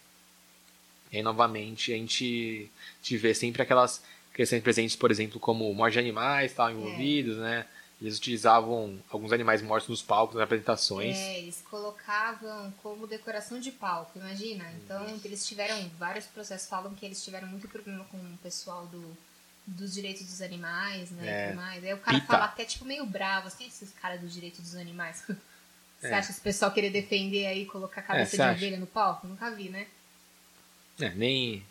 E 1.11 1.17
aí, 1.17 1.23
novamente, 1.23 1.91
a 1.91 1.95
gente, 1.95 2.69
te 3.01 3.17
vê 3.17 3.33
sempre 3.33 3.61
aquelas 3.61 4.01
questões 4.33 4.61
presentes, 4.61 4.95
por 4.95 5.11
exemplo, 5.11 5.39
como 5.39 5.73
morte 5.73 5.93
de 5.93 5.99
animais 5.99 6.51
estavam 6.51 6.79
envolvidos, 6.79 7.37
é. 7.37 7.41
né? 7.41 7.65
Eles 8.01 8.17
utilizavam 8.17 8.97
alguns 9.09 9.33
animais 9.33 9.61
mortos 9.61 9.89
nos 9.89 10.01
palcos, 10.01 10.35
nas 10.35 10.45
apresentações. 10.45 11.17
É, 11.17 11.39
eles 11.39 11.61
colocavam 11.69 12.73
como 12.81 13.05
decoração 13.05 13.59
de 13.59 13.71
palco, 13.71 14.17
imagina. 14.17 14.71
Então, 14.81 15.05
eles 15.25 15.45
tiveram 15.45 15.89
vários 15.99 16.25
processos. 16.25 16.69
Falam 16.69 16.95
que 16.95 17.05
eles 17.05 17.21
tiveram 17.21 17.49
muito 17.49 17.67
problema 17.67 18.05
com 18.05 18.17
o 18.17 18.37
pessoal 18.41 18.85
do, 18.85 19.17
dos 19.67 19.93
direitos 19.93 20.25
dos 20.25 20.41
animais, 20.41 21.11
né? 21.11 21.27
É. 21.27 21.43
E 21.43 21.47
tudo 21.49 21.55
mais. 21.57 21.83
Aí 21.83 21.93
o 21.93 21.97
cara 21.97 22.19
Pita. 22.21 22.31
fala 22.31 22.45
até, 22.45 22.63
tipo, 22.63 22.85
meio 22.85 23.05
bravo. 23.05 23.47
Assim, 23.47 23.67
esses 23.67 23.91
caras 23.91 24.21
dos 24.21 24.33
direitos 24.33 24.61
dos 24.61 24.75
animais. 24.75 25.21
Você 25.99 26.07
é. 26.07 26.13
acha 26.13 26.31
esse 26.31 26.39
pessoal 26.39 26.71
querer 26.71 26.91
defender 26.91 27.47
aí, 27.47 27.65
colocar 27.65 27.99
a 27.99 28.03
cabeça 28.05 28.41
é, 28.41 28.49
de 28.53 28.55
ovelha 28.55 28.77
no 28.77 28.87
palco? 28.87 29.27
Nunca 29.27 29.51
vi, 29.51 29.67
né? 29.67 29.87
É, 30.99 31.09
nem... 31.15 31.63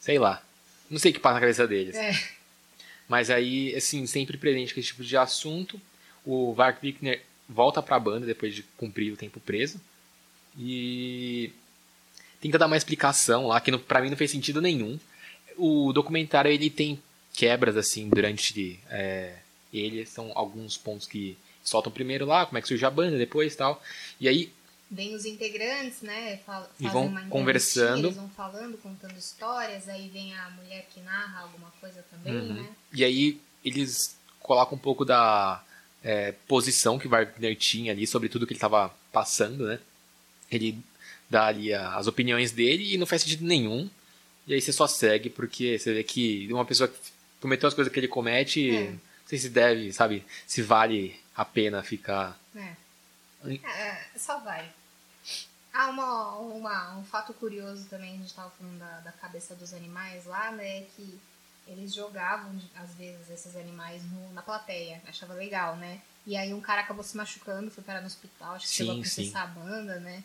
Sei 0.00 0.18
lá. 0.18 0.42
Não 0.88 0.98
sei 0.98 1.10
o 1.10 1.14
que 1.14 1.20
passa 1.20 1.34
na 1.34 1.40
cabeça 1.40 1.66
deles. 1.66 1.94
É. 1.94 2.12
Mas 3.08 3.30
aí, 3.30 3.74
assim, 3.74 4.06
sempre 4.06 4.36
presente 4.36 4.72
com 4.72 4.80
esse 4.80 4.88
tipo 4.88 5.04
de 5.04 5.16
assunto. 5.16 5.80
O 6.24 6.52
Vark 6.52 6.82
Wickner 6.82 7.22
volta 7.48 7.82
para 7.82 7.96
a 7.96 8.00
banda 8.00 8.26
depois 8.26 8.54
de 8.54 8.62
cumprir 8.76 9.12
o 9.12 9.16
tempo 9.16 9.40
preso. 9.40 9.80
E 10.58 11.52
tenta 12.40 12.58
dar 12.58 12.66
uma 12.66 12.76
explicação 12.76 13.48
lá 13.48 13.60
que 13.60 13.76
para 13.78 14.00
mim 14.00 14.10
não 14.10 14.16
fez 14.16 14.30
sentido 14.30 14.60
nenhum. 14.60 14.98
O 15.56 15.92
documentário 15.92 16.50
ele 16.50 16.70
tem 16.70 17.00
quebras 17.34 17.76
assim 17.76 18.08
durante 18.08 18.80
é, 18.88 19.36
ele, 19.72 20.04
são 20.06 20.32
alguns 20.34 20.76
pontos 20.76 21.06
que 21.06 21.36
soltam 21.62 21.92
primeiro 21.92 22.26
lá, 22.26 22.46
como 22.46 22.58
é 22.58 22.62
que 22.62 22.68
surge 22.68 22.84
a 22.84 22.90
banda, 22.90 23.16
depois 23.16 23.54
tal. 23.54 23.82
E 24.20 24.28
aí 24.28 24.52
vem 24.90 25.14
os 25.14 25.24
integrantes, 25.24 26.02
né? 26.02 26.38
Fala, 26.44 26.68
e 26.80 26.88
vão 26.88 27.14
conversando. 27.28 28.08
Eles 28.08 28.16
vão 28.16 28.28
falando, 28.30 28.76
contando 28.78 29.16
histórias, 29.16 29.88
aí 29.88 30.08
vem 30.08 30.34
a 30.34 30.50
mulher 30.50 30.86
que 30.92 31.00
narra 31.00 31.42
alguma 31.42 31.70
coisa 31.80 32.04
também, 32.10 32.34
uhum. 32.34 32.54
né? 32.54 32.68
E 32.92 33.04
aí 33.04 33.40
eles 33.64 34.16
colocam 34.40 34.76
um 34.76 34.80
pouco 34.80 35.04
da 35.04 35.62
é, 36.02 36.32
posição 36.48 36.98
que 36.98 37.06
o 37.06 37.10
Wagner 37.10 37.56
tinha 37.56 37.92
ali 37.92 38.06
sobre 38.06 38.28
tudo 38.28 38.46
que 38.46 38.52
ele 38.52 38.58
estava 38.58 38.92
passando, 39.12 39.66
né? 39.66 39.78
Ele 40.50 40.76
dá 41.28 41.46
ali 41.46 41.72
as 41.72 42.08
opiniões 42.08 42.50
dele 42.50 42.94
e 42.94 42.98
não 42.98 43.06
faz 43.06 43.22
sentido 43.22 43.44
nenhum. 43.44 43.88
E 44.46 44.54
aí 44.54 44.60
você 44.60 44.72
só 44.72 44.88
segue 44.88 45.30
porque 45.30 45.78
você 45.78 45.94
vê 45.94 46.02
que 46.02 46.52
uma 46.52 46.64
pessoa 46.64 46.88
que 46.88 46.98
cometeu 47.40 47.68
as 47.68 47.74
coisas 47.74 47.92
que 47.92 48.00
ele 48.00 48.08
comete, 48.08 48.70
é. 48.70 48.90
não 48.90 49.00
sei 49.26 49.38
se 49.38 49.48
deve, 49.48 49.92
sabe, 49.92 50.24
se 50.46 50.62
vale 50.62 51.14
a 51.36 51.44
pena 51.44 51.82
ficar. 51.84 52.36
É. 52.56 52.74
é 53.52 54.06
só 54.16 54.40
vai. 54.40 54.68
Ah, 55.72 55.88
uma, 55.88 56.36
uma, 56.38 56.96
um 56.98 57.04
fato 57.04 57.32
curioso 57.34 57.86
também, 57.88 58.14
a 58.14 58.16
gente 58.16 58.26
estava 58.26 58.50
falando 58.50 58.78
da, 58.78 59.00
da 59.00 59.12
cabeça 59.12 59.54
dos 59.54 59.72
animais 59.72 60.26
lá, 60.26 60.50
né? 60.50 60.82
Que 60.96 61.18
eles 61.66 61.94
jogavam, 61.94 62.58
às 62.74 62.94
vezes, 62.94 63.30
esses 63.30 63.54
animais 63.54 64.02
no, 64.10 64.32
na 64.32 64.42
plateia. 64.42 65.00
Achava 65.06 65.34
legal, 65.34 65.76
né? 65.76 66.00
E 66.26 66.36
aí 66.36 66.52
um 66.52 66.60
cara 66.60 66.82
acabou 66.82 67.04
se 67.04 67.16
machucando, 67.16 67.70
foi 67.70 67.82
parar 67.82 68.00
no 68.00 68.06
hospital, 68.06 68.54
acho 68.54 68.66
que 68.66 68.72
sim, 68.72 68.76
chegou 68.78 68.94
a 68.94 69.00
processar 69.00 69.42
a 69.42 69.46
banda, 69.46 70.00
né? 70.00 70.22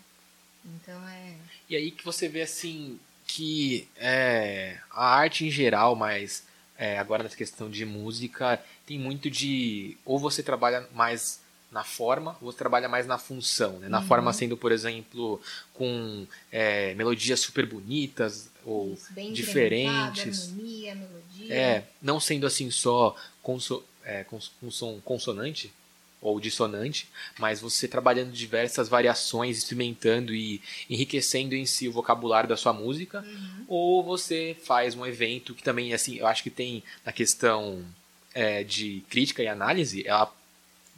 Então 0.66 1.08
é. 1.08 1.36
E 1.70 1.76
aí 1.76 1.92
que 1.92 2.04
você 2.04 2.28
vê 2.28 2.42
assim 2.42 3.00
que 3.28 3.88
é, 3.96 4.80
a 4.92 5.06
arte 5.16 5.46
em 5.46 5.52
geral, 5.52 5.96
mas 5.96 6.44
é, 6.78 7.00
agora 7.00 7.24
nessa 7.24 7.36
questão 7.36 7.70
de 7.70 7.86
música, 7.86 8.64
tem 8.86 9.00
muito 9.00 9.30
de. 9.30 9.98
Ou 10.04 10.20
você 10.20 10.44
trabalha 10.44 10.88
mais 10.94 11.40
na 11.72 11.84
forma, 11.84 12.38
ou 12.42 12.52
você 12.52 12.58
trabalha 12.58 12.88
mais 12.88 13.06
na 13.06 13.18
função, 13.18 13.80
né? 13.80 13.90
Na 13.90 14.00
uhum. 14.00 14.08
forma 14.08 14.32
sendo, 14.32 14.56
por 14.56 14.72
exemplo, 14.72 15.42
com 15.74 16.26
é, 16.52 16.94
melodias 16.96 17.40
super 17.40 17.66
bonitas 17.66 18.50
ou 18.64 18.94
Isso, 18.94 19.34
diferentes. 19.34 20.50
Harmonia, 20.50 20.96
melodia. 20.96 21.54
É, 21.54 21.84
não 22.02 22.20
sendo 22.20 22.48
assim 22.48 22.72
só 22.72 23.16
conso, 23.42 23.84
é, 24.04 24.24
com 24.24 24.40
som 24.72 25.00
consonante 25.02 25.72
ou 26.22 26.40
dissonante, 26.40 27.08
mas 27.38 27.60
você 27.60 27.88
trabalhando 27.88 28.32
diversas 28.32 28.90
variações, 28.90 29.58
experimentando 29.58 30.34
e 30.34 30.60
enriquecendo 30.90 31.54
em 31.54 31.66
si 31.66 31.88
o 31.88 31.92
vocabulário 31.92 32.50
da 32.50 32.58
sua 32.58 32.74
música, 32.74 33.22
uhum. 33.22 33.66
ou 33.68 34.04
você 34.04 34.58
faz 34.64 34.96
um 34.96 35.06
evento 35.06 35.54
que 35.54 35.62
também, 35.62 35.94
assim, 35.94 36.16
eu 36.16 36.26
acho 36.26 36.42
que 36.42 36.50
tem 36.50 36.84
na 37.06 37.12
questão 37.12 37.86
é, 38.34 38.64
de 38.64 39.04
crítica 39.10 39.44
e 39.44 39.48
análise, 39.48 40.08
ela 40.08 40.34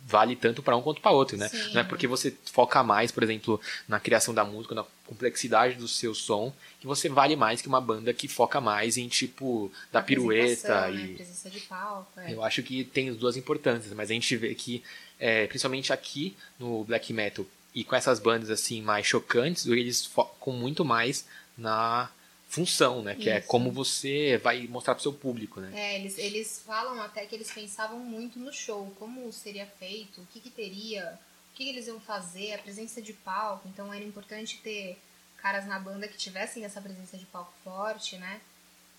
vale 0.07 0.37
tanto 0.37 0.63
para 0.63 0.75
um 0.75 0.81
quanto 0.81 1.01
para 1.01 1.11
outro, 1.11 1.35
né? 1.35 1.49
Sim. 1.49 1.73
Não 1.73 1.81
é 1.81 1.83
porque 1.83 2.07
você 2.07 2.33
foca 2.45 2.81
mais, 2.81 3.11
por 3.11 3.23
exemplo, 3.23 3.59
na 3.87 3.99
criação 3.99 4.33
da 4.33 4.45
música, 4.45 4.73
na 4.73 4.85
complexidade 5.05 5.75
do 5.75 5.87
seu 5.87 6.15
som, 6.15 6.53
que 6.79 6.87
você 6.87 7.09
vale 7.09 7.35
mais 7.35 7.61
que 7.61 7.67
uma 7.67 7.81
banda 7.81 8.13
que 8.13 8.27
foca 8.27 8.61
mais 8.61 8.97
em 8.97 9.09
tipo 9.09 9.69
da 9.91 10.01
pirueta 10.01 10.89
né? 10.89 10.95
e 10.95 11.15
presença 11.15 11.49
de 11.49 11.59
palco. 11.59 12.19
É. 12.21 12.33
Eu 12.33 12.41
acho 12.41 12.63
que 12.63 12.85
tem 12.85 13.09
as 13.09 13.17
duas 13.17 13.35
importâncias, 13.35 13.93
mas 13.93 14.09
a 14.09 14.13
gente 14.13 14.33
vê 14.37 14.55
que 14.55 14.81
é, 15.19 15.45
principalmente 15.47 15.91
aqui 15.91 16.37
no 16.57 16.85
black 16.85 17.11
metal 17.11 17.45
e 17.75 17.83
com 17.83 17.95
essas 17.95 18.17
bandas 18.17 18.49
assim 18.49 18.81
mais 18.81 19.05
chocantes, 19.05 19.65
eles 19.65 20.05
focam 20.05 20.53
muito 20.53 20.85
mais 20.85 21.25
na 21.57 22.09
função, 22.47 23.01
né? 23.01 23.13
Que 23.13 23.29
Isso. 23.29 23.29
é 23.29 23.41
como 23.41 23.71
você 23.71 24.38
vai 24.38 24.67
mostrar 24.67 24.95
para 24.95 24.99
o 24.99 25.03
seu 25.03 25.13
público, 25.13 25.60
né? 25.60 25.71
É, 25.73 25.99
eles, 25.99 26.17
eles 26.17 26.63
falam 26.65 27.01
até 27.01 27.25
que 27.25 27.36
eles 27.36 27.51
pensavam 27.51 27.99
muito 27.99 28.39
no 28.39 28.53
show, 28.53 28.91
como 28.97 29.31
seria 29.31 29.65
feito, 29.65 30.21
o 30.21 30.25
que, 30.27 30.39
que 30.39 30.49
teria, 30.49 31.19
o 31.51 31.55
que, 31.55 31.65
que 31.65 31.69
eles 31.69 31.88
iam 31.88 31.99
fazer, 31.99 32.53
a 32.53 32.57
presença 32.57 33.01
de 33.01 33.13
palco. 33.13 33.67
Então 33.67 33.93
era 33.93 34.03
importante 34.03 34.60
ter 34.63 34.97
caras 35.38 35.65
na 35.65 35.79
banda 35.79 36.07
que 36.07 36.17
tivessem 36.17 36.63
essa 36.63 36.81
presença 36.81 37.17
de 37.17 37.25
palco 37.25 37.53
forte, 37.63 38.17
né? 38.17 38.41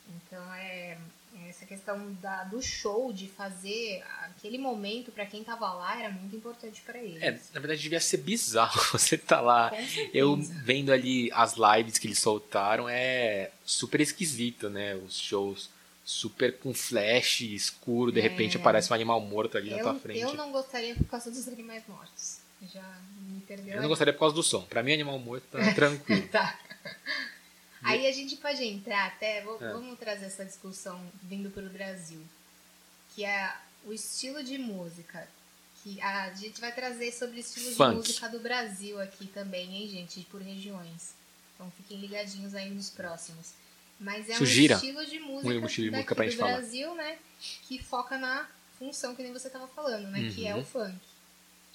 Então 0.08 0.54
é 0.54 0.98
essa 1.48 1.64
questão 1.64 2.12
da, 2.14 2.44
do 2.44 2.60
show, 2.62 3.12
de 3.12 3.28
fazer 3.28 4.02
aquele 4.22 4.58
momento 4.58 5.10
para 5.10 5.26
quem 5.26 5.42
tava 5.42 5.72
lá, 5.72 5.98
era 5.98 6.10
muito 6.10 6.36
importante 6.36 6.82
para 6.82 6.98
eles. 6.98 7.22
É, 7.22 7.30
na 7.54 7.60
verdade 7.60 7.80
devia 7.80 8.00
ser 8.00 8.18
bizarro 8.18 8.80
você 8.92 9.16
tá 9.16 9.40
lá. 9.40 9.72
Eu 10.12 10.36
vendo 10.36 10.92
ali 10.92 11.30
as 11.32 11.54
lives 11.54 11.98
que 11.98 12.06
eles 12.06 12.18
soltaram, 12.18 12.88
é 12.88 13.50
super 13.64 14.00
esquisito, 14.00 14.68
né? 14.68 14.94
Os 14.94 15.18
shows 15.18 15.70
super 16.04 16.56
com 16.58 16.72
flash 16.72 17.42
escuro, 17.42 18.10
de 18.10 18.18
é. 18.18 18.22
repente 18.22 18.56
aparece 18.56 18.90
um 18.90 18.94
animal 18.94 19.20
morto 19.20 19.58
ali 19.58 19.70
eu, 19.70 19.76
na 19.76 19.82
tua 19.82 19.94
frente. 19.94 20.20
Eu 20.20 20.34
não 20.34 20.50
gostaria 20.50 20.94
por 20.94 21.04
causa 21.04 21.30
dos 21.30 21.46
animais 21.46 21.82
mortos. 21.86 22.38
Já 22.72 22.82
me 23.20 23.40
perdeu. 23.42 23.74
Eu 23.74 23.82
não 23.82 23.88
gostaria 23.88 24.12
por 24.12 24.20
causa 24.20 24.34
do 24.34 24.42
som. 24.42 24.62
Para 24.62 24.82
mim, 24.82 24.94
animal 24.94 25.18
morto 25.18 25.44
tá 25.50 25.58
tranquilo. 25.74 26.26
tá. 26.28 26.58
Aí 27.82 28.06
a 28.06 28.12
gente 28.12 28.36
pode 28.36 28.64
entrar 28.64 29.06
até, 29.06 29.42
vou, 29.42 29.56
é. 29.62 29.72
vamos 29.72 29.98
trazer 29.98 30.26
essa 30.26 30.44
discussão 30.44 31.00
vindo 31.22 31.50
para 31.50 31.64
o 31.64 31.70
Brasil, 31.70 32.20
que 33.14 33.24
é 33.24 33.54
o 33.84 33.92
estilo 33.92 34.42
de 34.42 34.58
música. 34.58 35.28
Que 35.84 36.00
a 36.00 36.34
gente 36.34 36.60
vai 36.60 36.74
trazer 36.74 37.12
sobre 37.12 37.36
o 37.36 37.40
estilo 37.40 37.70
Funk. 37.72 37.90
de 37.90 37.96
música 37.96 38.28
do 38.28 38.40
Brasil 38.40 39.00
aqui 39.00 39.28
também, 39.28 39.76
hein, 39.76 39.88
gente? 39.88 40.20
Por 40.24 40.42
regiões. 40.42 41.14
Então 41.54 41.70
fiquem 41.76 42.00
ligadinhos 42.00 42.54
aí 42.54 42.68
nos 42.70 42.90
próximos. 42.90 43.52
Mas 43.98 44.28
é 44.28 44.34
Sugira. 44.34 44.74
um 44.74 44.78
estilo 44.78 45.06
de 45.06 45.18
música, 45.20 45.48
um 45.48 45.66
estilo 45.66 45.90
de 45.90 45.90
música 45.92 46.14
daqui 46.14 46.30
do 46.30 46.36
falar. 46.36 46.52
Brasil, 46.52 46.94
né? 46.94 47.18
Que 47.62 47.82
foca 47.82 48.18
na 48.18 48.48
função 48.78 49.14
que 49.14 49.22
nem 49.22 49.32
você 49.32 49.48
estava 49.48 49.66
falando, 49.68 50.08
né? 50.08 50.20
Uhum. 50.20 50.32
Que 50.32 50.46
é 50.46 50.54
o 50.54 50.58
uhum. 50.58 50.64
funk. 50.64 50.98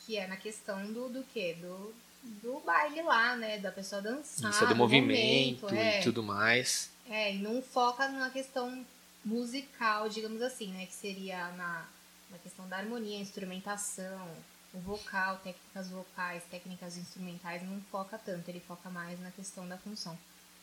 Que 0.06 0.18
é 0.18 0.28
na 0.28 0.38
questão 0.38 0.92
do, 0.92 1.10
do 1.10 1.24
quê? 1.34 1.56
Do, 1.60 1.94
do 2.24 2.62
baile 2.66 3.02
lá, 3.02 3.36
né? 3.36 3.58
Da 3.58 3.72
pessoa 3.72 4.02
dançar. 4.02 4.52
Isso, 4.52 4.64
é 4.64 4.68
do, 4.68 4.74
do 4.74 4.76
movimento 4.76 5.64
momento, 5.64 5.76
é. 5.76 6.00
e 6.00 6.04
tudo 6.04 6.24
mais. 6.24 6.90
É, 7.10 7.36
e 7.36 7.40
não 7.40 7.62
foca 7.62 8.08
na 8.08 8.30
questão 8.30 8.86
musical, 9.24 10.10
digamos 10.10 10.42
assim, 10.42 10.68
né? 10.68 10.86
Que 10.86 10.94
seria 10.94 11.50
na, 11.52 11.86
na 12.30 12.38
questão 12.38 12.68
da 12.68 12.78
harmonia, 12.78 13.20
instrumentação, 13.20 14.28
o 14.74 14.80
vocal, 14.80 15.38
técnicas 15.38 15.90
vocais, 15.90 16.44
técnicas 16.50 16.98
instrumentais, 16.98 17.62
não 17.64 17.80
foca 17.92 18.18
tanto, 18.18 18.50
ele 18.50 18.60
foca 18.60 18.90
mais 18.90 19.20
na 19.20 19.32
questão 19.32 19.68
da 19.68 19.78
função. 19.78 20.18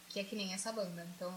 Que 0.09 0.21
é 0.21 0.25
que 0.25 0.35
nem 0.35 0.53
essa 0.53 0.73
banda. 0.73 1.07
Então, 1.15 1.33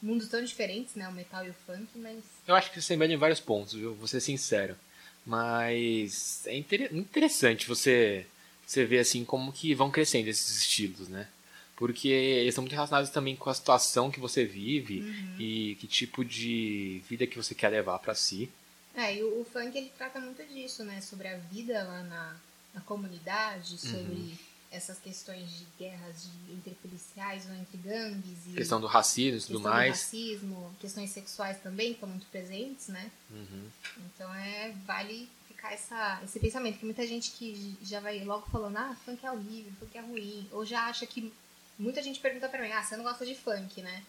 mundos 0.00 0.28
tão 0.28 0.44
diferentes, 0.44 0.94
né? 0.94 1.08
O 1.08 1.12
metal 1.12 1.44
e 1.44 1.50
o 1.50 1.54
funk, 1.66 1.88
mas. 1.96 2.22
Eu 2.46 2.54
acho 2.54 2.70
que 2.70 2.80
você 2.80 2.94
embelha 2.94 3.14
em 3.14 3.18
vários 3.18 3.40
pontos, 3.40 3.72
viu? 3.72 3.94
Vou 3.94 4.06
ser 4.06 4.20
sincero. 4.20 4.76
Mas 5.24 6.46
é 6.46 6.54
interessante 6.56 7.66
você 7.66 8.24
você 8.66 8.84
vê 8.84 8.98
assim 8.98 9.24
como 9.24 9.52
que 9.52 9.74
vão 9.74 9.90
crescendo 9.90 10.28
esses 10.28 10.58
estilos, 10.58 11.08
né? 11.08 11.28
Porque 11.76 12.08
eles 12.08 12.48
estão 12.48 12.62
muito 12.62 12.72
relacionados 12.72 13.10
também 13.10 13.36
com 13.36 13.48
a 13.48 13.54
situação 13.54 14.10
que 14.10 14.18
você 14.18 14.44
vive 14.44 15.00
uhum. 15.00 15.36
e 15.38 15.76
que 15.76 15.86
tipo 15.86 16.24
de 16.24 17.02
vida 17.08 17.26
que 17.26 17.36
você 17.36 17.54
quer 17.54 17.68
levar 17.68 17.98
para 17.98 18.14
si. 18.14 18.50
É, 18.94 19.14
e 19.14 19.22
o, 19.22 19.42
o, 19.42 19.44
funk 19.44 19.76
ele 19.76 19.92
trata 19.96 20.18
muito 20.18 20.42
disso, 20.46 20.82
né? 20.82 21.00
Sobre 21.02 21.28
a 21.28 21.36
vida 21.36 21.84
lá 21.84 22.02
na, 22.02 22.36
na 22.74 22.80
comunidade, 22.80 23.76
sobre 23.76 24.14
uhum. 24.14 24.36
essas 24.70 24.98
questões 24.98 25.50
de 25.50 25.66
guerras 25.78 26.22
de, 26.22 26.54
entre 26.54 26.74
policiais 26.76 27.44
ou 27.46 27.54
entre 27.54 27.76
gangues. 27.76 28.38
E 28.48 28.54
questão 28.54 28.80
do 28.80 28.86
racismo 28.86 29.38
e 29.38 29.42
tudo 29.42 29.60
mais. 29.60 29.92
Do 29.92 30.02
racismo, 30.02 30.76
questões 30.80 31.10
sexuais 31.10 31.58
também, 31.62 31.88
que 31.88 31.96
estão 31.96 32.08
muito 32.08 32.26
presentes, 32.28 32.88
né? 32.88 33.10
Uhum. 33.30 33.68
Então 34.06 34.34
é, 34.34 34.74
vale 34.86 35.28
ficar 35.56 35.72
essa, 35.72 36.20
esse 36.22 36.38
pensamento, 36.38 36.78
que 36.78 36.84
muita 36.84 37.06
gente 37.06 37.30
que 37.32 37.76
já 37.82 37.98
vai 37.98 38.22
logo 38.22 38.46
falando, 38.50 38.76
ah, 38.76 38.96
funk 39.04 39.24
é 39.24 39.32
horrível, 39.32 39.72
funk 39.80 39.96
é 39.96 40.00
ruim, 40.00 40.48
ou 40.52 40.64
já 40.64 40.82
acha 40.82 41.06
que. 41.06 41.32
Muita 41.78 42.02
gente 42.02 42.20
pergunta 42.20 42.48
pra 42.48 42.62
mim, 42.62 42.72
ah, 42.72 42.82
você 42.82 42.96
não 42.96 43.04
gosta 43.04 43.26
de 43.26 43.34
funk, 43.34 43.82
né? 43.82 44.02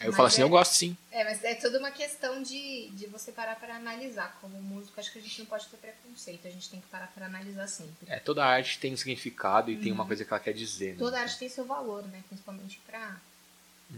Aí 0.00 0.06
eu 0.06 0.12
falo 0.12 0.28
assim, 0.28 0.40
é, 0.40 0.44
eu 0.44 0.48
gosto 0.48 0.72
sim. 0.72 0.96
É, 1.10 1.22
mas 1.22 1.44
é 1.44 1.54
toda 1.54 1.78
uma 1.78 1.90
questão 1.90 2.42
de, 2.42 2.88
de 2.90 3.06
você 3.08 3.30
parar 3.30 3.56
para 3.56 3.76
analisar. 3.76 4.38
Como 4.40 4.60
músico, 4.62 4.98
acho 4.98 5.12
que 5.12 5.18
a 5.18 5.22
gente 5.22 5.38
não 5.40 5.46
pode 5.46 5.66
ter 5.66 5.76
preconceito, 5.76 6.46
a 6.46 6.50
gente 6.50 6.70
tem 6.70 6.80
que 6.80 6.86
parar 6.86 7.08
para 7.08 7.26
analisar 7.26 7.66
sempre. 7.66 8.06
É, 8.06 8.18
toda 8.18 8.44
arte 8.44 8.78
tem 8.78 8.94
um 8.94 8.96
significado 8.96 9.70
e 9.70 9.76
tem 9.76 9.92
uma 9.92 10.06
coisa 10.06 10.24
que 10.24 10.32
ela 10.32 10.40
quer 10.40 10.54
dizer. 10.54 10.92
Né? 10.92 10.98
Toda 10.98 11.20
arte 11.20 11.38
tem 11.38 11.48
seu 11.48 11.66
valor, 11.66 12.04
né? 12.04 12.22
Principalmente 12.28 12.80
pra, 12.86 13.20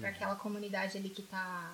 pra 0.00 0.08
aquela 0.08 0.34
comunidade 0.34 0.98
ali 0.98 1.10
que 1.10 1.22
tá, 1.22 1.72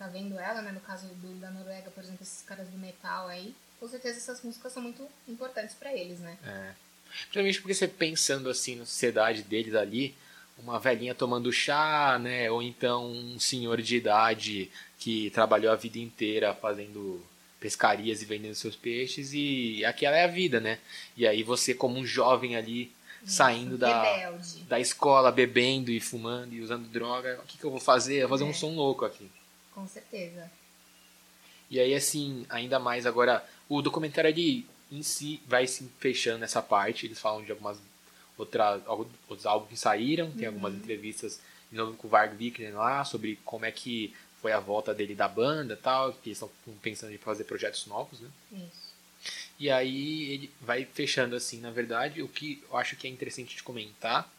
tá 0.00 0.08
vendo 0.08 0.38
ela, 0.38 0.62
né? 0.62 0.72
No 0.72 0.80
caso 0.80 1.06
do, 1.06 1.38
da 1.38 1.50
Noruega, 1.50 1.90
por 1.90 2.02
exemplo, 2.02 2.22
esses 2.22 2.42
caras 2.42 2.66
do 2.68 2.78
metal 2.78 3.28
aí. 3.28 3.54
Com 3.78 3.86
certeza 3.86 4.16
essas 4.16 4.42
músicas 4.42 4.72
são 4.72 4.82
muito 4.82 5.06
importantes 5.28 5.74
para 5.74 5.94
eles, 5.94 6.18
né? 6.20 6.38
É. 6.42 6.72
Principalmente 7.10 7.60
porque 7.60 7.74
você 7.74 7.86
pensando 7.86 8.48
assim 8.48 8.76
na 8.76 8.86
sociedade 8.86 9.42
deles 9.42 9.74
ali, 9.74 10.14
uma 10.56 10.78
velhinha 10.78 11.14
tomando 11.14 11.52
chá, 11.52 12.18
né? 12.18 12.50
Ou 12.50 12.62
então 12.62 13.10
um 13.10 13.38
senhor 13.38 13.82
de 13.82 13.96
idade 13.96 14.70
que 14.98 15.28
trabalhou 15.30 15.70
a 15.70 15.76
vida 15.76 15.98
inteira 15.98 16.54
fazendo 16.54 17.22
pescarias 17.58 18.22
e 18.22 18.24
vendendo 18.24 18.54
seus 18.54 18.74
peixes 18.74 19.32
e 19.34 19.84
aquela 19.84 20.16
é 20.16 20.24
a 20.24 20.28
vida, 20.28 20.60
né? 20.60 20.78
E 21.14 21.26
aí 21.26 21.42
você 21.42 21.74
como 21.74 21.98
um 21.98 22.06
jovem 22.06 22.56
ali 22.56 22.90
saindo 23.24 23.76
da, 23.76 24.32
da 24.66 24.80
escola, 24.80 25.30
bebendo 25.30 25.90
e 25.90 26.00
fumando 26.00 26.54
e 26.54 26.62
usando 26.62 26.88
droga, 26.88 27.38
o 27.42 27.46
que, 27.46 27.58
que 27.58 27.64
eu 27.64 27.70
vou 27.70 27.80
fazer? 27.80 28.16
Eu 28.16 28.28
vou 28.28 28.38
fazer 28.38 28.48
é. 28.48 28.50
um 28.50 28.54
som 28.54 28.74
louco 28.74 29.04
aqui. 29.04 29.30
Com 29.80 29.88
certeza. 29.88 30.50
E 31.70 31.80
aí, 31.80 31.94
assim, 31.94 32.44
ainda 32.50 32.78
mais 32.78 33.06
agora, 33.06 33.44
o 33.68 33.80
documentário 33.80 34.28
ali 34.28 34.66
em 34.92 35.02
si 35.02 35.40
vai 35.46 35.66
se 35.66 35.88
fechando 35.98 36.38
nessa 36.38 36.60
parte, 36.60 37.06
eles 37.06 37.18
falam 37.18 37.42
de 37.42 37.50
algumas 37.50 37.78
outra, 38.36 38.82
outros 38.86 39.46
álbuns 39.46 39.70
que 39.70 39.76
saíram, 39.76 40.30
tem 40.32 40.48
uhum. 40.48 40.54
algumas 40.54 40.74
entrevistas 40.74 41.40
de 41.70 41.76
novo 41.78 41.96
com 41.96 42.08
o 42.08 42.10
Varg 42.10 42.34
Vikernes 42.34 42.74
lá, 42.74 43.04
sobre 43.04 43.38
como 43.44 43.64
é 43.64 43.72
que 43.72 44.14
foi 44.42 44.52
a 44.52 44.60
volta 44.60 44.92
dele 44.92 45.14
da 45.14 45.28
banda 45.28 45.76
tal, 45.76 46.12
que 46.12 46.28
eles 46.28 46.36
estão 46.36 46.50
pensando 46.82 47.12
em 47.12 47.18
fazer 47.18 47.44
projetos 47.44 47.86
novos, 47.86 48.20
né? 48.20 48.28
Isso. 48.52 48.90
E 49.58 49.70
aí 49.70 50.32
ele 50.32 50.50
vai 50.60 50.84
fechando 50.84 51.36
assim, 51.36 51.60
na 51.60 51.70
verdade, 51.70 52.22
o 52.22 52.28
que 52.28 52.62
eu 52.68 52.76
acho 52.76 52.96
que 52.96 53.06
é 53.06 53.10
interessante 53.10 53.56
de 53.56 53.62
comentar 53.62 54.30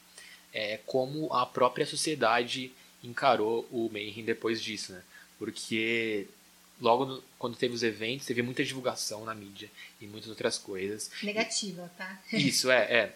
é 0.53 0.77
como 0.85 1.31
a 1.33 1.45
própria 1.45 1.85
sociedade 1.85 2.71
encarou 3.03 3.67
o 3.71 3.89
Mayhem 3.91 4.23
depois 4.23 4.61
disso, 4.61 4.91
né? 4.93 5.03
Porque 5.41 6.27
logo 6.79 7.03
no, 7.03 7.23
quando 7.39 7.57
teve 7.57 7.73
os 7.73 7.81
eventos, 7.81 8.27
teve 8.27 8.43
muita 8.43 8.63
divulgação 8.63 9.25
na 9.25 9.33
mídia 9.33 9.71
e 9.99 10.05
muitas 10.05 10.29
outras 10.29 10.59
coisas. 10.59 11.09
Negativa, 11.23 11.91
tá? 11.97 12.21
Isso, 12.31 12.69
é, 12.69 12.83
é. 12.93 13.15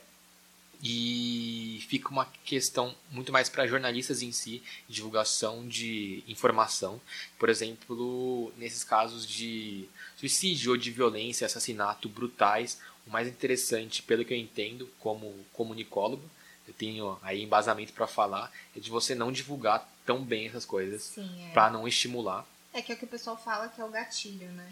E 0.82 1.86
fica 1.88 2.10
uma 2.10 2.26
questão 2.44 2.96
muito 3.12 3.32
mais 3.32 3.48
para 3.48 3.68
jornalistas 3.68 4.24
em 4.24 4.32
si, 4.32 4.64
divulgação 4.90 5.68
de 5.68 6.24
informação. 6.28 7.00
Por 7.38 7.48
exemplo, 7.48 8.52
nesses 8.58 8.84
casos 8.84 9.28
de 9.28 9.88
suicídio 10.18 10.72
ou 10.72 10.78
de 10.78 10.90
violência, 10.90 11.46
assassinato 11.46 12.10
brutais, 12.10 12.80
o 13.06 13.12
mais 13.12 13.28
interessante, 13.28 14.02
pelo 14.02 14.26
que 14.26 14.34
eu 14.34 14.38
entendo, 14.38 14.90
como 15.00 15.32
comunicólogo, 15.54 16.28
eu 16.68 16.74
tenho 16.74 17.18
aí 17.22 17.44
embasamento 17.44 17.94
para 17.94 18.08
falar, 18.08 18.52
é 18.76 18.80
de 18.80 18.90
você 18.90 19.14
não 19.14 19.32
divulgar 19.32 19.88
tão 20.06 20.24
bem 20.24 20.48
essas 20.48 20.66
coisas, 20.66 21.18
é. 21.18 21.52
para 21.54 21.70
não 21.70 21.88
estimular. 21.88 22.46
É 22.74 22.82
que 22.82 22.92
é 22.92 22.96
o 22.96 22.98
que 22.98 23.06
o 23.06 23.08
pessoal 23.08 23.38
fala 23.38 23.70
que 23.70 23.80
é 23.80 23.86
o 23.86 23.90
gatilho, 23.90 24.48
né? 24.50 24.70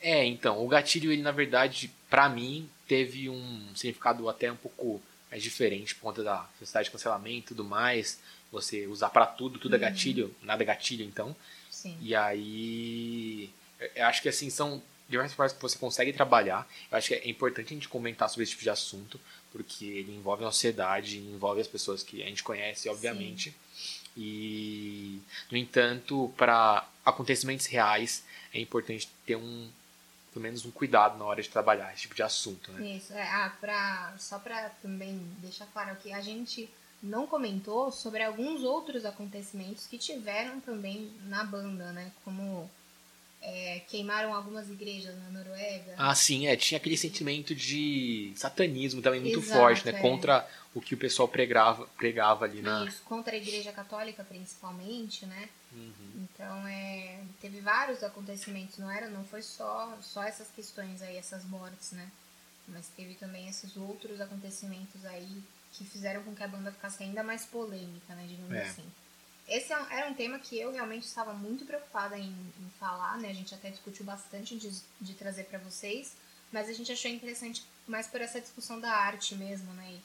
É, 0.00 0.24
então, 0.24 0.64
o 0.64 0.68
gatilho, 0.68 1.12
ele 1.12 1.22
na 1.22 1.30
verdade, 1.30 1.92
para 2.10 2.28
mim, 2.28 2.68
teve 2.88 3.28
um 3.28 3.74
significado 3.74 4.28
até 4.28 4.50
um 4.50 4.56
pouco 4.56 5.00
é 5.32 5.38
diferente 5.38 5.94
por 5.94 6.02
conta 6.02 6.22
da 6.22 6.46
sociedade 6.58 6.84
de 6.84 6.90
cancelamento 6.92 7.38
e 7.38 7.42
tudo 7.54 7.64
mais. 7.64 8.20
Você 8.52 8.86
usar 8.86 9.08
para 9.08 9.24
tudo, 9.24 9.58
tudo 9.58 9.74
é 9.74 9.78
uhum. 9.78 9.84
gatilho, 9.84 10.36
nada 10.42 10.62
é 10.62 10.66
gatilho, 10.66 11.02
então. 11.04 11.34
Sim. 11.70 11.96
E 12.02 12.14
aí. 12.14 13.50
Eu 13.96 14.06
acho 14.06 14.20
que 14.20 14.28
assim, 14.28 14.50
são 14.50 14.80
diversas 15.08 15.34
formas 15.34 15.52
que 15.54 15.62
você 15.62 15.78
consegue 15.78 16.12
trabalhar. 16.12 16.68
Eu 16.90 16.98
acho 16.98 17.08
que 17.08 17.14
é 17.14 17.28
importante 17.28 17.68
a 17.68 17.74
gente 17.74 17.88
comentar 17.88 18.28
sobre 18.28 18.42
esse 18.42 18.52
tipo 18.52 18.62
de 18.62 18.68
assunto, 18.68 19.18
porque 19.52 19.84
ele 19.84 20.14
envolve 20.14 20.44
a 20.44 20.50
sociedade, 20.50 21.18
envolve 21.18 21.60
as 21.60 21.68
pessoas 21.68 22.02
que 22.02 22.22
a 22.22 22.26
gente 22.26 22.42
conhece, 22.42 22.88
obviamente. 22.88 23.50
Sim. 23.50 23.56
E, 24.16 25.20
no 25.50 25.56
entanto, 25.56 26.32
para 26.36 26.86
acontecimentos 27.04 27.66
reais, 27.66 28.24
é 28.52 28.60
importante 28.60 29.08
ter 29.26 29.36
um 29.36 29.68
pelo 30.32 30.44
menos 30.44 30.64
um 30.64 30.70
cuidado 30.70 31.18
na 31.18 31.26
hora 31.26 31.42
de 31.42 31.48
trabalhar 31.50 31.92
esse 31.92 32.02
tipo 32.02 32.14
de 32.14 32.22
assunto, 32.22 32.72
né? 32.72 32.96
Isso, 32.96 33.12
é, 33.12 33.22
ah, 33.22 33.54
pra, 33.60 34.14
só 34.18 34.38
para 34.38 34.70
também 34.80 35.18
deixar 35.38 35.66
claro 35.66 35.94
que 35.96 36.10
a 36.10 36.22
gente 36.22 36.70
não 37.02 37.26
comentou 37.26 37.92
sobre 37.92 38.22
alguns 38.22 38.62
outros 38.62 39.04
acontecimentos 39.04 39.86
que 39.86 39.98
tiveram 39.98 40.58
também 40.60 41.12
na 41.26 41.44
banda, 41.44 41.92
né? 41.92 42.12
Como 42.24 42.70
é, 43.42 43.80
queimaram 43.88 44.32
algumas 44.32 44.70
igrejas 44.70 45.16
na 45.18 45.30
Noruega. 45.30 45.94
Ah, 45.98 46.14
sim, 46.14 46.46
é. 46.46 46.56
Tinha 46.56 46.78
aquele 46.78 46.96
sentimento 46.96 47.54
de 47.54 48.32
satanismo 48.36 49.02
também 49.02 49.20
muito 49.20 49.40
Exato, 49.40 49.58
forte, 49.58 49.84
né? 49.84 49.98
É. 49.98 50.00
Contra 50.00 50.48
o 50.72 50.80
que 50.80 50.94
o 50.94 50.96
pessoal 50.96 51.28
pregava, 51.28 51.86
pregava 51.98 52.44
ali 52.44 52.62
na. 52.62 52.84
Isso, 52.84 53.02
contra 53.02 53.34
a 53.34 53.36
igreja 53.36 53.72
católica 53.72 54.22
principalmente, 54.22 55.26
né? 55.26 55.48
Uhum. 55.72 56.24
Então, 56.24 56.66
é, 56.68 57.20
teve 57.40 57.60
vários 57.60 58.02
acontecimentos, 58.04 58.78
não 58.78 58.90
era? 58.90 59.08
Não 59.08 59.24
foi 59.24 59.42
só, 59.42 59.98
só 60.00 60.22
essas 60.22 60.48
questões 60.48 61.02
aí, 61.02 61.16
essas 61.16 61.44
mortes, 61.44 61.90
né? 61.92 62.08
Mas 62.68 62.86
teve 62.96 63.14
também 63.14 63.48
esses 63.48 63.76
outros 63.76 64.20
acontecimentos 64.20 65.04
aí 65.04 65.42
que 65.72 65.84
fizeram 65.84 66.22
com 66.22 66.34
que 66.34 66.44
a 66.44 66.48
banda 66.48 66.70
ficasse 66.70 67.02
ainda 67.02 67.24
mais 67.24 67.44
polêmica, 67.44 68.14
né? 68.14 68.24
Digamos 68.28 68.54
é. 68.54 68.62
assim. 68.62 68.84
Esse 69.48 69.72
é 69.72 69.86
era 69.90 70.08
um 70.08 70.14
tema 70.14 70.38
que 70.38 70.58
eu 70.58 70.72
realmente 70.72 71.04
estava 71.04 71.32
muito 71.32 71.64
preocupada 71.64 72.18
em, 72.18 72.30
em 72.30 72.70
falar, 72.78 73.18
né? 73.18 73.30
A 73.30 73.34
gente 73.34 73.54
até 73.54 73.70
discutiu 73.70 74.04
bastante 74.04 74.56
de, 74.56 74.70
de 75.00 75.14
trazer 75.14 75.44
para 75.44 75.58
vocês, 75.58 76.14
mas 76.52 76.68
a 76.68 76.72
gente 76.72 76.92
achou 76.92 77.10
interessante 77.10 77.64
mais 77.86 78.06
por 78.06 78.20
essa 78.20 78.40
discussão 78.40 78.80
da 78.80 78.92
arte 78.92 79.34
mesmo, 79.34 79.72
né? 79.74 79.92
E 79.92 80.00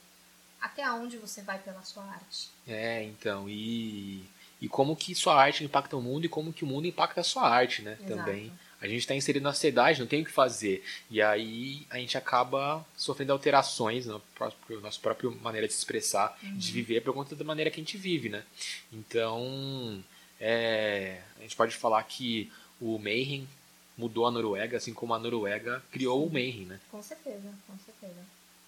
até 0.60 0.90
onde 0.90 1.16
você 1.16 1.42
vai 1.42 1.58
pela 1.58 1.82
sua 1.82 2.04
arte. 2.04 2.50
É, 2.66 3.02
então, 3.04 3.48
e, 3.48 4.24
e 4.60 4.68
como 4.68 4.96
que 4.96 5.14
sua 5.14 5.40
arte 5.40 5.64
impacta 5.64 5.96
o 5.96 6.02
mundo 6.02 6.24
e 6.24 6.28
como 6.28 6.52
que 6.52 6.64
o 6.64 6.66
mundo 6.66 6.86
impacta 6.86 7.20
a 7.20 7.24
sua 7.24 7.48
arte, 7.48 7.82
né? 7.82 7.96
Exato. 8.00 8.16
Também 8.16 8.52
a 8.80 8.86
gente 8.86 9.00
está 9.00 9.14
inserido 9.14 9.42
na 9.42 9.52
sociedade, 9.52 10.00
não 10.00 10.06
tem 10.06 10.22
o 10.22 10.24
que 10.24 10.30
fazer. 10.30 10.84
E 11.10 11.20
aí 11.20 11.86
a 11.90 11.98
gente 11.98 12.16
acaba 12.16 12.86
sofrendo 12.96 13.32
alterações 13.32 14.06
na 14.06 14.20
própria, 14.34 14.80
nossa 14.80 15.00
própria 15.00 15.30
maneira 15.30 15.66
de 15.66 15.72
se 15.72 15.80
expressar, 15.80 16.38
uhum. 16.42 16.56
de 16.56 16.72
viver, 16.72 17.00
por 17.02 17.12
conta 17.12 17.34
da 17.34 17.44
maneira 17.44 17.70
que 17.70 17.80
a 17.80 17.84
gente 17.84 17.96
vive, 17.96 18.28
né? 18.28 18.44
Então, 18.92 20.02
é, 20.40 21.20
a 21.38 21.42
gente 21.42 21.56
pode 21.56 21.76
falar 21.76 22.02
que 22.04 22.52
o 22.80 22.98
Mayhem 22.98 23.48
mudou 23.96 24.26
a 24.26 24.30
Noruega, 24.30 24.76
assim 24.76 24.94
como 24.94 25.12
a 25.12 25.18
Noruega 25.18 25.82
criou 25.90 26.24
o 26.24 26.32
Mayhem, 26.32 26.66
né? 26.66 26.80
Com 26.90 27.02
certeza, 27.02 27.52
com 27.66 27.76
certeza. 27.84 28.20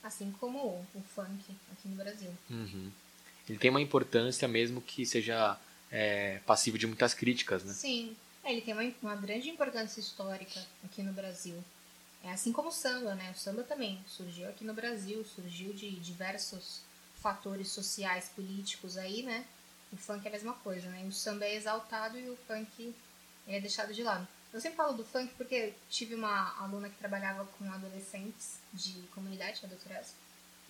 Assim 0.03 0.33
como 0.41 0.59
o, 0.59 0.87
o 0.95 1.03
funk 1.15 1.45
aqui 1.73 1.89
no 1.89 1.95
Brasil. 1.95 2.31
Uhum. 2.51 2.91
Ele 3.49 3.59
tem 3.59 3.71
uma 3.71 3.81
importância 3.81 4.49
mesmo 4.49 4.81
que 4.81 5.07
seja 5.07 5.57
é, 5.91 6.41
passivo 6.47 6.79
de 6.79 6.87
muitas 6.87 7.15
críticas, 7.15 7.63
né? 7.63 7.73
Sim, 7.73 8.17
ele 8.45 8.61
tem 8.61 8.75
uma, 8.75 8.95
uma 9.03 9.17
grande 9.17 9.49
importância 9.49 10.01
histórica 10.01 10.65
aqui 10.85 11.03
no 11.03 11.13
Brasil. 11.13 11.63
É 12.23 12.31
assim 12.31 12.53
como 12.53 12.69
o 12.69 12.73
samba, 12.73 13.15
né? 13.15 13.33
O 13.35 13.39
samba 13.39 13.63
também 13.63 14.03
surgiu 14.07 14.49
aqui 14.49 14.65
no 14.65 14.75
Brasil, 14.75 15.25
surgiu 15.25 15.73
de 15.73 15.91
diversos 16.01 16.83
fatores 17.17 17.69
sociais, 17.69 18.31
políticos 18.35 18.97
aí, 18.97 19.23
né? 19.23 19.45
O 19.93 19.97
funk 19.97 20.25
é 20.25 20.29
a 20.29 20.33
mesma 20.33 20.55
coisa, 20.55 20.89
né? 20.89 21.05
O 21.07 21.13
samba 21.13 21.45
é 21.45 21.55
exaltado 21.55 22.19
e 22.19 22.29
o 22.29 22.37
funk 22.47 22.95
é 23.49 23.61
deixado 23.61 23.93
de 23.93 24.03
lado. 24.03 24.27
Eu 24.53 24.61
sempre 24.61 24.77
falo 24.77 24.93
do 24.93 25.05
funk 25.05 25.33
porque 25.37 25.73
tive 25.89 26.15
uma 26.15 26.57
aluna 26.59 26.89
que 26.89 26.97
trabalhava 26.97 27.45
com 27.59 27.71
adolescentes 27.73 28.59
de 28.73 28.93
comunidade, 29.15 29.61
a 29.65 29.69
doutora 29.69 29.99
Elsa. 29.99 30.15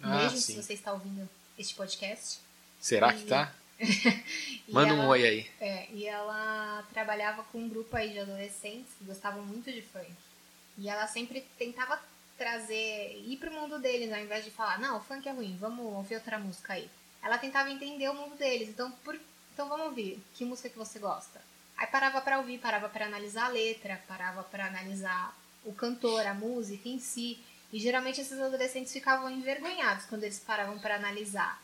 Ah, 0.03 0.19
beijo 0.19 0.37
sim. 0.37 0.55
se 0.55 0.63
você 0.63 0.75
está 0.75 0.93
ouvindo 0.93 1.29
este 1.59 1.75
podcast. 1.75 2.41
Será 2.81 3.15
e... 3.15 3.19
que 3.19 3.27
tá? 3.27 3.55
Manda 4.69 4.93
ela, 4.93 5.03
um 5.03 5.09
oi 5.09 5.27
aí. 5.27 5.51
É, 5.61 5.89
e 5.93 6.07
ela 6.07 6.85
trabalhava 6.93 7.43
com 7.45 7.59
um 7.59 7.69
grupo 7.69 7.97
aí 7.97 8.11
de 8.13 8.19
adolescentes 8.19 8.93
que 8.99 9.05
gostavam 9.05 9.43
muito 9.43 9.71
de 9.73 9.83
funk. 9.83 10.11
E 10.79 10.89
ela 10.89 11.07
sempre 11.07 11.45
tentava 11.59 12.01
trazer, 12.39 13.23
ir 13.27 13.37
pro 13.37 13.53
mundo 13.53 13.79
deles, 13.79 14.13
ao 14.13 14.21
invés 14.21 14.45
de 14.45 14.51
falar, 14.51 14.79
não, 14.79 14.99
o 14.99 15.03
funk 15.03 15.29
é 15.29 15.33
ruim, 15.33 15.57
vamos 15.61 15.85
ouvir 15.95 16.15
outra 16.15 16.39
música 16.39 16.75
aí. 16.75 16.89
Ela 17.23 17.37
tentava 17.37 17.71
entender 17.71 18.09
o 18.09 18.15
mundo 18.15 18.37
deles, 18.37 18.69
então, 18.69 18.91
por, 19.05 19.19
então 19.53 19.69
vamos 19.69 19.87
ouvir, 19.87 20.23
que 20.35 20.45
música 20.45 20.71
que 20.71 20.79
você 20.79 20.99
gosta? 20.99 21.41
Aí 21.77 21.87
parava 21.87 22.21
para 22.21 22.39
ouvir, 22.39 22.59
parava 22.59 22.89
para 22.89 23.07
analisar 23.07 23.47
a 23.47 23.49
letra, 23.49 24.03
parava 24.07 24.43
para 24.43 24.67
analisar 24.67 25.37
o 25.65 25.73
cantor, 25.73 26.27
a 26.27 26.35
música 26.35 26.89
em 26.89 26.99
si. 26.99 27.39
E 27.73 27.79
geralmente 27.79 28.21
esses 28.21 28.39
adolescentes 28.39 28.93
ficavam 28.93 29.31
envergonhados 29.31 30.05
quando 30.05 30.25
eles 30.25 30.39
paravam 30.39 30.79
para 30.79 30.97
analisar. 30.97 31.61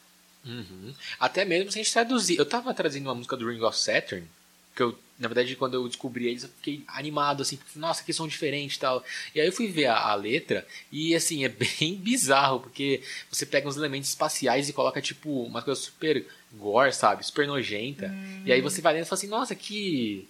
Uhum. 0.47 0.95
Até 1.19 1.45
mesmo 1.45 1.73
se 1.73 1.79
a 1.79 1.83
gente 1.83 1.93
traduzir. 1.93 2.39
Eu 2.39 2.47
tava 2.47 2.73
traduzindo 2.73 3.07
uma 3.07 3.15
música 3.15 3.37
do 3.37 3.49
Ring 3.51 3.63
of 3.63 3.77
Saturn. 3.77 4.27
Porque 4.71 4.83
eu, 4.83 4.99
na 5.19 5.27
verdade, 5.27 5.57
quando 5.57 5.75
eu 5.75 5.89
descobri 5.89 6.29
eles, 6.29 6.43
eu 6.43 6.51
fiquei 6.51 6.85
animado, 6.87 7.41
assim, 7.43 7.59
nossa, 7.75 8.05
que 8.05 8.13
som 8.13 8.29
diferente 8.29 8.77
e 8.77 8.79
tal. 8.79 9.05
E 9.35 9.41
aí 9.41 9.47
eu 9.47 9.53
fui 9.53 9.67
ver 9.69 9.87
a, 9.87 9.97
a, 9.97 10.15
letra 10.15 10.67
e, 10.93 11.15
assim, 11.15 11.45
é 11.45 11.49
bem 11.81 11.97
bizarro, 11.97 12.61
porque 12.61 13.03
você 13.31 13.45
pega 13.47 13.69
uns 13.69 13.77
elementos 13.77 14.11
espaciais 14.11 14.69
e 14.69 14.73
coloca, 14.73 15.01
tipo, 15.01 15.45
uma 15.45 15.63
coisa 15.63 15.81
super 15.81 16.27
gore, 16.53 16.93
sabe? 16.93 17.25
Super 17.25 17.47
nojenta. 17.47 18.15
E 18.45 18.53
aí 18.53 18.61
você 18.61 18.81
vai 18.81 18.93
lendo 18.93 19.05
e 19.05 19.09
fala 19.09 19.19
assim, 19.19 19.29
nossa, 19.29 19.55
que 19.55 20.29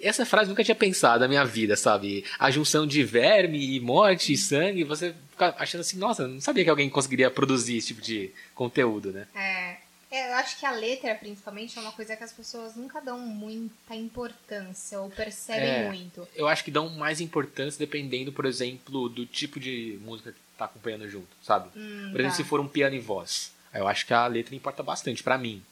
essa 0.00 0.24
frase 0.24 0.46
eu 0.46 0.50
nunca 0.50 0.64
tinha 0.64 0.74
pensado 0.74 1.20
na 1.20 1.28
minha 1.28 1.44
vida, 1.44 1.76
sabe? 1.76 2.24
A 2.38 2.50
junção 2.50 2.86
de 2.86 3.02
verme 3.02 3.76
e 3.76 3.80
morte 3.80 4.32
e 4.32 4.36
sangue, 4.36 4.84
você 4.84 5.14
fica 5.30 5.54
achando 5.58 5.80
assim, 5.80 5.98
nossa, 5.98 6.26
não 6.26 6.40
sabia 6.40 6.64
que 6.64 6.70
alguém 6.70 6.88
conseguiria 6.88 7.30
produzir 7.30 7.76
esse 7.76 7.88
tipo 7.88 8.00
de 8.00 8.30
conteúdo, 8.54 9.12
né? 9.12 9.26
É. 9.34 9.76
é. 10.10 10.30
Eu 10.30 10.34
acho 10.36 10.58
que 10.58 10.64
a 10.64 10.70
letra, 10.70 11.14
principalmente, 11.14 11.78
é 11.78 11.80
uma 11.80 11.92
coisa 11.92 12.16
que 12.16 12.24
as 12.24 12.32
pessoas 12.32 12.74
nunca 12.74 13.00
dão 13.00 13.18
muita 13.18 13.94
importância 13.94 15.00
ou 15.00 15.10
percebem 15.10 15.68
é, 15.68 15.88
muito. 15.88 16.26
Eu 16.34 16.48
acho 16.48 16.64
que 16.64 16.70
dão 16.70 16.88
mais 16.88 17.20
importância 17.20 17.78
dependendo, 17.78 18.32
por 18.32 18.46
exemplo, 18.46 19.08
do 19.08 19.26
tipo 19.26 19.60
de 19.60 19.98
música 20.02 20.32
que 20.32 20.38
tá 20.56 20.64
acompanhando 20.64 21.08
junto, 21.08 21.28
sabe? 21.42 21.68
Hum, 21.76 22.08
por 22.10 22.20
exemplo, 22.20 22.36
tá. 22.36 22.42
se 22.42 22.44
for 22.44 22.60
um 22.60 22.68
piano 22.68 22.96
e 22.96 23.00
voz. 23.00 23.54
Eu 23.74 23.86
acho 23.86 24.06
que 24.06 24.14
a 24.14 24.26
letra 24.26 24.54
importa 24.54 24.82
bastante 24.82 25.22
para 25.22 25.36
mim. 25.36 25.62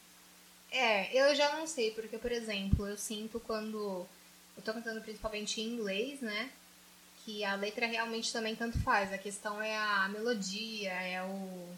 É, 0.74 1.08
eu 1.16 1.32
já 1.36 1.54
não 1.56 1.68
sei, 1.68 1.92
porque, 1.92 2.18
por 2.18 2.32
exemplo, 2.32 2.86
eu 2.88 2.96
sinto 2.96 3.38
quando. 3.38 4.04
Eu 4.56 4.62
tô 4.64 4.72
cantando 4.72 5.00
principalmente 5.00 5.60
em 5.60 5.68
inglês, 5.68 6.20
né? 6.20 6.50
Que 7.24 7.44
a 7.44 7.54
letra 7.54 7.86
realmente 7.86 8.32
também 8.32 8.56
tanto 8.56 8.80
faz. 8.80 9.12
A 9.12 9.18
questão 9.18 9.62
é 9.62 9.76
a 9.76 10.08
melodia, 10.08 10.90
é 10.90 11.22
o. 11.22 11.68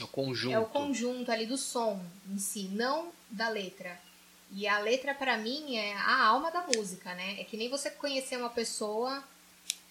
É 0.00 0.04
o 0.04 0.08
conjunto. 0.08 0.54
É 0.54 0.58
o 0.60 0.66
conjunto 0.66 1.32
ali 1.32 1.46
do 1.46 1.58
som 1.58 2.00
em 2.30 2.38
si, 2.38 2.68
não 2.68 3.12
da 3.28 3.48
letra. 3.48 4.00
E 4.52 4.68
a 4.68 4.78
letra, 4.78 5.14
para 5.14 5.36
mim, 5.36 5.76
é 5.76 5.94
a 5.94 6.24
alma 6.24 6.50
da 6.52 6.64
música, 6.76 7.12
né? 7.14 7.40
É 7.40 7.44
que 7.44 7.56
nem 7.56 7.68
você 7.68 7.90
conhecer 7.90 8.36
uma 8.36 8.50
pessoa 8.50 9.24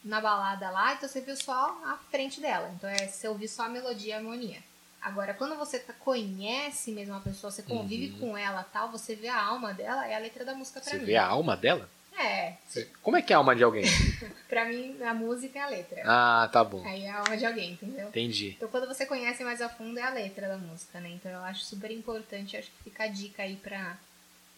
na 0.04 0.22
balada 0.22 0.70
lá, 0.70 0.94
então 0.94 1.08
você 1.08 1.20
viu 1.20 1.36
só 1.36 1.78
a 1.84 2.00
frente 2.10 2.40
dela. 2.40 2.72
Então 2.76 2.90
é 2.90 3.08
você 3.08 3.28
ouvir 3.28 3.50
só 3.50 3.64
a 3.64 3.70
melodia 3.70 4.12
e 4.12 4.14
a 4.14 4.18
harmonia. 4.18 4.64
Agora, 5.02 5.34
quando 5.34 5.56
você 5.56 5.80
tá, 5.80 5.94
conhece 5.94 6.92
mesmo 6.92 7.16
a 7.16 7.20
pessoa, 7.20 7.50
você 7.50 7.64
convive 7.64 8.14
uhum. 8.14 8.20
com 8.20 8.38
ela 8.38 8.64
tal, 8.64 8.92
você 8.92 9.16
vê 9.16 9.28
a 9.28 9.44
alma 9.44 9.74
dela, 9.74 10.08
é 10.08 10.16
a 10.16 10.20
letra 10.20 10.46
da 10.46 10.54
música 10.54 10.80
pra 10.80 10.90
você 10.90 10.98
mim. 10.98 11.06
Você 11.06 11.12
vê 11.12 11.16
a 11.18 11.26
alma 11.26 11.58
dela? 11.58 11.90
É. 12.18 12.56
Como 13.02 13.18
é 13.18 13.22
que 13.22 13.34
é 13.34 13.36
a 13.36 13.40
alma 13.40 13.56
de 13.56 13.64
alguém? 13.64 13.84
pra 14.48 14.66
mim, 14.66 15.02
a 15.02 15.14
música 15.14 15.58
é 15.58 15.62
a 15.62 15.68
letra. 15.68 16.04
Ah, 16.06 16.50
tá 16.52 16.64
bom. 16.64 16.86
Aí 16.86 17.04
é 17.04 17.10
a 17.10 17.18
alma 17.20 17.36
de 17.36 17.46
alguém, 17.46 17.72
entendeu? 17.72 18.10
Entendi. 18.10 18.50
Então, 18.50 18.70
quando 18.70 18.88
você 18.88 19.06
conhece 19.06 19.44
mais 19.44 19.62
a 19.62 19.70
fundo, 19.70 19.98
é 19.98 20.04
a 20.04 20.12
letra 20.12 20.48
da 20.48 20.58
música, 20.58 21.00
né? 21.00 21.10
Então, 21.10 21.32
eu 21.32 21.44
acho 21.44 21.66
super 21.66 21.90
importante, 21.90 22.56
acho 22.56 22.70
que 22.70 22.84
fica 22.84 23.06
a 23.06 23.08
dica 23.08 23.42
aí 23.42 23.56
pra 23.56 23.98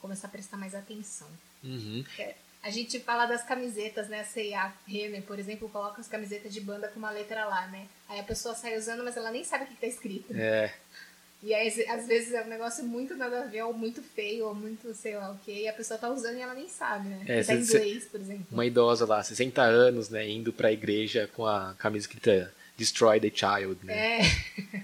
começar 0.01 0.27
a 0.27 0.31
prestar 0.31 0.57
mais 0.57 0.75
atenção. 0.75 1.27
Uhum. 1.63 2.03
É 2.19 2.35
a 2.63 2.69
gente 2.69 2.99
fala 2.99 3.25
das 3.25 3.43
camisetas, 3.43 4.07
né? 4.07 4.21
A 4.21 4.23
C&A 4.23 4.73
Renner, 4.87 5.21
por 5.23 5.37
exemplo, 5.37 5.67
coloca 5.69 5.99
as 5.99 6.07
camisetas 6.07 6.53
de 6.53 6.61
banda 6.61 6.87
com 6.87 6.97
uma 6.97 7.11
letra 7.11 7.45
lá, 7.45 7.67
né? 7.67 7.87
Aí 8.07 8.19
a 8.19 8.23
pessoa 8.23 8.55
sai 8.55 8.77
usando, 8.77 9.03
mas 9.03 9.17
ela 9.17 9.31
nem 9.31 9.43
sabe 9.43 9.65
o 9.65 9.67
que 9.67 9.75
tá 9.75 9.85
escrito. 9.85 10.33
É. 10.33 10.73
E 11.43 11.53
aí, 11.53 11.67
às 11.89 12.07
vezes, 12.07 12.33
é 12.33 12.41
um 12.41 12.47
negócio 12.47 12.85
muito 12.85 13.17
nada 13.17 13.41
a 13.41 13.45
ver, 13.45 13.63
ou 13.63 13.73
muito 13.73 14.01
feio, 14.01 14.47
ou 14.47 14.55
muito 14.55 14.93
sei 14.93 15.17
lá 15.17 15.29
o 15.31 15.37
que, 15.39 15.51
e 15.51 15.67
a 15.67 15.73
pessoa 15.73 15.97
tá 15.99 16.09
usando 16.09 16.37
e 16.37 16.41
ela 16.41 16.53
nem 16.53 16.69
sabe, 16.69 17.09
né? 17.09 17.21
É, 17.27 17.43
tá 17.43 17.53
em 17.53 17.59
inglês, 17.59 18.05
por 18.05 18.21
exemplo. 18.21 18.45
Uma 18.49 18.65
idosa 18.65 19.05
lá, 19.05 19.21
60 19.21 19.61
anos, 19.61 20.09
né, 20.09 20.25
indo 20.29 20.53
pra 20.53 20.71
igreja 20.71 21.29
com 21.35 21.45
a 21.45 21.75
camisa 21.77 22.05
escrita 22.05 22.53
Destroy 22.77 23.19
the 23.19 23.31
Child, 23.33 23.77
né? 23.83 24.21
É. 24.21 24.21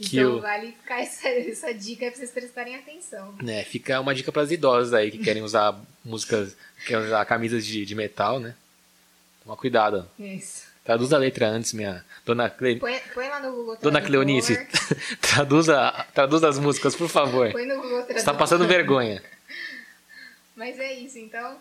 então 0.00 0.40
vale 0.40 0.72
ficar 0.72 1.00
essa, 1.00 1.28
essa 1.28 1.74
dica 1.74 2.06
pra 2.06 2.16
vocês 2.16 2.30
prestarem 2.30 2.76
atenção. 2.76 3.34
É, 3.46 3.64
fica 3.64 4.00
uma 4.00 4.14
dica 4.14 4.32
para 4.32 4.42
as 4.42 4.50
idosas 4.50 4.94
aí 4.94 5.10
que 5.10 5.18
querem 5.18 5.42
usar 5.42 5.78
músicas, 6.04 6.56
querem 6.86 7.04
usar 7.04 7.24
camisas 7.24 7.66
de, 7.66 7.84
de 7.84 7.94
metal, 7.94 8.40
né? 8.40 8.54
Toma 9.42 9.56
cuidado. 9.56 10.08
Isso. 10.18 10.66
Traduz 10.86 11.12
a 11.12 11.18
letra 11.18 11.48
antes, 11.48 11.72
minha 11.72 12.04
dona 12.24 12.48
Cle... 12.48 12.78
põe, 12.78 13.00
põe 13.12 13.28
lá 13.28 13.40
no 13.40 13.50
Google 13.50 13.76
Dona 13.82 14.00
Cleonice, 14.00 14.56
traduza, 15.20 16.06
traduza 16.14 16.48
as 16.48 16.60
músicas, 16.60 16.94
por 16.94 17.08
favor. 17.08 17.50
Põe 17.50 17.66
no 17.66 17.74
Google 17.74 17.90
Tradutor. 18.02 18.18
Você 18.18 18.24
tá 18.24 18.34
passando 18.34 18.68
vergonha. 18.68 19.20
Mas 20.54 20.78
é 20.78 20.94
isso, 20.94 21.18
então. 21.18 21.58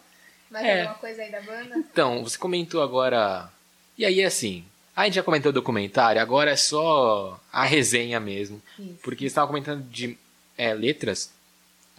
Mais 0.49 0.65
é. 0.65 0.81
alguma 0.81 0.99
coisa 0.99 1.23
aí 1.23 1.31
da 1.31 1.41
banda? 1.41 1.75
Então, 1.75 2.23
você 2.23 2.37
comentou 2.37 2.83
agora. 2.83 3.49
E 3.97 4.05
aí, 4.05 4.23
assim, 4.23 4.63
a 4.95 5.05
gente 5.05 5.15
já 5.15 5.23
comentou 5.23 5.49
o 5.49 5.53
documentário, 5.53 6.21
agora 6.21 6.51
é 6.51 6.55
só 6.55 7.39
a 7.51 7.65
resenha 7.65 8.19
mesmo. 8.19 8.61
Isso. 8.79 8.99
Porque 9.03 9.25
estava 9.25 9.47
comentando 9.47 9.83
de 9.89 10.17
é, 10.57 10.73
letras. 10.73 11.31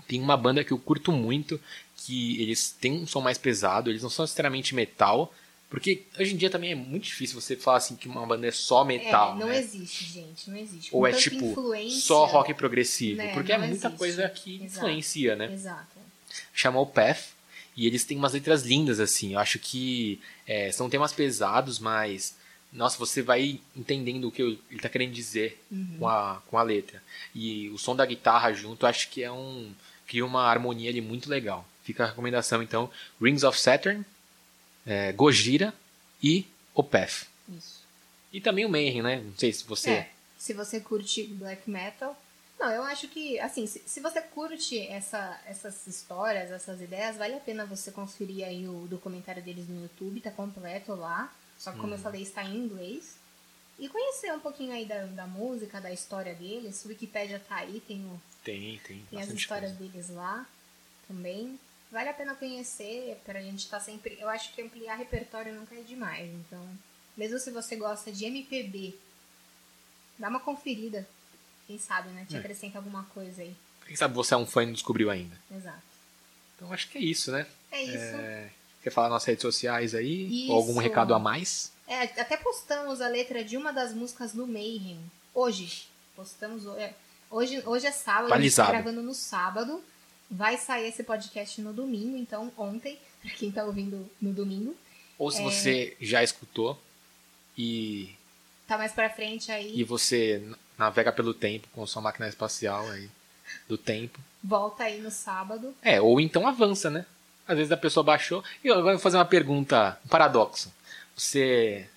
Tem 0.08 0.20
uma 0.20 0.36
banda 0.36 0.64
que 0.64 0.72
eu 0.72 0.78
curto 0.78 1.12
muito, 1.12 1.60
que 1.96 2.40
eles 2.40 2.70
têm 2.70 2.92
um 2.92 3.06
som 3.06 3.20
mais 3.20 3.36
pesado, 3.36 3.90
eles 3.90 4.02
não 4.02 4.08
são 4.08 4.22
necessariamente 4.22 4.74
metal. 4.74 5.32
Porque 5.68 6.04
hoje 6.18 6.32
em 6.32 6.36
dia 6.36 6.48
também 6.48 6.72
é 6.72 6.74
muito 6.74 7.04
difícil 7.04 7.38
você 7.38 7.56
falar 7.56 7.78
assim 7.78 7.96
que 7.96 8.08
uma 8.08 8.24
banda 8.24 8.46
é 8.46 8.52
só 8.52 8.84
metal. 8.84 9.34
É, 9.34 9.38
não 9.40 9.48
né? 9.48 9.58
existe, 9.58 10.04
gente, 10.04 10.48
não 10.48 10.56
existe. 10.56 10.90
Com 10.90 10.98
Ou 10.98 11.06
é 11.06 11.12
tipo 11.12 11.54
só 11.90 12.24
rock 12.24 12.54
progressivo. 12.54 13.18
Né? 13.18 13.34
Porque 13.34 13.52
é 13.52 13.58
não 13.58 13.64
é 13.64 13.68
muita 13.68 13.88
existe. 13.88 13.98
coisa 13.98 14.28
que 14.28 14.62
Exato. 14.64 14.86
influencia, 14.86 15.36
né? 15.36 15.52
Exato. 15.52 15.96
Chamou 16.54 16.86
Path. 16.86 17.34
E 17.76 17.86
eles 17.86 18.04
têm 18.04 18.16
umas 18.16 18.32
letras 18.32 18.62
lindas, 18.62 19.00
assim. 19.00 19.34
Eu 19.34 19.38
acho 19.38 19.58
que 19.58 20.18
é, 20.46 20.72
são 20.72 20.88
temas 20.88 21.12
pesados, 21.12 21.78
mas 21.78 22.34
nossa, 22.72 22.98
você 22.98 23.22
vai 23.22 23.60
entendendo 23.74 24.28
o 24.28 24.32
que 24.32 24.42
ele 24.42 24.60
está 24.70 24.88
querendo 24.88 25.12
dizer 25.12 25.62
uhum. 25.70 25.96
com, 25.98 26.08
a, 26.08 26.42
com 26.46 26.58
a 26.58 26.62
letra. 26.62 27.02
E 27.34 27.68
o 27.70 27.78
som 27.78 27.96
da 27.96 28.04
guitarra 28.04 28.52
junto, 28.52 28.86
acho 28.86 29.08
que 29.08 29.22
é 29.22 29.32
um 29.32 29.72
cria 30.06 30.24
uma 30.24 30.42
harmonia 30.42 30.90
ali 30.90 31.00
muito 31.00 31.28
legal. 31.28 31.66
Fica 31.82 32.04
a 32.04 32.06
recomendação, 32.06 32.62
então, 32.62 32.90
Rings 33.20 33.42
of 33.42 33.58
Saturn, 33.58 34.04
é, 34.86 35.12
Gojira 35.12 35.74
e 36.22 36.46
Opeth. 36.74 37.26
Isso. 37.48 37.82
E 38.32 38.40
também 38.40 38.64
o 38.64 38.68
Mayhem, 38.68 39.02
né? 39.02 39.22
Não 39.24 39.36
sei 39.36 39.52
se 39.52 39.64
você... 39.64 39.90
É, 39.90 40.10
se 40.38 40.52
você 40.52 40.80
curte 40.80 41.24
black 41.24 41.68
metal... 41.68 42.16
Não, 42.58 42.70
eu 42.70 42.82
acho 42.84 43.06
que, 43.08 43.38
assim, 43.38 43.66
se, 43.66 43.82
se 43.84 44.00
você 44.00 44.20
curte 44.22 44.80
essa, 44.88 45.38
essas 45.44 45.86
histórias, 45.86 46.50
essas 46.50 46.80
ideias, 46.80 47.16
vale 47.16 47.34
a 47.34 47.40
pena 47.40 47.66
você 47.66 47.90
conferir 47.90 48.46
aí 48.46 48.66
o 48.66 48.86
documentário 48.88 49.42
deles 49.42 49.68
no 49.68 49.82
YouTube, 49.82 50.22
tá 50.22 50.30
completo 50.30 50.94
lá. 50.94 51.30
Só 51.58 51.72
que, 51.72 51.78
como 51.78 51.92
eu 51.92 51.96
uhum. 51.96 52.02
falei, 52.02 52.22
está 52.22 52.44
em 52.44 52.56
inglês. 52.56 53.16
E 53.78 53.88
conhecer 53.88 54.32
um 54.32 54.40
pouquinho 54.40 54.72
aí 54.72 54.86
da, 54.86 55.04
da 55.06 55.26
música, 55.26 55.80
da 55.80 55.92
história 55.92 56.34
deles. 56.34 56.84
O 56.84 56.88
Wikipedia 56.88 57.38
tá 57.38 57.56
aí, 57.56 57.80
tem 57.86 58.04
o, 58.06 58.20
Tem, 58.42 58.78
tem. 58.78 59.04
Tem 59.10 59.20
as 59.20 59.28
histórias 59.28 59.76
coisa. 59.76 59.92
deles 59.92 60.10
lá 60.10 60.46
também. 61.06 61.58
Vale 61.90 62.08
a 62.08 62.14
pena 62.14 62.34
conhecer, 62.34 63.20
pra 63.24 63.40
gente 63.40 63.60
estar 63.60 63.78
tá 63.78 63.84
sempre. 63.84 64.16
Eu 64.18 64.28
acho 64.28 64.52
que 64.52 64.62
ampliar 64.62 64.96
repertório 64.96 65.54
nunca 65.54 65.74
é 65.74 65.82
demais. 65.82 66.30
Então, 66.34 66.66
mesmo 67.16 67.38
se 67.38 67.50
você 67.50 67.76
gosta 67.76 68.10
de 68.10 68.24
MPB, 68.24 68.94
dá 70.18 70.28
uma 70.28 70.40
conferida. 70.40 71.06
Quem 71.66 71.78
sabe, 71.78 72.08
né? 72.10 72.24
Te 72.28 72.36
é. 72.36 72.38
acrescenta 72.38 72.78
alguma 72.78 73.04
coisa 73.04 73.42
aí. 73.42 73.54
Quem 73.86 73.96
sabe 73.96 74.14
você 74.14 74.34
é 74.34 74.36
um 74.36 74.46
fã 74.46 74.62
e 74.62 74.66
não 74.66 74.72
descobriu 74.72 75.10
ainda. 75.10 75.36
Exato. 75.50 75.82
Então 76.56 76.72
acho 76.72 76.88
que 76.88 76.98
é 76.98 77.00
isso, 77.00 77.30
né? 77.30 77.46
É 77.70 77.82
isso. 77.82 77.96
É... 77.96 78.50
Quer 78.86 78.92
falar 78.92 79.08
nas 79.08 79.24
redes 79.24 79.42
sociais 79.42 79.96
aí? 79.96 80.44
Isso. 80.44 80.52
Ou 80.52 80.58
algum 80.58 80.78
recado 80.78 81.12
a 81.12 81.18
mais? 81.18 81.72
É, 81.88 82.02
até 82.02 82.36
postamos 82.36 83.00
a 83.00 83.08
letra 83.08 83.42
de 83.42 83.56
uma 83.56 83.72
das 83.72 83.92
músicas 83.92 84.32
do 84.32 84.46
Mayhem. 84.46 85.00
Hoje. 85.34 85.88
Postamos. 86.14 86.64
É, 86.78 86.94
hoje, 87.28 87.60
hoje 87.66 87.88
é 87.88 87.90
sábado, 87.90 88.32
a 88.32 88.40
gente 88.40 88.54
tá 88.54 88.68
gravando 88.68 89.02
no 89.02 89.12
sábado. 89.12 89.82
Vai 90.30 90.56
sair 90.56 90.86
esse 90.86 91.02
podcast 91.02 91.60
no 91.60 91.72
domingo, 91.72 92.16
então 92.16 92.52
ontem, 92.56 92.96
pra 93.20 93.30
quem 93.32 93.50
tá 93.50 93.64
ouvindo 93.64 94.08
no 94.22 94.32
domingo. 94.32 94.76
Ou 95.18 95.32
se 95.32 95.40
é... 95.40 95.42
você 95.42 95.96
já 96.00 96.22
escutou 96.22 96.80
e. 97.58 98.14
Tá 98.68 98.78
mais 98.78 98.92
pra 98.92 99.10
frente 99.10 99.50
aí. 99.50 99.76
E 99.76 99.82
você 99.82 100.48
navega 100.78 101.10
pelo 101.10 101.34
tempo 101.34 101.66
com 101.72 101.84
sua 101.88 102.02
máquina 102.02 102.28
espacial 102.28 102.88
aí 102.88 103.10
do 103.68 103.76
tempo. 103.76 104.20
Volta 104.44 104.84
aí 104.84 105.00
no 105.00 105.10
sábado. 105.10 105.74
É, 105.82 106.00
ou 106.00 106.20
então 106.20 106.46
avança, 106.46 106.88
né? 106.88 107.04
Às 107.46 107.56
vezes 107.56 107.72
a 107.72 107.76
pessoa 107.76 108.02
baixou. 108.02 108.42
E 108.62 108.70
agora 108.70 108.88
eu 108.88 108.96
vou 108.96 108.98
fazer 108.98 109.16
uma 109.16 109.24
pergunta, 109.24 109.98
um 110.04 110.08
paradoxo. 110.08 110.72
Você 111.16 111.88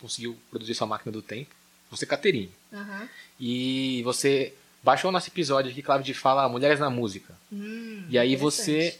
conseguiu 0.00 0.36
produzir 0.50 0.74
sua 0.74 0.86
máquina 0.86 1.12
do 1.12 1.20
tempo, 1.20 1.50
você 1.90 2.04
é 2.04 2.08
Caterine. 2.08 2.52
Uhum. 2.72 3.08
E 3.40 4.02
você 4.04 4.54
baixou 4.82 5.10
o 5.10 5.12
nosso 5.12 5.28
episódio 5.28 5.70
aqui, 5.70 5.82
claro, 5.82 6.02
de 6.02 6.14
fala 6.14 6.48
Mulheres 6.48 6.80
na 6.80 6.90
Música. 6.90 7.34
Hum, 7.52 8.06
e 8.08 8.18
aí 8.18 8.36
você 8.36 8.98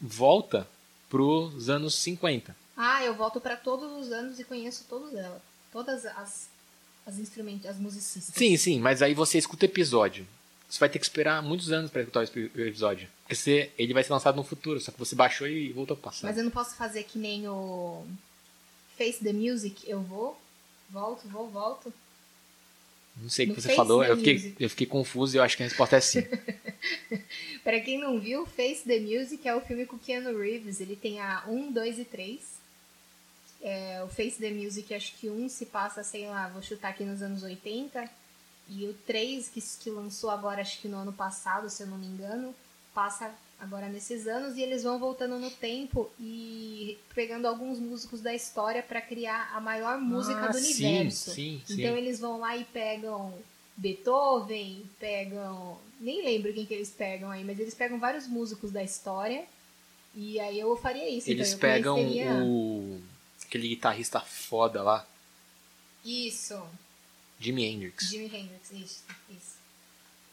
volta 0.00 0.66
pros 1.10 1.68
anos 1.68 1.94
50. 1.96 2.54
Ah, 2.76 3.04
eu 3.04 3.14
volto 3.14 3.40
para 3.40 3.56
todos 3.56 3.92
os 3.92 4.12
anos 4.12 4.38
e 4.38 4.44
conheço 4.44 4.84
todos 4.88 5.14
elas. 5.14 5.40
Todas 5.72 6.04
as, 6.06 6.48
as 7.06 7.18
instrumentos, 7.18 7.66
as 7.66 7.76
musicistas. 7.76 8.34
Sim, 8.34 8.56
sim, 8.56 8.80
mas 8.80 9.02
aí 9.02 9.14
você 9.14 9.38
escuta 9.38 9.64
o 9.64 9.68
episódio. 9.68 10.26
Você 10.68 10.80
vai 10.80 10.88
ter 10.88 10.98
que 10.98 11.04
esperar 11.04 11.42
muitos 11.42 11.70
anos 11.70 11.90
para 11.90 12.00
escutar 12.02 12.20
o 12.20 12.60
episódio. 12.60 13.08
Porque 13.22 13.34
você, 13.36 13.70
ele 13.78 13.94
vai 13.94 14.02
ser 14.02 14.12
lançado 14.12 14.34
no 14.36 14.42
futuro, 14.42 14.80
só 14.80 14.90
que 14.90 14.98
você 14.98 15.14
baixou 15.14 15.46
e 15.46 15.72
voltou 15.72 15.96
pro 15.96 16.04
passado. 16.10 16.24
Mas 16.24 16.36
eu 16.36 16.44
não 16.44 16.50
posso 16.50 16.74
fazer 16.74 17.04
que 17.04 17.18
nem 17.18 17.46
o 17.48 18.04
Face 18.98 19.22
the 19.22 19.32
Music, 19.32 19.88
eu 19.88 20.00
vou, 20.00 20.38
volto, 20.90 21.28
vou, 21.28 21.48
volto. 21.48 21.92
Não 23.16 23.30
sei 23.30 23.44
o 23.46 23.48
que 23.50 23.54
No 23.54 23.60
você 23.62 23.68
Face 23.68 23.76
falou, 23.76 24.02
eu 24.04 24.16
fiquei, 24.16 24.34
Music. 24.34 24.56
eu 24.58 24.70
fiquei 24.70 24.86
confuso 24.88 25.36
e 25.36 25.38
eu 25.38 25.42
acho 25.44 25.56
que 25.56 25.62
a 25.62 25.66
resposta 25.66 25.96
é 25.96 26.00
sim. 26.00 26.22
Pra 27.62 27.80
quem 27.80 27.98
não 27.98 28.18
viu, 28.18 28.44
Face 28.44 28.82
the 28.84 28.98
Music 28.98 29.46
é 29.46 29.54
o 29.54 29.60
filme 29.60 29.86
com 29.86 29.96
Keanu 29.98 30.36
Reeves. 30.38 30.80
Ele 30.80 30.96
tem 30.96 31.20
a 31.20 31.44
1, 31.46 31.72
2 31.72 31.98
e 32.00 32.04
3. 32.04 32.40
É, 33.62 34.02
o 34.04 34.08
Face 34.08 34.38
the 34.38 34.50
Music, 34.50 34.92
acho 34.92 35.14
que 35.14 35.30
um 35.30 35.48
se 35.48 35.66
passa, 35.66 36.02
sei 36.02 36.26
lá, 36.26 36.48
vou 36.48 36.60
chutar 36.62 36.88
aqui 36.90 37.04
nos 37.04 37.22
anos 37.22 37.42
80. 37.42 38.10
E 38.68 38.86
o 38.86 38.94
3, 39.06 39.48
que, 39.48 39.60
que 39.60 39.90
lançou 39.90 40.30
agora, 40.30 40.62
acho 40.62 40.80
que 40.80 40.88
no 40.88 40.96
ano 40.98 41.12
passado, 41.12 41.68
se 41.68 41.82
eu 41.82 41.86
não 41.86 41.98
me 41.98 42.06
engano, 42.06 42.54
passa 42.94 43.30
agora 43.60 43.88
nesses 43.88 44.26
anos. 44.26 44.56
E 44.56 44.62
eles 44.62 44.82
vão 44.82 44.98
voltando 44.98 45.38
no 45.38 45.50
tempo 45.50 46.10
e 46.18 46.98
pegando 47.14 47.46
alguns 47.46 47.78
músicos 47.78 48.20
da 48.20 48.34
história 48.34 48.82
pra 48.82 49.00
criar 49.00 49.50
a 49.54 49.60
maior 49.60 49.98
música 49.98 50.46
Ah, 50.46 50.48
do 50.48 50.58
sim, 50.58 50.64
universo. 50.86 51.30
sim, 51.32 51.62
sim. 51.66 51.74
Então 51.74 51.96
eles 51.96 52.18
vão 52.20 52.38
lá 52.40 52.56
e 52.56 52.64
pegam 52.64 53.34
Beethoven, 53.76 54.88
pegam. 54.98 55.78
Nem 56.00 56.24
lembro 56.24 56.52
quem 56.52 56.64
que 56.66 56.74
eles 56.74 56.90
pegam 56.90 57.30
aí, 57.30 57.44
mas 57.44 57.58
eles 57.58 57.74
pegam 57.74 57.98
vários 57.98 58.26
músicos 58.26 58.70
da 58.72 58.82
história. 58.82 59.44
E 60.14 60.38
aí 60.40 60.58
eu 60.58 60.76
faria 60.76 61.08
isso. 61.08 61.28
Eles 61.30 61.48
então 61.48 61.60
pegam 61.60 61.96
conheceria- 61.96 62.32
o. 62.44 63.00
aquele 63.44 63.68
guitarrista 63.68 64.20
foda 64.20 64.82
lá, 64.82 65.06
Isso, 66.04 66.60
Jimi 67.38 67.64
Hendrix. 67.64 68.08
Jimi 68.08 68.26
Hendrix, 68.26 68.70
isso, 68.72 69.04
isso. 69.30 69.54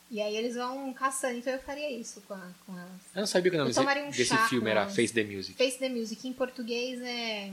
E 0.09 0.21
aí 0.21 0.35
eles 0.35 0.55
vão 0.55 0.93
caçando, 0.93 1.37
então 1.37 1.53
eu 1.53 1.59
faria 1.59 1.89
isso 1.89 2.21
com, 2.27 2.33
a, 2.33 2.49
com 2.65 2.77
elas. 2.77 2.91
Eu 3.15 3.21
não 3.21 3.27
sabia 3.27 3.49
que 3.49 3.55
o 3.55 3.59
nome 3.59 3.71
um 3.71 4.09
desse 4.11 4.37
filme 4.49 4.69
era 4.69 4.81
elas. 4.81 4.95
Face 4.95 5.13
the 5.13 5.23
Music. 5.23 5.57
Face 5.57 5.79
the 5.79 5.87
Music 5.87 6.27
em 6.27 6.33
português 6.33 7.01
é. 7.01 7.49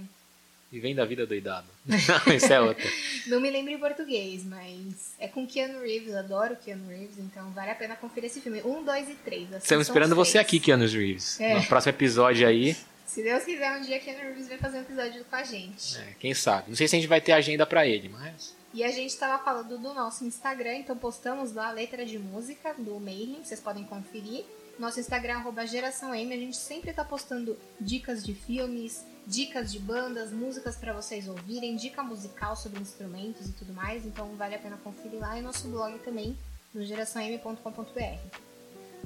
E 0.70 0.80
vem 0.80 0.92
da 0.94 1.04
vida 1.04 1.24
doidado. 1.24 1.66
Não, 1.86 2.34
isso 2.34 2.52
é 2.52 2.60
outra. 2.60 2.84
Não 3.28 3.40
me 3.40 3.48
lembro 3.48 3.72
em 3.72 3.78
português, 3.78 4.44
mas 4.44 5.14
é 5.20 5.28
com 5.28 5.46
Keanu 5.46 5.80
Reeves, 5.80 6.14
adoro 6.14 6.56
Keanu 6.56 6.88
Reeves, 6.88 7.18
então 7.18 7.48
vale 7.52 7.70
a 7.70 7.74
pena 7.76 7.94
conferir 7.94 8.28
esse 8.28 8.40
filme. 8.40 8.60
Um, 8.62 8.82
dois 8.84 9.08
e 9.08 9.14
três. 9.14 9.50
Estamos 9.52 9.86
esperando 9.86 10.16
você 10.16 10.36
aqui, 10.36 10.58
Keanu 10.58 10.86
Reeves. 10.86 11.40
É. 11.40 11.54
No 11.54 11.64
próximo 11.64 11.90
episódio 11.90 12.46
aí, 12.46 12.76
Se 13.06 13.22
Deus 13.22 13.44
quiser, 13.44 13.78
um 13.78 13.82
dia 13.82 14.00
Keanu 14.00 14.18
Reeves 14.18 14.48
vai 14.48 14.58
fazer 14.58 14.78
um 14.78 14.82
episódio 14.82 15.24
com 15.24 15.36
a 15.36 15.44
gente. 15.44 15.96
é, 15.96 16.14
quem 16.18 16.34
sabe. 16.34 16.70
Não 16.70 16.76
sei 16.76 16.88
se 16.88 16.96
a 16.96 16.98
gente 16.98 17.08
vai 17.08 17.20
ter 17.20 17.32
agenda 17.32 17.64
pra 17.64 17.86
ele, 17.86 18.08
mas. 18.08 18.57
E 18.78 18.84
a 18.84 18.92
gente 18.92 19.16
tava 19.18 19.42
falando 19.42 19.76
do 19.76 19.92
nosso 19.92 20.24
Instagram, 20.24 20.76
então 20.76 20.96
postamos 20.96 21.52
lá 21.52 21.66
a 21.70 21.72
letra 21.72 22.06
de 22.06 22.16
música 22.16 22.72
do 22.78 23.00
mailing, 23.00 23.42
vocês 23.42 23.58
podem 23.58 23.82
conferir. 23.82 24.44
Nosso 24.78 25.00
Instagram, 25.00 25.38
arroba 25.38 25.66
Geração 25.66 26.14
M, 26.14 26.32
a 26.32 26.36
gente 26.36 26.56
sempre 26.56 26.92
tá 26.92 27.04
postando 27.04 27.58
dicas 27.80 28.22
de 28.24 28.34
filmes, 28.34 29.04
dicas 29.26 29.72
de 29.72 29.80
bandas, 29.80 30.30
músicas 30.30 30.76
pra 30.76 30.92
vocês 30.92 31.26
ouvirem, 31.26 31.74
dica 31.74 32.04
musical 32.04 32.54
sobre 32.54 32.78
instrumentos 32.78 33.48
e 33.48 33.52
tudo 33.54 33.72
mais, 33.74 34.06
então 34.06 34.28
vale 34.36 34.54
a 34.54 34.58
pena 34.60 34.76
conferir 34.76 35.18
lá. 35.18 35.36
E 35.36 35.42
nosso 35.42 35.66
blog 35.66 35.98
também, 36.04 36.38
no 36.72 36.84
geraçãoM.com.br. 36.84 38.36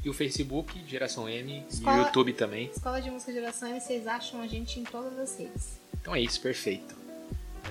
E 0.04 0.10
o 0.10 0.12
Facebook, 0.12 0.84
Geração 0.86 1.26
M, 1.26 1.60
e 1.60 1.64
o 1.64 1.68
Escola- 1.70 1.96
YouTube 1.96 2.34
também. 2.34 2.66
Escola 2.66 3.00
de 3.00 3.10
Música 3.10 3.32
Geração 3.32 3.68
M, 3.70 3.80
vocês 3.80 4.06
acham 4.06 4.42
a 4.42 4.46
gente 4.46 4.78
em 4.78 4.84
todas 4.84 5.18
as 5.18 5.34
redes. 5.38 5.80
Então 5.98 6.14
é 6.14 6.20
isso, 6.20 6.38
perfeito. 6.42 6.94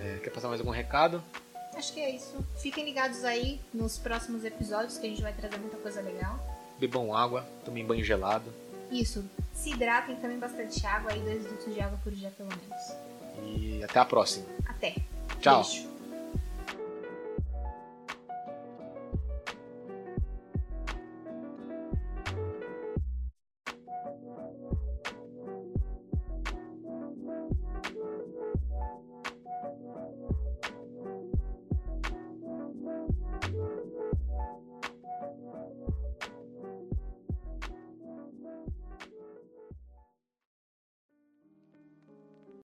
É, 0.01 0.17
quer 0.23 0.31
passar 0.31 0.47
mais 0.47 0.59
algum 0.59 0.71
recado? 0.71 1.23
Acho 1.75 1.93
que 1.93 1.99
é 1.99 2.09
isso. 2.09 2.33
Fiquem 2.57 2.85
ligados 2.85 3.23
aí 3.23 3.59
nos 3.73 3.97
próximos 3.97 4.43
episódios, 4.45 4.97
que 4.97 5.07
a 5.07 5.09
gente 5.09 5.21
vai 5.21 5.33
trazer 5.33 5.57
muita 5.57 5.77
coisa 5.77 6.01
legal. 6.01 6.39
Bebam 6.79 7.15
água, 7.15 7.45
tomem 7.63 7.85
banho 7.85 8.03
gelado. 8.03 8.51
Isso. 8.91 9.23
Se 9.53 9.71
hidratem 9.71 10.15
também 10.17 10.37
bastante 10.37 10.85
água, 10.85 11.11
aí 11.11 11.19
2 11.21 11.43
litros 11.43 11.73
de 11.73 11.81
água 11.81 11.99
por 12.03 12.11
dia 12.11 12.31
pelo 12.31 12.49
menos. 12.49 12.91
E 13.43 13.83
até 13.83 13.99
a 13.99 14.05
próxima. 14.05 14.45
Até. 14.65 14.95
Tchau. 15.39 15.63
Beijo. 15.63 15.90